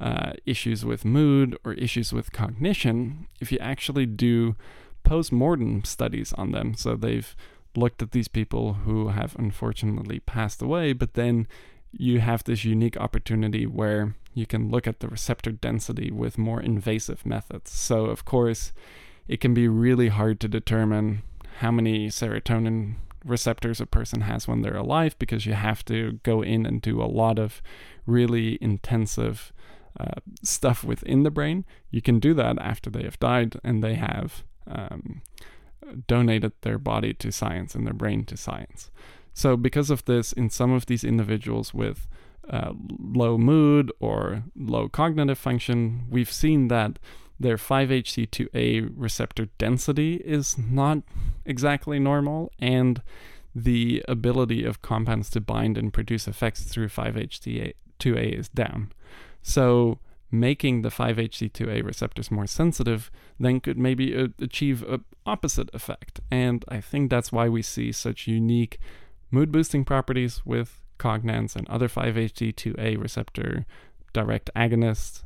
[0.00, 4.56] uh, issues with mood or issues with cognition, if you actually do
[5.04, 7.36] post mortem studies on them, so they've
[7.76, 11.46] looked at these people who have unfortunately passed away, but then
[11.92, 16.60] you have this unique opportunity where you can look at the receptor density with more
[16.60, 17.72] invasive methods.
[17.72, 18.72] So, of course,
[19.26, 21.22] it can be really hard to determine
[21.58, 22.94] how many serotonin
[23.24, 27.02] receptors a person has when they're alive because you have to go in and do
[27.02, 27.60] a lot of
[28.06, 29.52] really intensive
[29.98, 31.64] uh, stuff within the brain.
[31.90, 35.22] You can do that after they have died and they have um,
[36.06, 38.90] donated their body to science and their brain to science.
[39.32, 42.06] So, because of this, in some of these individuals with
[42.48, 46.98] uh, low mood or low cognitive function, we've seen that
[47.38, 50.98] their 5-HT2A receptor density is not
[51.46, 53.02] exactly normal, and
[53.54, 58.92] the ability of compounds to bind and produce effects through 5-HT2A is down.
[59.42, 59.98] So
[60.30, 66.20] making the 5-HT2A receptors more sensitive then could maybe uh, achieve a opposite effect.
[66.30, 68.78] And I think that's why we see such unique
[69.30, 73.64] mood boosting properties with cognance and other 5-HT2A receptor
[74.12, 75.22] direct agonists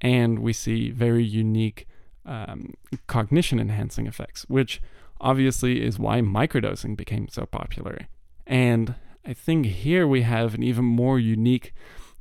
[0.00, 1.86] and we see very unique
[2.24, 2.74] um,
[3.06, 4.80] cognition enhancing effects, which
[5.20, 8.06] obviously is why microdosing became so popular.
[8.46, 8.94] And
[9.26, 11.74] I think here we have an even more unique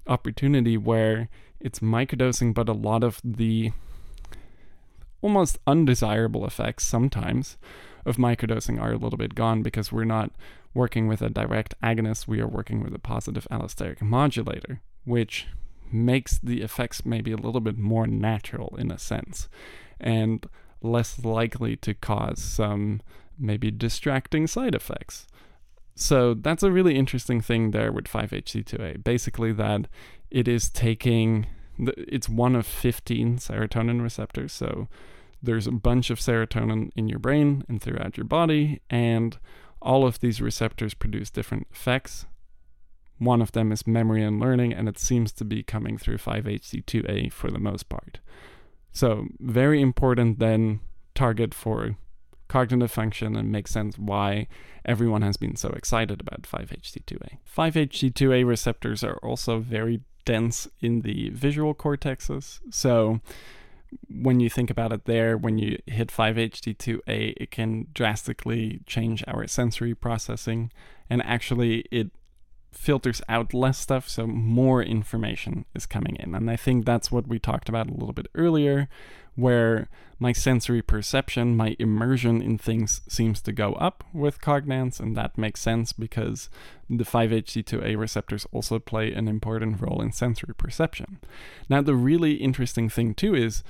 [0.07, 3.71] opportunity where it's microdosing, but a lot of the
[5.21, 7.57] almost undesirable effects sometimes
[8.05, 10.31] of microdosing are a little bit gone because we're not
[10.77, 15.47] working with a direct agonist, we are working with a positive allosteric modulator, which
[15.91, 19.49] makes the effects maybe a little bit more natural in a sense
[19.99, 20.45] and
[20.81, 23.01] less likely to cause some
[23.39, 25.25] maybe distracting side effects.
[25.95, 29.03] So that's a really interesting thing there with 5-HT2A.
[29.03, 29.87] Basically, that
[30.29, 31.47] it is taking,
[31.79, 34.53] the, it's one of 15 serotonin receptors.
[34.53, 34.87] So
[35.41, 39.39] there's a bunch of serotonin in your brain and throughout your body, and
[39.81, 42.25] all of these receptors produce different effects.
[43.17, 47.31] One of them is memory and learning, and it seems to be coming through 5-HT2A
[47.31, 48.19] for the most part.
[48.91, 50.79] So, very important then
[51.15, 51.97] target for
[52.47, 54.47] cognitive function and makes sense why
[54.85, 57.37] everyone has been so excited about 5-HT2A.
[57.55, 62.59] 5-HT2A receptors are also very dense in the visual cortexes.
[62.69, 63.21] So,
[64.09, 69.47] when you think about it there, when you hit 5-HT2A, it can drastically change our
[69.47, 70.71] sensory processing.
[71.09, 72.11] And actually, it
[72.71, 76.35] filters out less stuff, so more information is coming in.
[76.35, 78.87] And I think that's what we talked about a little bit earlier,
[79.37, 79.87] where
[80.19, 85.37] my sensory perception, my immersion in things seems to go up with cognance, and that
[85.37, 86.49] makes sense because
[86.89, 91.19] the 5-HT2A receptors also play an important role in sensory perception.
[91.69, 93.63] Now, the really interesting thing too is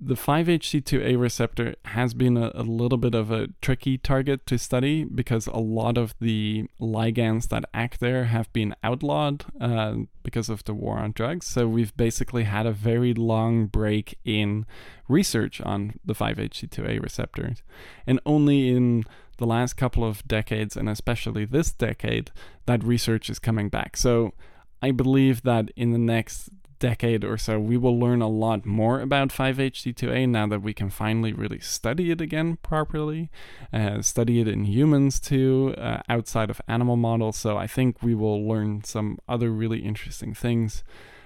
[0.00, 5.04] the 5-HT2A receptor has been a, a, little bit of a tricky target to study
[5.04, 10.64] because a lot of the ligands that act there have been outlawed uh, because of
[10.64, 11.46] the war on drugs.
[11.46, 14.66] So we've basically had a very long break in
[15.08, 17.62] research on the 5-HT2A receptors.
[18.06, 19.04] And only in
[19.38, 22.30] the last couple of decades, and especially this decade,
[22.66, 23.96] that research is coming back.
[23.96, 24.34] So
[24.80, 29.00] I believe that in the next decade or so, we will learn a lot more
[29.00, 33.30] about 5-HT2A now that we can finally really study it again properly,
[33.72, 37.36] uh, study it in humans too, uh, outside of animal models.
[37.36, 40.82] So I think we will learn some other really interesting things.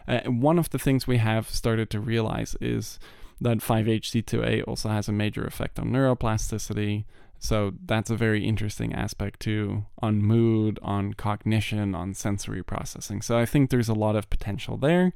[0.09, 2.99] Uh, one of the things we have started to realize is
[3.41, 7.05] that 5-HT2A also has a major effect on neuroplasticity.
[7.43, 13.21] So that's a very interesting aspect too on mood, on cognition, on sensory processing.
[13.21, 15.13] So I think there's a lot of potential there.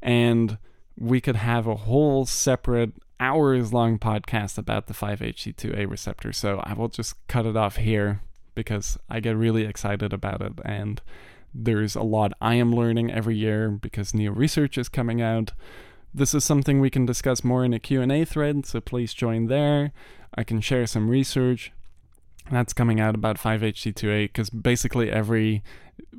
[0.00, 0.58] And
[0.96, 6.32] we could have a whole separate hours long podcast about the 5-HT2A receptor.
[6.32, 8.20] So I will just cut it off here
[8.54, 11.02] because I get really excited about it and
[11.52, 15.50] there's a lot I am learning every year because new research is coming out.
[16.16, 19.92] This is something we can discuss more in a Q&A thread, so please join there.
[20.34, 21.72] I can share some research
[22.50, 25.62] that's coming out about 5-HT2A because basically every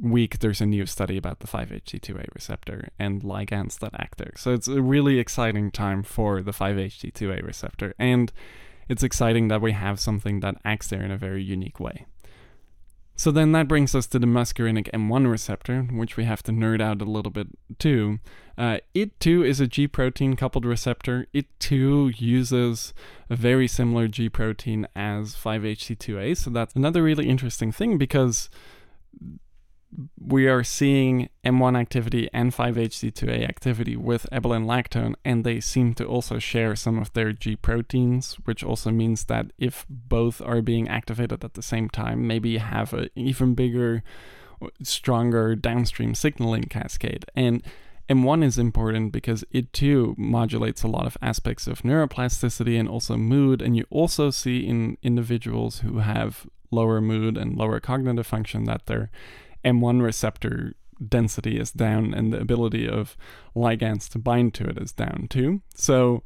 [0.02, 4.34] week there's a new study about the 5-HT2A receptor and ligands that act there.
[4.36, 8.32] So it's a really exciting time for the 5-HT2A receptor and
[8.88, 12.06] it's exciting that we have something that acts there in a very unique way.
[13.18, 16.82] So then that brings us to the muscarinic M1 receptor, which we have to nerd
[16.82, 17.48] out a little bit
[17.80, 18.20] too.
[18.58, 21.28] Uh, it too is a G protein coupled receptor.
[21.34, 22.94] It too uses
[23.30, 26.36] a very similar G protein as 5-HT2A.
[26.38, 28.50] So that's another really interesting thing because
[30.20, 36.06] we are seeing M1 activity and 5-HT2A activity with ebelin lactone, and they seem to
[36.06, 40.88] also share some of their G proteins, which also means that if both are being
[40.88, 44.04] activated at the same time, maybe you have an even bigger,
[44.82, 47.26] stronger downstream signaling cascade.
[47.36, 47.64] And
[48.10, 53.18] M1 is important because it too modulates a lot of aspects of neuroplasticity and also
[53.18, 53.62] mood.
[53.62, 58.86] And you also see in individuals who have lower mood and lower cognitive function that
[58.86, 59.10] their
[59.66, 60.74] M1 receptor
[61.06, 63.18] density is down and the ability of
[63.56, 65.62] ligands to bind to it is down too.
[65.74, 66.24] So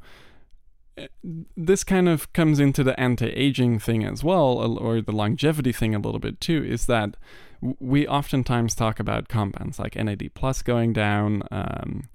[0.96, 1.08] eh,
[1.56, 5.98] this kind of comes into the anti-aging thing as well or the longevity thing a
[5.98, 7.16] little bit too is that
[7.60, 12.08] we oftentimes talk about compounds like NAD plus going down, um,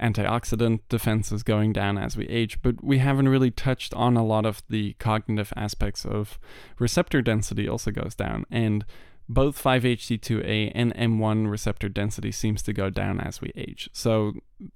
[0.00, 4.44] antioxidant defenses going down as we age, but we haven't really touched on a lot
[4.44, 6.38] of the cognitive aspects of
[6.78, 8.44] receptor density also goes down.
[8.50, 8.84] And
[9.30, 13.88] both 5-HT2A and M1 receptor density seems to go down as we age.
[13.92, 14.32] So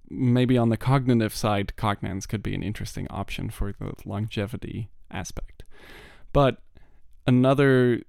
[0.09, 5.65] maybe on the cognitive side, cognance could be an interesting option for the longevity aspect.
[6.33, 6.63] But
[7.27, 8.03] another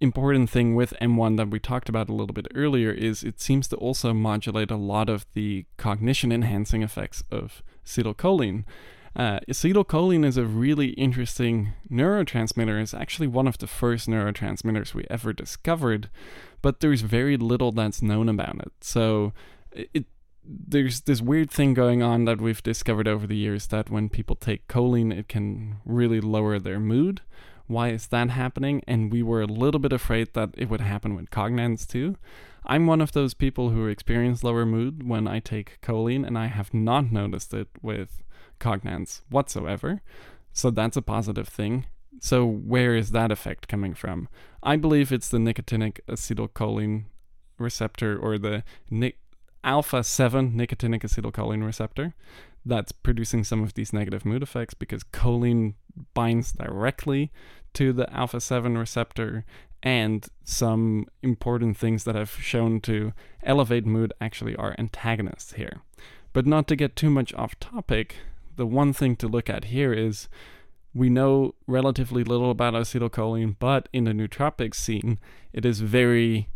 [0.00, 3.66] important thing with M1 that we talked about a little bit earlier is it seems
[3.68, 8.62] to also modulate a lot of the cognition enhancing effects of acetylcholine.
[9.16, 12.82] Uh, acetylcholine is a really interesting neurotransmitter.
[12.82, 16.10] It's actually one of the first neurotransmitters we ever discovered,
[16.62, 18.72] but there's very little that's known about it.
[18.80, 19.32] So
[19.72, 20.06] it
[20.46, 24.36] there's this weird thing going on that we've discovered over the years that when people
[24.36, 27.22] take choline, it can really lower their mood.
[27.66, 28.82] Why is that happening?
[28.86, 32.16] And we were a little bit afraid that it would happen with cognance too.
[32.66, 36.46] I'm one of those people who experience lower mood when I take choline, and I
[36.46, 38.22] have not noticed it with
[38.60, 40.02] cognance whatsoever.
[40.52, 41.86] So that's a positive thing.
[42.20, 44.28] So where is that effect coming from?
[44.62, 47.04] I believe it's the nicotinic acetylcholine
[47.58, 48.62] receptor or the
[49.62, 52.14] alpha 7 nicotinic acetylcholine receptor
[52.66, 55.74] that's producing some of these negative mood effects because choline
[56.14, 57.32] binds directly
[57.74, 59.44] to the alpha 7 receptor
[59.82, 63.12] and some important things that have shown to
[63.42, 65.82] elevate mood actually are antagonists here.
[66.32, 68.16] But not to get too much off topic,
[68.56, 70.28] the one thing to look at here is
[70.94, 75.18] we know relatively little about acetylcholine, but in the nootropic scene,
[75.52, 76.48] it is very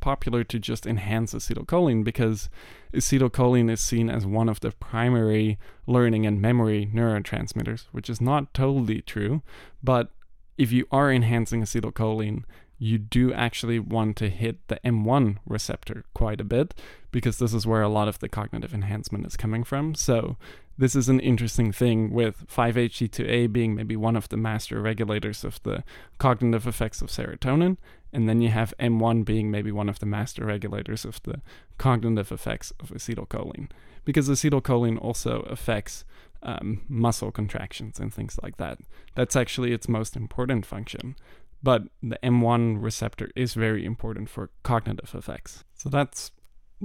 [0.00, 2.48] popular to just enhance acetylcholine because
[2.92, 8.52] acetylcholine is seen as one of the primary learning and memory neurotransmitters, which is not
[8.54, 9.42] totally true.
[9.82, 10.10] But
[10.56, 12.44] if you are enhancing acetylcholine,
[12.78, 16.74] you do actually want to hit the M1 receptor quite a bit
[17.10, 19.94] because this is where a lot of the cognitive enhancement is coming from.
[19.94, 20.36] So,
[20.78, 25.60] this is an interesting thing with 5-HT2A being maybe one of the master regulators of
[25.64, 25.82] the
[26.18, 27.76] cognitive effects of serotonin,
[28.12, 31.42] and then you have M1 being maybe one of the master regulators of the
[31.76, 33.70] cognitive effects of acetylcholine,
[34.04, 36.04] because acetylcholine also affects
[36.42, 38.78] um, muscle contractions and things like that.
[39.16, 41.16] That's actually its most important function.
[41.60, 45.64] But the M1 receptor is very important for cognitive effects.
[45.74, 46.30] So that's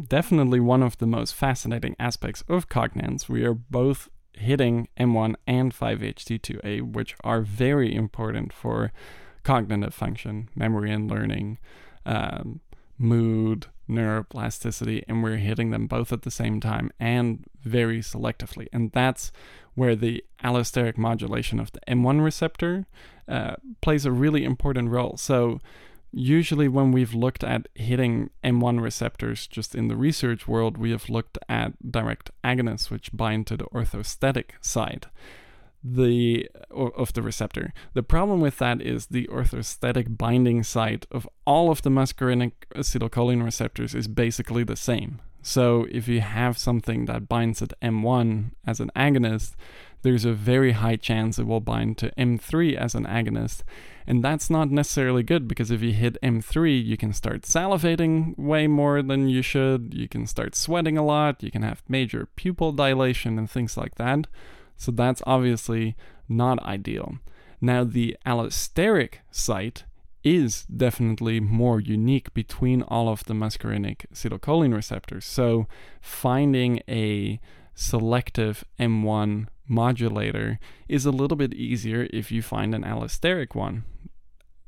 [0.02, 3.30] definitely one of the most fascinating aspects of cognance.
[3.30, 8.92] We are both hitting M1 and 5-HT2A, which are very important for
[9.44, 11.60] cognitive function, memory and learning,
[12.06, 12.62] um,
[12.98, 18.68] mood, neuroplasticity, and we're hitting them both at the same time and very selectively.
[18.72, 19.32] And that's
[19.76, 22.86] where the allosteric modulation of the M1 receptor
[23.28, 25.18] uh, plays a really important role.
[25.18, 25.60] So,
[26.14, 31.10] usually, when we've looked at hitting M1 receptors just in the research world, we have
[31.10, 35.08] looked at direct agonists, which bind to the orthosteric side
[35.84, 37.74] the of the receptor.
[37.94, 43.44] The problem with that is the orthosteric binding site of all of the muscarinic acetylcholine
[43.44, 45.20] receptors is basically the same.
[45.42, 49.56] So if you have something that binds at M1 as an agonist,
[50.04, 53.64] there's a very high chance it will bind to M3 as an agonist.
[54.06, 58.68] And that's not necessarily good because if you hit M3, you can start salivating way
[58.68, 62.74] more than you should, you can start sweating a lot, you can have major pupil
[62.74, 64.28] dilation and things like that.
[64.76, 65.96] So that's obviously
[66.28, 67.20] not ideal.
[67.62, 69.86] Now, the allosteric site
[70.22, 75.24] is definitely more unique between all of the muscarinic acetylcholine receptors.
[75.24, 75.68] So,
[76.02, 77.40] finding a
[77.74, 83.84] selective M1 modulator is a little bit easier if you find an allosteric one.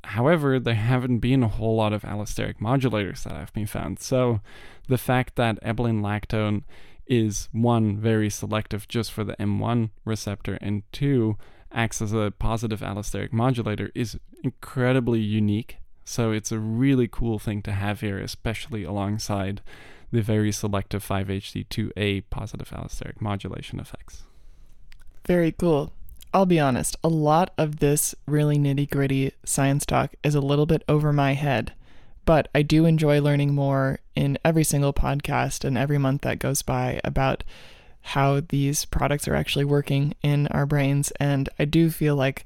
[0.04, 4.00] However, there haven't been a whole lot of allosteric modulators that have been found.
[4.00, 4.40] So,
[4.88, 6.64] the fact that ebelin lactone
[7.08, 11.38] is one very selective just for the M1 receptor and two
[11.72, 15.78] acts as a positive allosteric modulator is incredibly unique.
[16.04, 19.62] So it's a really cool thing to have here, especially alongside
[20.12, 24.25] the very selective 5-HT2A positive allosteric modulation effects.
[25.28, 25.92] Very cool.
[26.34, 30.66] I'll be honest, a lot of this really nitty gritty science talk is a little
[30.66, 31.74] bit over my head.
[32.26, 36.62] But I do enjoy learning more in every single podcast and every month that goes
[36.62, 37.44] by about
[38.02, 41.12] how these products are actually working in our brains.
[41.20, 42.46] And I do feel like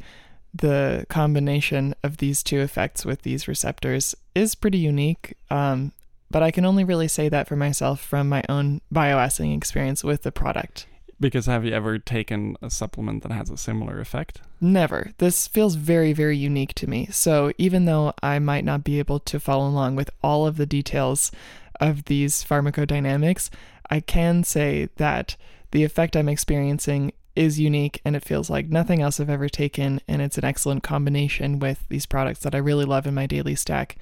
[0.53, 5.35] the combination of these two effects with these receptors is pretty unique.
[5.49, 5.93] Um,
[6.31, 10.23] but I can only really say that for myself from my own bioassaying experience with
[10.23, 10.85] the product.
[11.20, 14.41] Because have you ever taken a supplement that has a similar effect?
[14.62, 15.12] Never.
[15.18, 17.08] This feels very, very unique to me.
[17.12, 20.66] So even though I might not be able to follow along with all of the
[20.66, 21.32] details
[21.80, 23.50] of these pharmacodynamics,
[23.90, 25.36] I can say that
[25.72, 30.02] the effect I'm experiencing is unique and it feels like nothing else I've ever taken,
[30.08, 33.56] and it's an excellent combination with these products that I really love in my daily
[33.56, 33.98] stack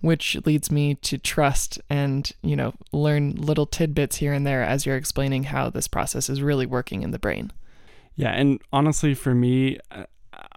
[0.00, 4.86] which leads me to trust and, you know, learn little tidbits here and there as
[4.86, 7.52] you're explaining how this process is really working in the brain.
[8.14, 9.78] Yeah, and honestly, for me,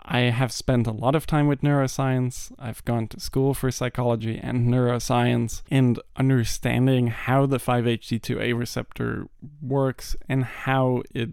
[0.03, 2.51] I have spent a lot of time with neuroscience.
[2.59, 9.27] I've gone to school for psychology and neuroscience, and understanding how the 5-HT2A receptor
[9.61, 11.29] works and how it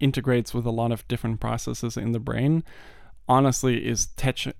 [0.00, 2.62] integrates with a lot of different processes in the brain
[3.28, 4.52] honestly is te-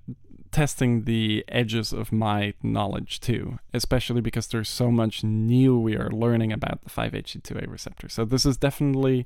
[0.51, 6.09] testing the edges of my knowledge too, especially because there's so much new we are
[6.09, 8.09] learning about the 5-HT2A receptor.
[8.09, 9.25] So this is definitely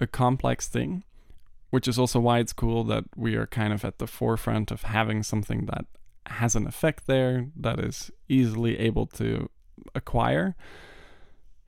[0.00, 1.04] a complex thing,
[1.70, 4.82] which is also why it's cool that we are kind of at the forefront of
[4.82, 5.86] having something that
[6.26, 9.50] has an effect there that is easily able to
[9.94, 10.56] acquire.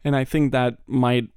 [0.05, 1.29] And I think that might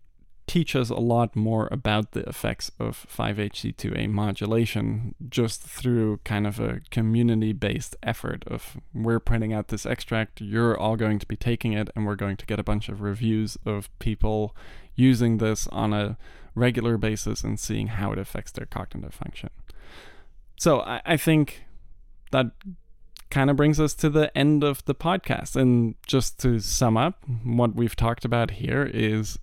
[0.50, 6.60] teach us a lot more about the effects of 5-HT2A modulation just through kind of
[6.60, 11.74] a community-based effort of we're printing out this extract, you're all going to be taking
[11.74, 14.56] it, and we're going to get a bunch of reviews of people
[14.96, 16.18] using this on a
[16.56, 19.52] regular basis and seeing how it affects their cognitive function.
[20.58, 21.64] So I, I think
[22.32, 22.48] that
[23.30, 25.56] kind of brings us to the end of the podcast.
[25.56, 29.38] And just to sum up, what we've talked about here is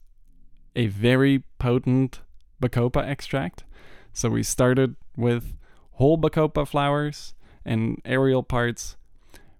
[0.77, 2.20] a very potent
[2.62, 3.65] bacopa extract.
[4.12, 5.55] So we started with
[5.93, 7.35] whole bacopa flowers
[7.65, 8.97] and aerial parts.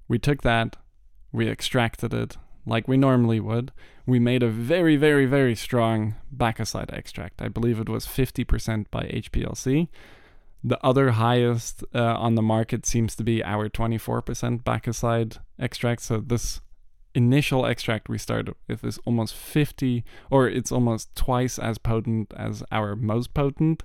[0.07, 0.77] We took that,
[1.33, 2.37] we extracted it
[2.67, 3.73] like we normally would.
[4.07, 7.41] We made a very, very, very strong bacoside extract.
[7.41, 9.89] I believe it was 50% by HPLC.
[10.63, 16.03] The other highest uh, on the market seems to be our 24% bacoside extract.
[16.03, 16.61] So this
[17.17, 22.63] initial extract we started with is almost 50 or it's almost twice as potent as
[22.71, 23.83] our most potent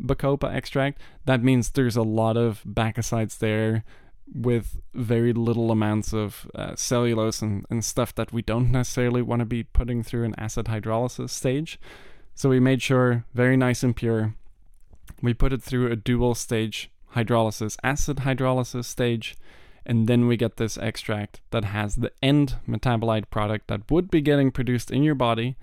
[0.00, 1.00] bacopa extract.
[1.26, 3.84] That means there's a lot of bacosides there
[4.32, 9.40] with very little amounts of uh, cellulose and, and stuff that we don't necessarily want
[9.40, 11.80] to be putting through an acid hydrolysis stage.
[12.34, 14.34] So we made sure very nice and pure
[15.22, 19.36] we put it through a dual stage hydrolysis acid hydrolysis stage
[19.88, 24.20] and then we get this extract that has the end metabolite product that would be
[24.20, 25.56] getting produced in your body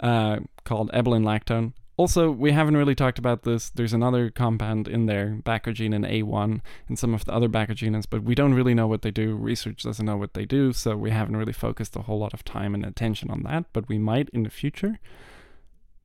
[0.00, 1.72] uh, called ebelin lactone.
[1.98, 3.70] Also, we haven't really talked about this.
[3.70, 8.34] There's another compound in there, bacogenin A1, and some of the other bacogenins, but we
[8.34, 9.34] don't really know what they do.
[9.34, 12.44] Research doesn't know what they do, so we haven't really focused a whole lot of
[12.44, 15.00] time and attention on that, but we might in the future.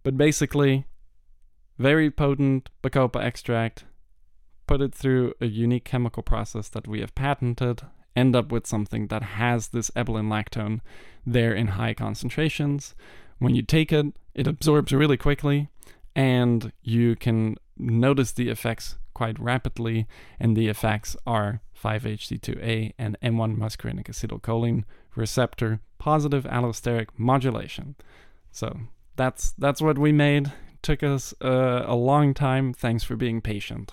[0.02, 0.86] But basically,
[1.78, 3.84] very potent bacopa extract
[4.72, 7.82] put it through a unique chemical process that we have patented,
[8.16, 10.80] end up with something that has this ebelin lactone
[11.26, 12.96] there in high concentrations.
[13.38, 15.68] When you take it, it absorbs really quickly,
[16.16, 20.08] and you can notice the effects quite rapidly,
[20.40, 24.86] and the effects are 5-HT2A and M1 muscarinic acetylcholine
[25.18, 27.96] receptor positive allosteric modulation.
[28.54, 28.78] So
[29.18, 30.54] that's that's what we made.
[30.82, 32.74] Took us uh, a long time.
[32.74, 33.92] Thanks for being patient.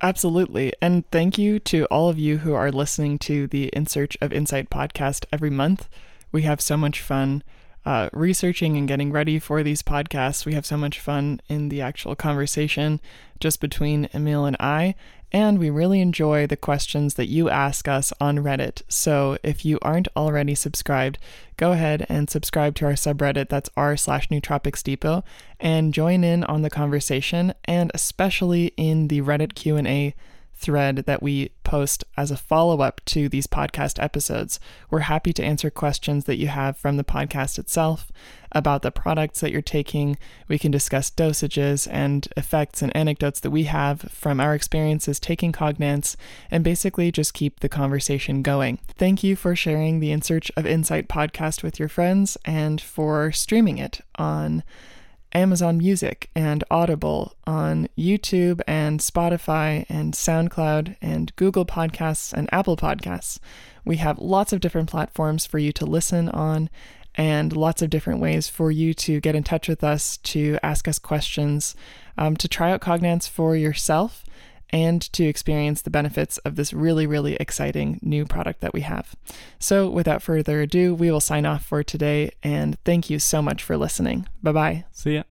[0.00, 0.72] Absolutely.
[0.80, 4.32] And thank you to all of you who are listening to the In Search of
[4.32, 5.88] Insight podcast every month.
[6.30, 7.42] We have so much fun
[7.84, 10.46] uh, researching and getting ready for these podcasts.
[10.46, 13.00] We have so much fun in the actual conversation
[13.40, 14.94] just between Emil and I
[15.32, 18.82] and we really enjoy the questions that you ask us on Reddit.
[18.88, 21.18] So if you aren't already subscribed,
[21.56, 25.24] go ahead and subscribe to our subreddit that's r slash nootropics depot
[25.60, 30.14] and join in on the conversation and especially in the Reddit Q&A
[30.58, 34.58] thread that we post as a follow up to these podcast episodes.
[34.90, 38.10] We're happy to answer questions that you have from the podcast itself
[38.50, 40.18] about the products that you're taking.
[40.48, 45.52] We can discuss dosages and effects and anecdotes that we have from our experiences taking
[45.52, 46.16] Cognance
[46.50, 48.78] and basically just keep the conversation going.
[48.96, 53.30] Thank you for sharing the In Search of Insight podcast with your friends and for
[53.30, 54.64] streaming it on
[55.32, 62.76] Amazon Music and Audible, on YouTube and Spotify and SoundCloud and Google Podcasts and Apple
[62.76, 63.38] Podcasts.
[63.84, 66.70] We have lots of different platforms for you to listen on
[67.14, 70.86] and lots of different ways for you to get in touch with us, to ask
[70.86, 71.74] us questions,
[72.16, 74.24] um, to try out Cognance for yourself.
[74.70, 79.14] And to experience the benefits of this really, really exciting new product that we have.
[79.58, 83.62] So, without further ado, we will sign off for today and thank you so much
[83.62, 84.26] for listening.
[84.42, 84.84] Bye bye.
[84.92, 85.22] See ya.